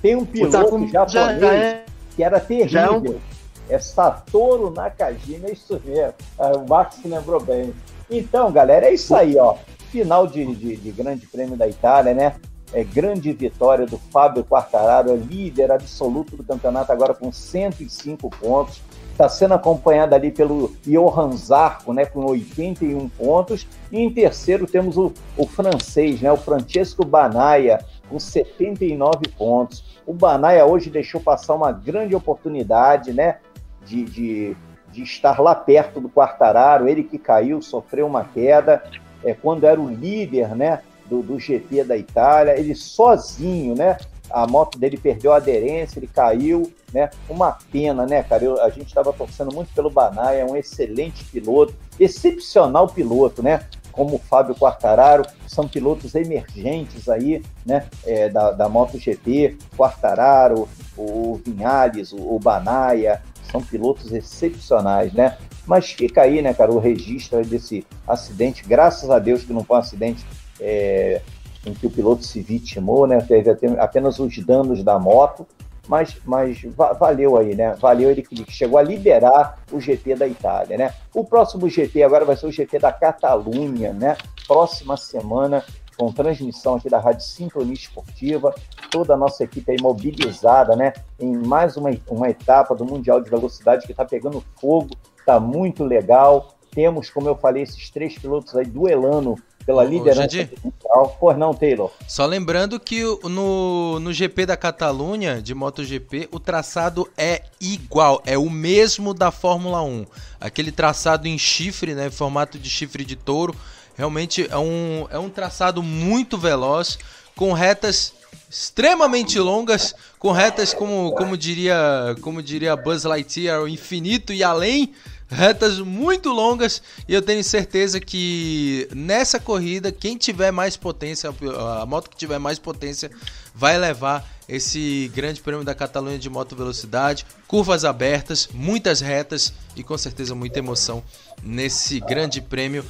[0.03, 1.79] tem um piloto japonês
[2.17, 3.21] que era terrível.
[3.69, 6.15] É Satoru Nakajima, é isso mesmo.
[6.39, 7.73] O Max se lembrou bem.
[8.11, 9.55] Então, galera, é isso aí, ó
[9.91, 12.37] final de, de, de Grande Prêmio da Itália, né?
[12.73, 18.81] É, grande vitória do Fábio Quartararo, é líder absoluto do campeonato agora com 105 pontos.
[19.11, 23.67] Está sendo acompanhado ali pelo Johan Zarco, né, com 81 pontos.
[23.91, 30.01] E em terceiro temos o, o francês, né, o Francesco Banaia, com 79 pontos.
[30.07, 33.39] O Banaia hoje deixou passar uma grande oportunidade, né,
[33.85, 34.57] de, de,
[34.93, 36.89] de estar lá perto do Quartararo.
[36.89, 38.81] Ele que caiu, sofreu uma queda
[39.25, 43.97] é, quando era o líder né, do, do GP da Itália, ele sozinho, né?
[44.31, 47.11] a moto dele perdeu a aderência, ele caiu, né?
[47.29, 48.45] Uma pena, né, cara?
[48.45, 53.67] Eu, a gente estava torcendo muito pelo Banaia, é um excelente piloto, excepcional piloto, né?
[53.91, 57.87] Como o Fábio Quartararo, são pilotos emergentes aí, né?
[58.07, 63.21] É, da, da MotoGP, Quartararo, o Vinhales, o, o Banaia,
[63.51, 65.37] são pilotos excepcionais, né?
[65.67, 68.65] Mas fica aí, né, cara, o registro desse acidente.
[68.67, 70.25] Graças a Deus que não foi um acidente
[70.61, 71.21] é,
[71.65, 73.21] em que o piloto se vitimou, né?
[73.21, 75.47] Teve apenas os danos da moto,
[75.89, 76.63] mas, mas
[76.99, 77.75] valeu aí, né?
[77.81, 80.95] Valeu ele que chegou a liderar o GP da Itália, né?
[81.15, 84.17] O próximo GP agora vai ser o GP da Catalunha, né?
[84.47, 85.65] Próxima semana,
[85.99, 88.55] com transmissão aqui da Rádio Sintonia Esportiva,
[88.91, 90.93] toda a nossa equipe aí mobilizada, né?
[91.19, 95.85] Em mais uma, uma etapa do Mundial de Velocidade que está pegando fogo, está muito
[95.85, 96.55] legal.
[96.73, 101.17] Temos, como eu falei, esses três pilotos aí duelando pela liderança mundial.
[101.21, 101.91] Por não, Taylor.
[102.09, 108.37] Só lembrando que no, no GP da Catalunha, de MotoGP, o traçado é igual, é
[108.37, 110.07] o mesmo da Fórmula 1.
[110.41, 113.55] Aquele traçado em chifre, né, formato de chifre de touro,
[113.97, 116.99] realmente é um, é um traçado muito veloz,
[117.37, 118.15] com retas
[118.51, 124.93] extremamente longas, com retas como, como diria como diria Buzz Lightyear, o infinito e além,
[125.29, 131.33] retas muito longas e eu tenho certeza que nessa corrida quem tiver mais potência,
[131.81, 133.09] a moto que tiver mais potência
[133.55, 139.85] vai levar esse grande prêmio da Catalunha de moto velocidade, curvas abertas, muitas retas e
[139.85, 141.05] com certeza muita emoção
[141.41, 142.85] nesse grande prêmio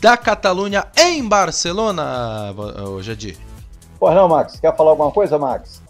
[0.00, 2.54] da Catalunha em Barcelona,
[3.02, 3.36] Jadir.
[4.04, 5.80] Pois não, Max, quer falar alguma coisa, Max?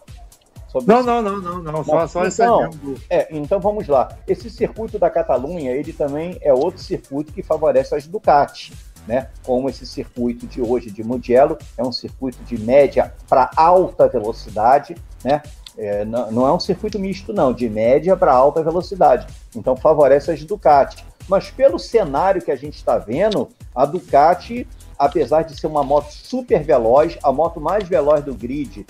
[0.87, 2.71] Não, não, não, não, não, só, só então,
[3.11, 4.17] é, então vamos lá.
[4.25, 8.73] Esse circuito da Catalunha, ele também é outro circuito que favorece as Ducati,
[9.09, 9.31] né?
[9.45, 14.95] Como esse circuito de hoje de Mugello, é um circuito de média para alta velocidade,
[15.25, 15.43] né?
[15.77, 19.27] É, não, não, é um circuito misto, não, de média para alta velocidade.
[19.57, 21.05] Então favorece as Ducati.
[21.29, 24.69] Mas pelo cenário que a gente está vendo, a Ducati,
[24.99, 28.87] apesar de ser uma moto super veloz, a moto mais veloz do grid,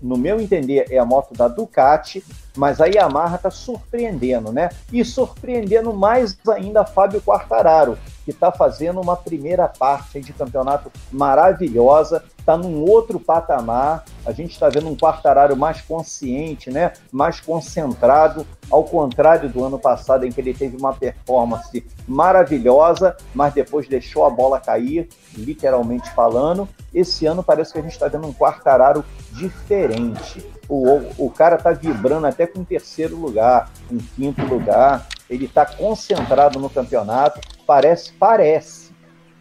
[0.00, 2.24] no meu entender, é a moto da Ducati,
[2.56, 4.70] mas a Yamaha está surpreendendo, né?
[4.92, 12.22] E surpreendendo mais ainda Fábio Quartararo, que está fazendo uma primeira parte de campeonato maravilhosa,
[12.48, 14.04] está num outro patamar.
[14.24, 16.94] A gente está vendo um Quartararo mais consciente, né?
[17.12, 23.52] mais concentrado, ao contrário do ano passado, em que ele teve uma performance maravilhosa, mas
[23.52, 26.66] depois deixou a bola cair, literalmente falando.
[26.92, 30.44] Esse ano parece que a gente está vendo um Quartararo diferente.
[30.68, 35.06] O, o cara está vibrando até com terceiro lugar, em quinto lugar.
[35.28, 38.88] Ele está concentrado no campeonato parece, parece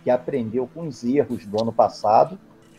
[0.04, 2.38] que aprendeu com os erros do ano passado,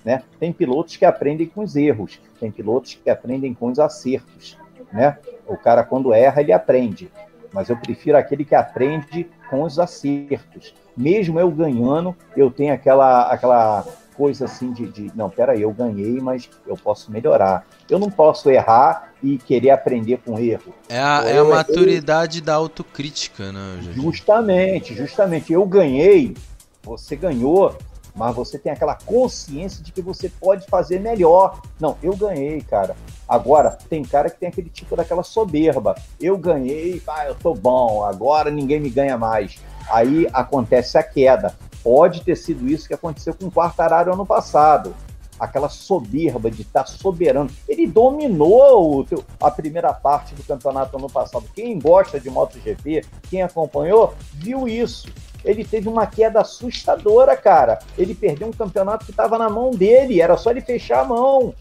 [0.09, 0.23] né?
[0.41, 4.57] Tem pilotos que aprendem com os erros, tem pilotos que aprendem com os acertos,
[4.91, 5.19] né?
[5.47, 7.11] O cara quando erra ele aprende,
[7.53, 10.75] mas eu prefiro aquele que aprende com os acertos.
[10.97, 13.85] Mesmo eu ganhando, eu tenho aquela aquela
[14.17, 17.67] coisa assim de, de não, peraí, eu ganhei, mas eu posso melhorar.
[17.91, 20.73] Eu não posso errar e querer aprender com erro.
[20.89, 22.45] É a, é a maturidade eu...
[22.47, 23.79] da autocrítica, né?
[23.83, 24.01] Jorge?
[24.01, 25.53] Justamente, justamente.
[25.53, 26.35] Eu ganhei,
[26.83, 27.77] você ganhou,
[28.19, 31.61] mas você tem aquela consciência de que você pode fazer melhor.
[31.79, 32.97] Não, eu ganhei, cara.
[33.29, 35.95] Agora, tem cara que tem aquele tipo daquela soberba.
[36.21, 39.61] Eu ganhei, ah, eu tô bom, agora ninguém me ganha mais.
[39.89, 41.55] Aí acontece a queda.
[41.83, 44.95] Pode ter sido isso que aconteceu com o Quartararo ano passado.
[45.39, 47.49] Aquela soberba de estar tá soberano.
[47.69, 49.07] Ele dominou o,
[49.41, 51.47] a primeira parte do campeonato ano passado.
[51.55, 55.09] Quem gosta de MotoGP, quem acompanhou, viu isso.
[55.49, 57.79] Ele teve uma queda assustadora, cara.
[57.97, 61.55] Ele perdeu um campeonato que estava na mão dele, era só ele fechar a mão.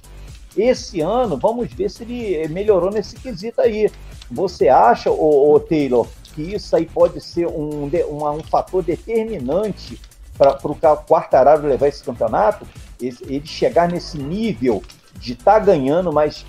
[0.57, 3.89] Esse ano, vamos ver se ele melhorou nesse quesito aí.
[4.29, 6.05] Você acha, ô, ô Taylor,
[6.35, 9.97] que isso aí pode ser um, um, um fator determinante
[10.37, 12.67] para o Quartararo levar esse campeonato,
[12.99, 14.83] ele chegar nesse nível
[15.15, 16.45] de estar tá ganhando, mas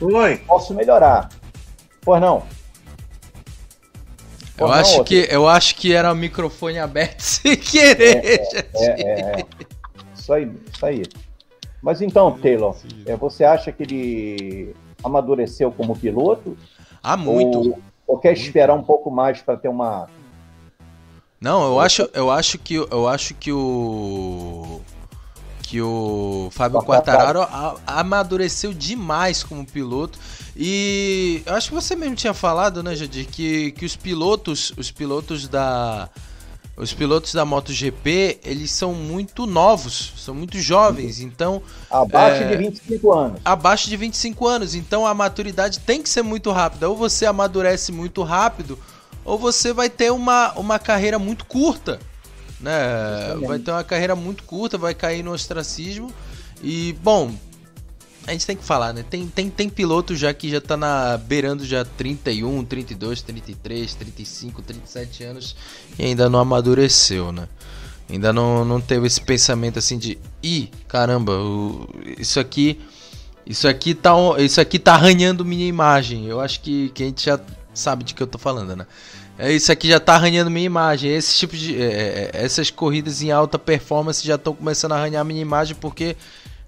[0.00, 0.38] Oi.
[0.38, 1.30] posso melhorar.
[2.02, 2.42] Pois não.
[4.60, 8.24] Eu, não, acho que, eu acho que era o microfone aberto sem querer.
[8.24, 9.46] É, é, é, é,
[10.14, 11.02] Isso aí, isso aí.
[11.82, 12.76] Mas então, Taylor,
[13.06, 16.56] é, você acha que ele amadureceu como piloto?
[17.02, 17.58] Ah, muito.
[17.58, 20.08] Ou, ou quer esperar um pouco mais para ter uma
[21.40, 24.82] não, eu acho, eu acho que eu acho que o
[25.62, 27.46] que o Fábio Quartararo
[27.86, 30.18] amadureceu demais como piloto
[30.62, 34.90] e eu acho que você mesmo tinha falado, né, Jadir, que, que os pilotos, os
[34.90, 36.10] pilotos da
[36.76, 41.62] os pilotos da MotoGP, eles são muito novos, são muito jovens, então...
[41.90, 43.40] Abaixo é, de 25 anos.
[43.44, 46.88] Abaixo de 25 anos, então a maturidade tem que ser muito rápida.
[46.88, 48.78] Ou você amadurece muito rápido,
[49.24, 51.98] ou você vai ter uma, uma carreira muito curta,
[52.58, 53.34] né?
[53.46, 56.10] Vai ter uma carreira muito curta, vai cair no ostracismo.
[56.62, 57.30] E, bom,
[58.30, 59.04] a gente tem que falar, né?
[59.08, 64.62] Tem, tem, tem piloto já que já tá na beirando já 31, 32, 33, 35,
[64.62, 65.56] 37 anos
[65.98, 67.48] e ainda não amadureceu, né?
[68.08, 71.88] Ainda não, não teve esse pensamento assim de, ih, caramba, o,
[72.18, 72.80] isso aqui
[73.44, 76.26] isso aqui tá isso aqui tá arranhando minha imagem.
[76.26, 77.40] Eu acho que, que a gente já
[77.74, 78.86] sabe de que eu tô falando, né?
[79.36, 81.10] É, isso aqui já tá arranhando minha imagem.
[81.10, 84.96] Esse tipo de é, é, é essas corridas em alta performance já estão começando a
[84.98, 86.16] arranhar minha imagem porque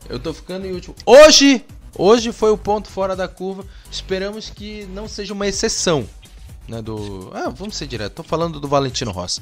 [0.09, 0.95] eu tô ficando em último.
[1.05, 1.65] Hoje,
[1.97, 3.65] hoje foi o ponto fora da curva.
[3.91, 6.09] Esperamos que não seja uma exceção,
[6.69, 8.15] né, do Ah, vamos ser direto.
[8.15, 9.41] Tô falando do Valentino Rossi.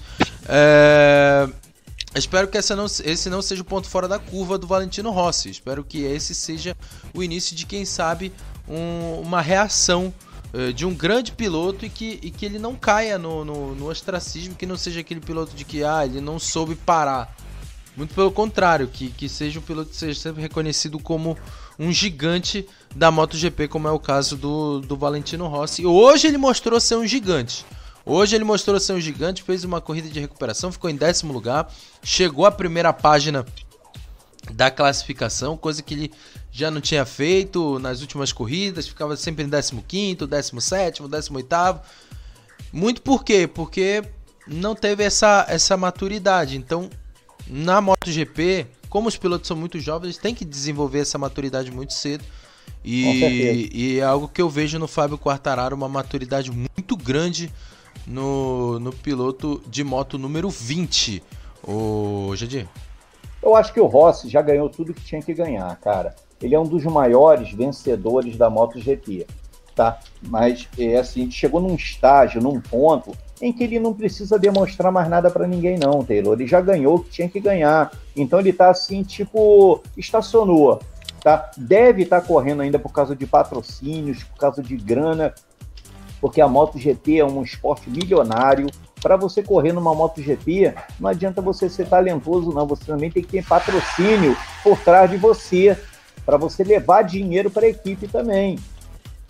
[0.49, 1.49] É...
[2.15, 5.49] Espero que não, esse não seja o ponto fora da curva do Valentino Rossi.
[5.49, 6.77] Espero que esse seja
[7.15, 8.33] o início de, quem sabe,
[8.69, 10.13] um, uma reação
[10.53, 13.89] uh, de um grande piloto e que, e que ele não caia no, no, no,
[13.89, 17.33] ostracismo, que não seja aquele piloto de que ah, ele não soube parar.
[17.97, 21.37] Muito pelo contrário, que, que seja um piloto que seja sempre reconhecido como
[21.79, 25.85] um gigante da MotoGP, como é o caso do, do Valentino Rossi.
[25.85, 27.65] Hoje ele mostrou ser um gigante.
[28.05, 31.73] Hoje ele mostrou ser um gigante, fez uma corrida de recuperação, ficou em décimo lugar,
[32.03, 33.45] chegou à primeira página
[34.53, 36.13] da classificação, coisa que ele
[36.51, 41.81] já não tinha feito nas últimas corridas, ficava sempre em 15º, 17º, 18º.
[42.73, 43.47] Muito por quê?
[43.47, 44.03] Porque
[44.47, 46.57] não teve essa, essa maturidade.
[46.57, 46.91] Então,
[47.47, 51.93] na MotoGP, como os pilotos são muito jovens, eles têm que desenvolver essa maturidade muito
[51.93, 52.25] cedo.
[52.85, 57.53] E, e é algo que eu vejo no Fábio Quartararo, uma maturidade muito grande
[58.07, 61.23] no, no piloto de moto número 20.
[61.63, 62.67] O Jadir?
[63.43, 66.15] Eu acho que o Rossi já ganhou tudo que tinha que ganhar, cara.
[66.41, 69.27] Ele é um dos maiores vencedores da MotoGP,
[69.75, 69.99] tá?
[70.23, 75.09] Mas é assim, chegou num estágio, num ponto em que ele não precisa demonstrar mais
[75.09, 76.35] nada para ninguém, não, Taylor.
[76.35, 77.91] Ele já ganhou o que tinha que ganhar.
[78.15, 80.81] Então ele tá assim, tipo, estacionou.
[81.23, 81.51] Tá?
[81.57, 85.35] Deve estar tá correndo ainda por causa de patrocínios, por causa de grana,
[86.21, 88.67] porque a MotoGP é um esporte milionário.
[89.03, 92.67] Para você correr numa MotoGP, não adianta você ser talentoso, não.
[92.67, 95.77] Você também tem que ter patrocínio por trás de você,
[96.27, 98.59] para você levar dinheiro para a equipe também.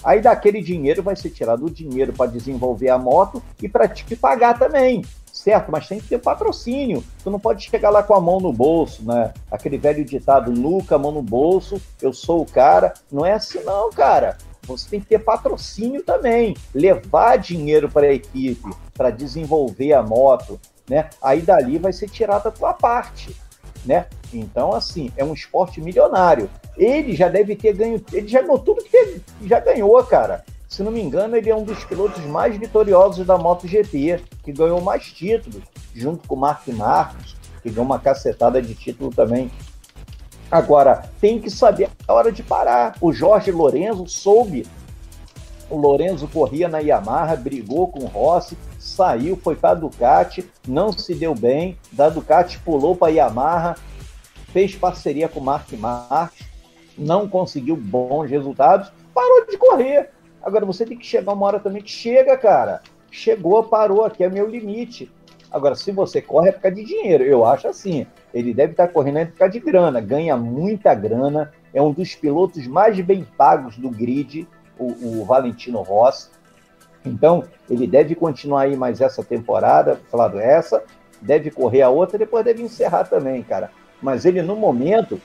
[0.02, 4.16] Aí daquele dinheiro vai ser tirado o dinheiro para desenvolver a moto e para te
[4.16, 5.70] pagar também, certo?
[5.70, 7.05] Mas tem que ter patrocínio.
[7.22, 9.32] Tu não pode chegar lá com a mão no bolso, né?
[9.51, 12.94] Aquele velho ditado, nunca mão no bolso, eu sou o cara.
[13.10, 14.39] Não é assim não, cara.
[14.62, 20.60] Você tem que ter patrocínio também, levar dinheiro para a equipe, para desenvolver a moto,
[20.89, 21.10] né?
[21.22, 23.36] Aí dali vai ser tirada a tua parte,
[23.85, 24.06] né?
[24.32, 26.48] Então, assim, é um esporte milionário.
[26.77, 30.44] Ele já deve ter ganho, ele já ganhou tudo que teve, já ganhou, cara.
[30.69, 34.81] Se não me engano, ele é um dos pilotos mais vitoriosos da MotoGP, que ganhou
[34.81, 35.62] mais títulos,
[35.93, 39.51] junto com o Mark Marques, que ganhou uma cacetada de título também.
[40.48, 42.97] Agora, tem que saber a hora de parar.
[43.01, 44.66] O Jorge Lorenzo soube.
[45.69, 50.93] O Lorenzo corria na Yamaha, brigou com o Rossi, saiu, foi para a Ducati, não
[50.93, 51.78] se deu bem.
[51.93, 53.77] Da Ducati pulou para a Yamaha,
[54.52, 56.47] fez parceria com o Mark Marques,
[56.97, 60.10] não conseguiu bons resultados, parou de correr.
[60.43, 62.82] Agora você tem que chegar uma hora também que chega, cara.
[63.10, 65.10] Chegou, parou, aqui é meu limite.
[65.51, 67.24] Agora, se você corre é por causa de dinheiro.
[67.24, 68.06] Eu acho assim.
[68.32, 70.01] Ele deve estar correndo é por causa de grana.
[70.01, 71.52] Ganha muita grana.
[71.74, 74.47] É um dos pilotos mais bem pagos do grid,
[74.78, 76.28] o, o Valentino Rossi.
[77.05, 80.85] Então, ele deve continuar aí mais essa temporada, falado essa,
[81.20, 83.70] deve correr a outra, depois deve encerrar também, cara.
[84.02, 85.20] Mas ele, no momento,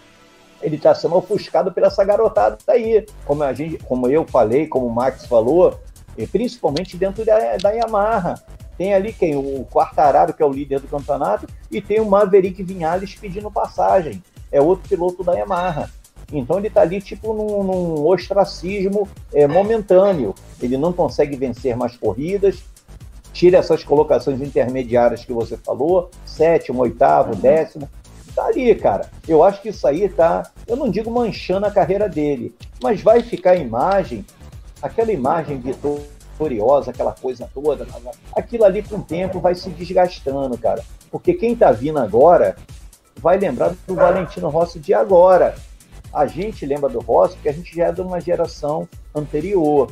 [0.61, 3.05] ele está sendo ofuscado pela essa garotada aí.
[3.25, 5.79] Como, a gente, como eu falei, como o Max falou,
[6.17, 8.41] e principalmente dentro da, da Yamaha.
[8.77, 9.35] Tem ali quem?
[9.35, 14.21] O Quartararo, que é o líder do campeonato, e tem o Maverick Vinhales pedindo passagem.
[14.51, 15.89] É outro piloto da Yamaha.
[16.31, 20.33] Então ele está ali tipo num, num ostracismo é, momentâneo.
[20.61, 22.63] Ele não consegue vencer mais corridas.
[23.31, 27.89] Tira essas colocações intermediárias que você falou, sétimo, oitavo, décimo
[28.35, 29.09] tá ali, cara.
[29.27, 33.21] Eu acho que isso aí tá, eu não digo manchando a carreira dele, mas vai
[33.21, 34.25] ficar a imagem,
[34.81, 37.87] aquela imagem vitoriosa, aquela coisa toda,
[38.35, 40.83] aquilo ali com o tempo vai se desgastando, cara.
[41.09, 42.55] Porque quem tá vindo agora
[43.17, 45.55] vai lembrar do Valentino Rossi de agora.
[46.13, 49.91] A gente lembra do Rossi porque a gente já é de uma geração anterior,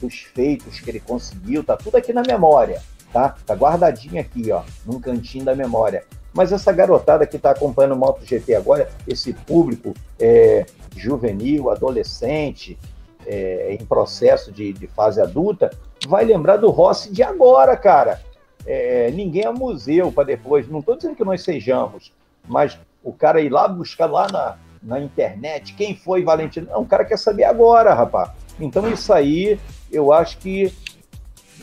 [0.00, 2.82] dos feitos que ele conseguiu, tá tudo aqui na memória
[3.16, 3.34] tá?
[3.46, 6.04] Tá guardadinha aqui, ó, num cantinho da memória.
[6.36, 12.78] Mas essa garotada que está acompanhando o MotoGP agora, esse público é, juvenil, adolescente,
[13.26, 15.70] é, em processo de, de, fase adulta,
[16.06, 18.20] vai lembrar do Rossi de agora, cara.
[18.66, 20.68] É, ninguém é museu para depois.
[20.68, 22.12] Não estou dizendo que nós sejamos,
[22.46, 26.66] mas o cara ir lá buscar lá na, na internet quem foi Valentino.
[26.70, 28.30] Não, o cara quer saber agora, rapaz.
[28.60, 29.58] Então isso aí,
[29.90, 30.70] eu acho que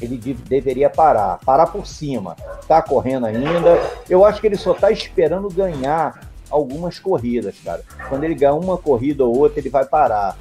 [0.01, 2.35] ele deveria parar, parar por cima.
[2.67, 3.79] Tá correndo ainda.
[4.09, 7.83] Eu acho que ele só tá esperando ganhar algumas corridas, cara.
[8.09, 10.37] Quando ele ganhar uma corrida ou outra, ele vai parar.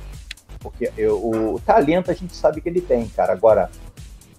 [0.61, 3.33] Porque eu, o talento a gente sabe que ele tem, cara.
[3.33, 3.70] Agora,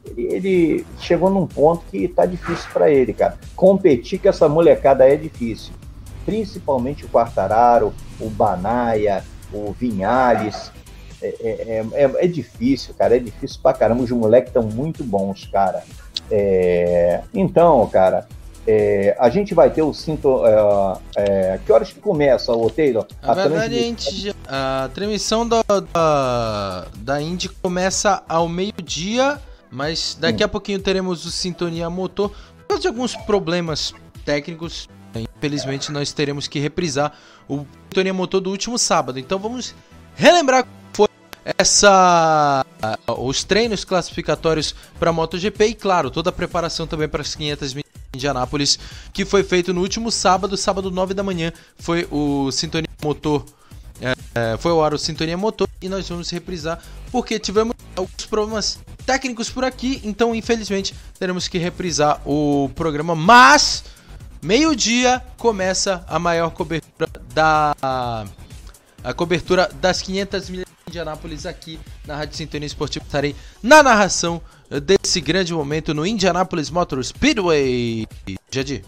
[0.05, 3.37] ele, ele chegou num ponto que tá difícil para ele, cara.
[3.55, 5.73] Competir com essa molecada é difícil.
[6.25, 10.71] Principalmente o Quartararo, o Banaia, o Vinhales.
[11.23, 13.15] É, é, é, é, difícil, cara.
[13.15, 14.03] É difícil pra caramba.
[14.03, 15.83] Os moleques estão muito bons, cara.
[16.29, 18.27] É, então, cara,
[18.67, 20.41] é, a gente vai ter o cinto.
[20.45, 23.05] É, é, que horas que começa o Taylor?
[23.21, 25.63] Na verdade, a, gente, a transmissão da,
[25.93, 29.39] da, da Indy começa ao meio-dia,
[29.69, 30.45] mas daqui hum.
[30.45, 32.29] a pouquinho teremos o Sintonia Motor.
[32.59, 33.93] Por causa de alguns problemas
[34.25, 37.11] técnicos, infelizmente nós teremos que reprisar
[37.47, 39.19] o Sintonia Motor do último sábado.
[39.19, 39.75] Então vamos
[40.15, 40.65] relembrar
[41.45, 42.65] essa
[43.07, 47.73] os treinos classificatórios para a MotoGP e claro, toda a preparação também para as 500
[47.73, 47.83] mil
[48.15, 48.77] Indianápolis,
[49.11, 53.43] que foi feito no último sábado, sábado 9 da manhã, foi o Sintonia Motor,
[54.35, 59.49] é, foi o Aro Sintonia Motor e nós vamos reprisar porque tivemos alguns problemas técnicos
[59.49, 63.83] por aqui, então infelizmente teremos que reprisar o programa, mas
[64.41, 67.75] meio-dia começa a maior cobertura da
[69.03, 73.03] a cobertura das 500 milhas de Indianápolis aqui na Rádio Sintonia Esportiva.
[73.03, 74.39] Estarei na narração
[74.83, 78.05] desse grande momento no Indianapolis Motor Speedway.
[78.51, 78.85] Jadi.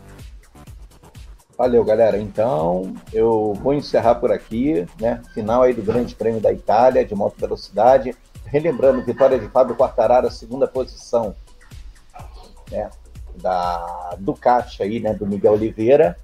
[1.58, 2.20] Valeu, galera.
[2.20, 5.22] Então, eu vou encerrar por aqui, né?
[5.34, 8.16] Final aí do Grande Prêmio da Itália de moto velocidade.
[8.46, 11.36] Relembrando, vitória de Fábio Quartararo, segunda posição,
[12.70, 12.90] né?
[13.38, 15.14] Da Ducati aí, né?
[15.14, 16.18] Do Miguel Oliveira.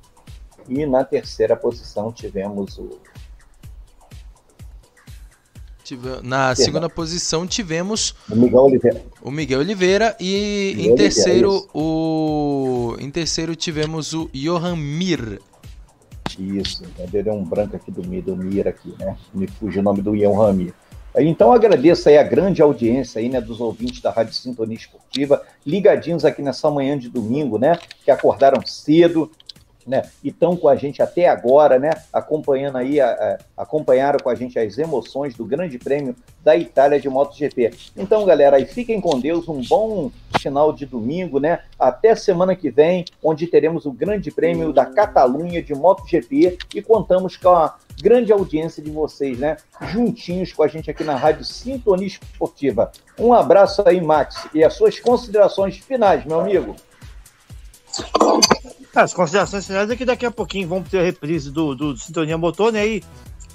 [0.70, 3.00] E na terceira posição tivemos o
[6.24, 11.72] na segunda posição tivemos o Miguel Oliveira, o Miguel Oliveira e Miguel em terceiro Oliveira,
[11.74, 15.42] o em terceiro tivemos o Johan Mir.
[16.40, 19.18] Isso, deu um branco aqui do, do Mir aqui, né?
[19.34, 20.74] Me fugiu o nome do Johan Mir.
[21.18, 26.24] Então agradeço aí a grande audiência aí, né, dos ouvintes da Rádio Sintonia Esportiva, ligadinhos
[26.24, 29.30] aqui nessa manhã de domingo, né, que acordaram cedo,
[29.92, 33.12] né, e estão com a gente até agora, né, acompanhando aí, a,
[33.58, 37.74] a, acompanharam com a gente as emoções do Grande Prêmio da Itália de MotoGP.
[37.98, 40.10] Então, galera, aí fiquem com Deus, um bom
[40.40, 45.62] final de domingo, né, até semana que vem, onde teremos o Grande Prêmio da Catalunha
[45.62, 49.58] de MotoGP e contamos com a grande audiência de vocês, né,
[49.90, 52.94] juntinhos com a gente aqui na Rádio Sintonia Esportiva.
[53.20, 56.78] Um abraço aí, Max, e as suas considerações finais, meu amigo.
[58.96, 62.38] As considerações finais é que daqui a pouquinho vamos ter a reprise do, do, Sintonia
[62.38, 62.88] Motor, né?
[62.88, 63.04] E,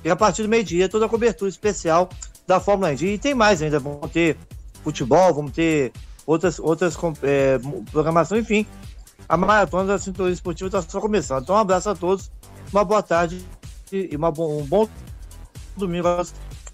[0.04, 2.08] e a partir do meio-dia toda a cobertura especial
[2.46, 2.94] da Fórmula 1.
[3.04, 4.36] E tem mais ainda, vamos ter
[4.82, 5.92] futebol, vamos ter
[6.26, 7.58] outras, outras é,
[7.90, 8.66] programações, enfim.
[9.28, 11.42] A maratona da Sintonia Esportiva está só começando.
[11.42, 12.30] Então, um abraço a todos,
[12.72, 13.44] uma boa tarde
[13.92, 14.88] e uma, um bom
[15.76, 16.08] domingo.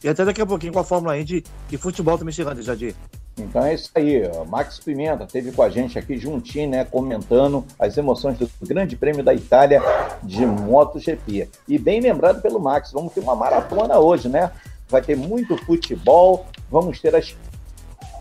[0.05, 2.95] E até daqui a pouquinho com a Fórmula Indy e futebol também chegando, Jadir.
[3.39, 4.23] Então é isso aí.
[4.49, 9.25] Max Pimenta teve com a gente aqui juntinho, né, comentando as emoções do Grande Prêmio
[9.25, 9.83] da Itália
[10.23, 11.49] de MotoGP.
[11.67, 14.51] E bem lembrado pelo Max, vamos ter uma maratona hoje, né?
[14.89, 17.35] Vai ter muito futebol, vamos ter as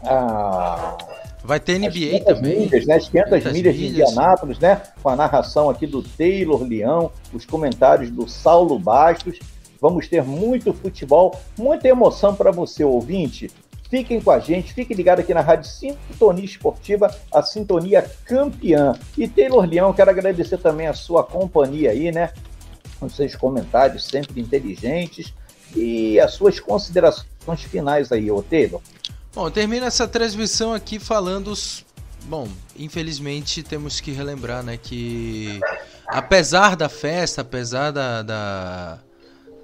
[0.04, 0.98] a,
[1.44, 2.60] Vai ter NBA também.
[2.62, 2.96] Milhas, né?
[2.96, 4.82] As 500, 500 milhas, de Indianápolis, né?
[5.02, 9.40] Com a narração aqui do Taylor Leão, os comentários do Saulo Bastos.
[9.80, 13.50] Vamos ter muito futebol, muita emoção para você, ouvinte.
[13.92, 18.98] Fiquem com a gente, fiquem ligados aqui na Rádio Sintonia Esportiva, a Sintonia Campeã.
[19.18, 22.32] E Taylor Leão, quero agradecer também a sua companhia aí, né?
[23.02, 25.34] Os seus comentários sempre inteligentes
[25.76, 28.80] e as suas considerações finais aí, ô Taylor.
[29.36, 31.54] Bom, termina essa transmissão aqui falando.
[32.24, 32.48] Bom,
[32.78, 35.60] infelizmente temos que relembrar, né, que
[36.08, 39.00] apesar da festa, apesar da, da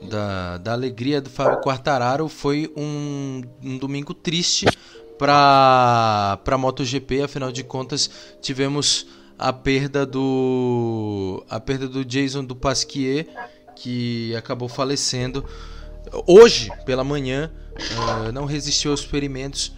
[0.01, 4.65] da, da alegria do Fábio Quartararo foi um, um domingo triste
[5.17, 8.09] para a MotoGP, afinal de contas
[8.41, 9.07] tivemos
[9.37, 13.27] a perda do a perda do Jason do Pasquier
[13.75, 15.45] que acabou falecendo.
[16.25, 19.73] Hoje pela manhã uh, não resistiu aos experimentos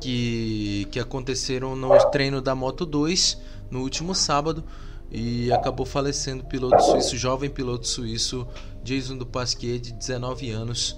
[0.00, 3.38] que, que aconteceram no treino da Moto 2
[3.70, 4.64] no último sábado
[5.12, 8.48] e acabou falecendo o piloto suíço, jovem piloto suíço
[8.82, 10.96] Jason Dupasquier, de 19 anos,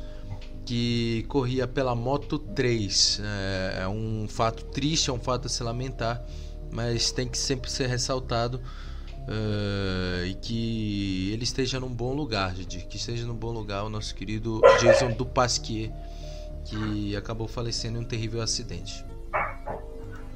[0.65, 3.21] que corria pela Moto 3.
[3.25, 6.25] É, é um fato triste, é um fato a se lamentar,
[6.71, 12.87] mas tem que sempre ser ressaltado uh, e que ele esteja num bom lugar, gente,
[12.87, 15.91] que esteja num bom lugar o nosso querido Jason Dupasquier,
[16.65, 19.05] que acabou falecendo em um terrível acidente.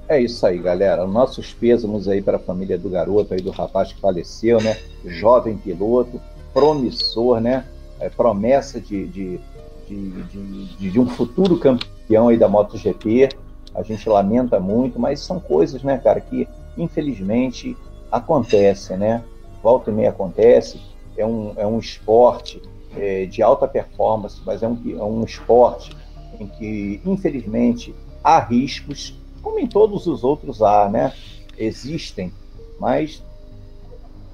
[0.08, 1.06] É isso aí, galera.
[1.06, 4.78] Nossos pêsames aí para a família do garoto aí do rapaz que faleceu, né?
[5.04, 6.18] Jovem piloto,
[6.54, 7.66] promissor, né?
[8.00, 9.40] É, promessa de, de,
[9.86, 13.28] de, de, de um futuro campeão aí da MotoGP.
[13.74, 17.76] A gente lamenta muito, mas são coisas, né, cara, que infelizmente
[18.10, 19.22] acontecem, né?
[19.62, 20.80] Volta e meia acontece.
[21.18, 22.62] É um, é um esporte
[22.96, 25.94] é, de alta performance, mas é um, é um esporte
[26.40, 27.94] em que, infelizmente,
[28.24, 31.12] há riscos como em todos os outros há, né?
[31.56, 32.32] Existem,
[32.78, 33.22] mas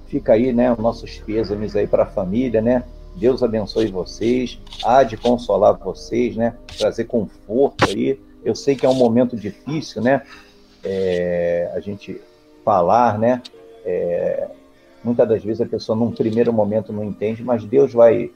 [0.07, 2.85] fica aí, né, nossos pêsames aí para a família, né?
[3.17, 6.57] Deus abençoe vocês, há de consolar vocês, né?
[6.77, 8.21] Trazer conforto aí.
[8.45, 10.23] Eu sei que é um momento difícil, né?
[10.83, 12.21] É, a gente
[12.65, 13.41] falar, né?
[13.85, 14.49] É,
[15.03, 18.31] muitas das vezes a pessoa num primeiro momento não entende, mas Deus vai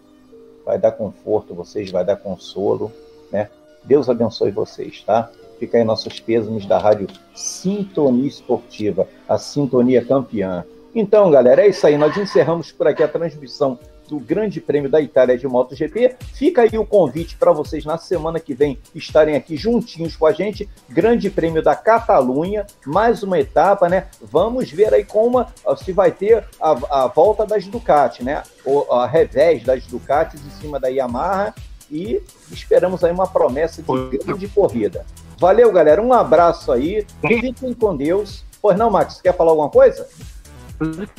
[0.65, 2.93] vai dar conforto, vocês vai dar consolo,
[3.33, 3.49] né?
[3.85, 5.31] Deus abençoe vocês, tá?
[5.59, 10.65] Fica aí nossos pêsames da rádio Sintonia Esportiva, a Sintonia Campeã.
[10.95, 11.99] Então, galera, é isso aí.
[11.99, 13.79] Nós encerramos por aqui a transmissão
[14.09, 16.17] do Grande Prêmio da Itália de MotoGP.
[16.33, 20.33] Fica aí o convite para vocês na semana que vem estarem aqui juntinhos com a
[20.33, 20.69] gente.
[20.89, 24.09] Grande Prêmio da Catalunha, mais uma etapa, né?
[24.21, 25.45] Vamos ver aí como
[25.77, 28.43] se vai ter a, a volta das Ducati, né?
[28.65, 31.55] O, a revés das Ducatis em cima da Yamaha
[31.91, 35.05] e esperamos aí uma promessa de grande corrida.
[35.39, 36.03] Valeu, galera.
[36.03, 37.07] Um abraço aí.
[37.27, 38.45] Fiquem com Deus.
[38.61, 40.09] Pois não, Max, quer falar alguma coisa?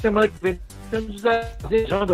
[0.01, 1.21] Semana que vem estamos
[1.69, 2.13] desejando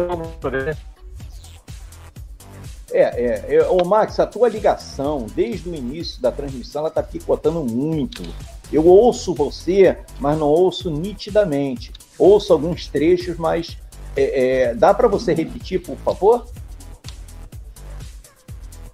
[2.91, 7.03] é, é, é, ô Max, a tua ligação desde o início da transmissão ela tá
[7.03, 8.23] picotando muito.
[8.72, 11.91] Eu ouço você, mas não ouço nitidamente.
[12.18, 13.77] Ouço alguns trechos, mas
[14.15, 16.45] é, é, dá para você repetir, por favor?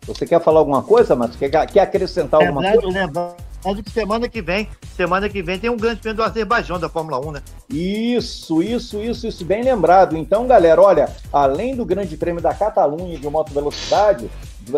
[0.07, 2.88] Você quer falar alguma coisa, mas quer, quer acrescentar alguma coisa?
[2.88, 6.90] Lembrando que semana que vem, semana que vem tem um grande prêmio do Azerbaijão da
[6.90, 7.41] Fórmula 1, né?
[7.69, 10.18] Isso, isso, isso, isso, bem lembrado.
[10.18, 14.30] Então, galera, olha, além do grande prêmio da Catalunha de moto velocidade,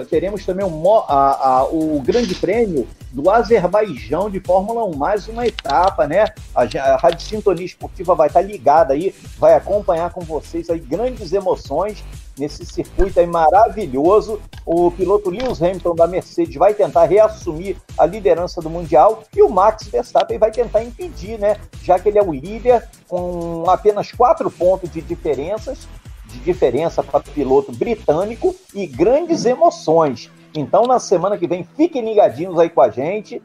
[0.10, 5.48] teremos também o, a, a, o grande prêmio do Azerbaijão de Fórmula 1, mais uma
[5.48, 6.26] etapa, né?
[6.54, 11.32] A, a Rádio Sintonia Esportiva vai estar ligada aí, vai acompanhar com vocês aí grandes
[11.32, 12.04] emoções
[12.38, 14.42] nesse circuito aí maravilhoso.
[14.66, 19.50] O piloto Lewis Hamilton da Mercedes vai tentar reassumir a liderança do Mundial e o
[19.50, 21.58] Max Verstappen vai tentar impedir, né?
[21.82, 25.88] Já que ele é o líder com apenas quatro pontos de diferenças
[26.34, 30.32] de diferença para o piloto britânico e grandes emoções.
[30.56, 33.42] Então, na semana que vem, fiquem ligadinhos aí com a gente,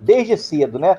[0.00, 0.96] desde cedo, né?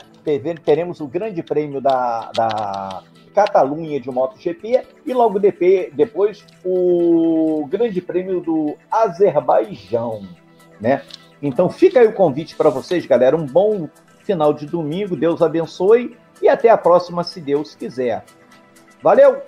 [0.63, 3.03] Teremos o grande prêmio da, da
[3.33, 10.27] Catalunha de MotoGP e logo depois o grande prêmio do Azerbaijão,
[10.79, 11.01] né?
[11.41, 13.35] Então fica aí o convite para vocês, galera.
[13.35, 13.89] Um bom
[14.23, 18.23] final de domingo, Deus abençoe e até a próxima, se Deus quiser.
[19.01, 19.41] Valeu!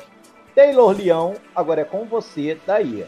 [0.54, 3.06] Taylor Leão, agora é com você, daí.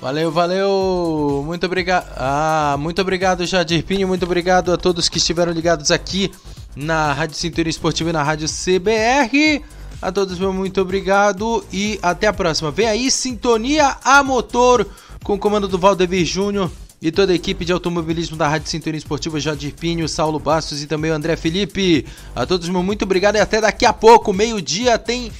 [0.00, 1.42] Valeu, valeu.
[1.44, 2.06] Muito obrigado.
[2.16, 4.06] Ah, muito obrigado, Jadir Pinho.
[4.06, 6.30] Muito obrigado a todos que estiveram ligados aqui
[6.78, 9.62] na Rádio Cintura Esportiva e na Rádio CBR.
[10.00, 12.70] A todos, meu muito obrigado e até a próxima.
[12.70, 14.86] Vem aí, Sintonia a Motor,
[15.24, 16.70] com o comando do Valdevir Júnior
[17.02, 20.86] e toda a equipe de automobilismo da Rádio Sintonia Esportiva, Jadir Pinho, Saulo Bastos e
[20.86, 22.06] também o André Felipe.
[22.32, 25.32] A todos, meu muito obrigado e até daqui a pouco, meio-dia, tem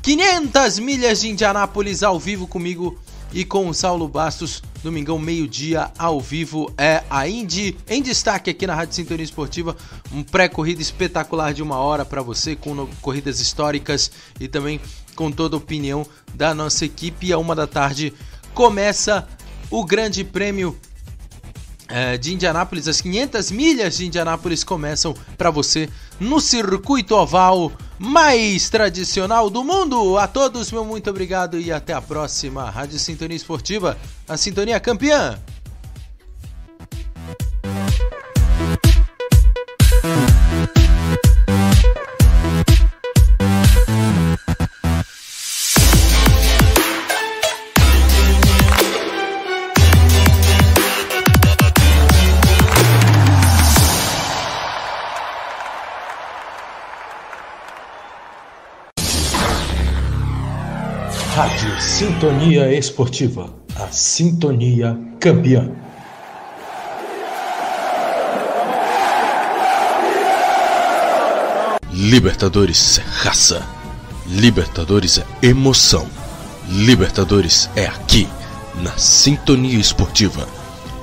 [0.00, 2.98] 500 milhas de Indianápolis ao vivo comigo
[3.36, 4.62] e com o Saulo Bastos.
[4.82, 9.76] Domingão, meio-dia, ao vivo, é a Indy em destaque aqui na Rádio Sintonia Esportiva.
[10.10, 14.10] Um pré-corrida espetacular de uma hora para você, com corridas históricas
[14.40, 14.80] e também
[15.14, 17.26] com toda a opinião da nossa equipe.
[17.26, 18.14] E a uma da tarde
[18.54, 19.28] começa
[19.70, 20.74] o Grande Prêmio
[22.20, 22.88] de Indianápolis.
[22.88, 25.88] As 500 milhas de Indianápolis começam para você
[26.18, 30.18] no circuito oval mais tradicional do mundo.
[30.18, 32.68] A todos, meu muito obrigado e até a próxima.
[32.70, 33.96] Rádio Sintonia Esportiva,
[34.28, 35.38] a sintonia campeã.
[61.98, 65.72] Sintonia Esportiva, a sintonia campeã.
[71.90, 73.66] Libertadores é raça.
[74.26, 76.06] Libertadores é emoção.
[76.68, 78.28] Libertadores é aqui,
[78.74, 80.46] na Sintonia Esportiva.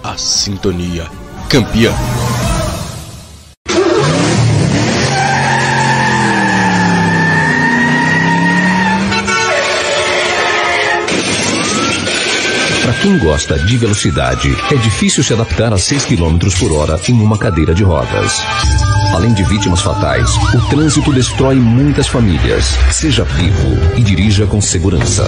[0.03, 1.09] A sintonia
[1.49, 1.91] campeã.
[13.03, 17.37] Quem gosta de velocidade, é difícil se adaptar a 6 km por hora em uma
[17.37, 18.41] cadeira de rodas.
[19.13, 22.63] Além de vítimas fatais, o trânsito destrói muitas famílias.
[22.93, 25.25] Seja vivo e dirija com segurança.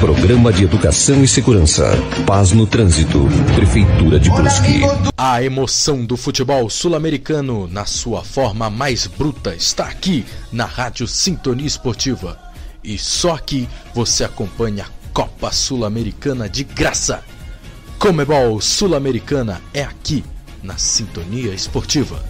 [0.00, 1.90] Programa de Educação e Segurança.
[2.26, 3.28] Paz no Trânsito.
[3.54, 4.80] Prefeitura de Brusque.
[5.14, 11.66] A emoção do futebol sul-americano na sua forma mais bruta está aqui na Rádio Sintonia
[11.66, 12.38] Esportiva.
[12.82, 14.86] E só aqui você acompanha
[15.16, 17.24] Copa Sul-Americana de graça.
[17.98, 20.22] Comebol Sul-Americana é aqui
[20.62, 22.22] na Sintonia Esportiva.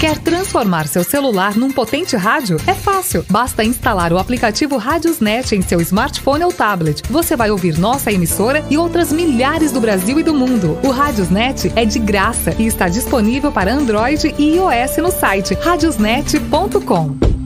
[0.00, 2.56] Quer transformar seu celular num potente rádio?
[2.66, 3.26] É fácil.
[3.28, 7.02] Basta instalar o aplicativo Radiosnet em seu smartphone ou tablet.
[7.10, 10.78] Você vai ouvir nossa emissora e outras milhares do Brasil e do mundo.
[10.82, 17.39] O Radiosnet é de graça e está disponível para Android e iOS no site radiosnet.com.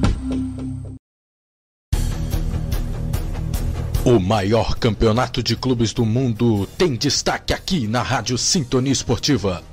[4.04, 9.64] O maior campeonato de clubes do mundo tem destaque aqui na Rádio Sintonia Esportiva.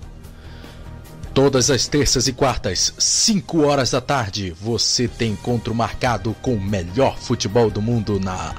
[1.34, 6.62] Todas as terças e quartas, 5 horas da tarde, você tem encontro marcado com o
[6.62, 8.56] melhor futebol do mundo na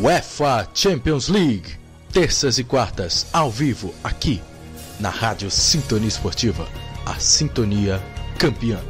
[0.00, 1.78] UEFA Champions League.
[2.12, 4.42] Terças e quartas, ao vivo, aqui
[4.98, 6.66] na Rádio Sintonia Esportiva,
[7.06, 8.02] a sintonia
[8.36, 8.80] campeã.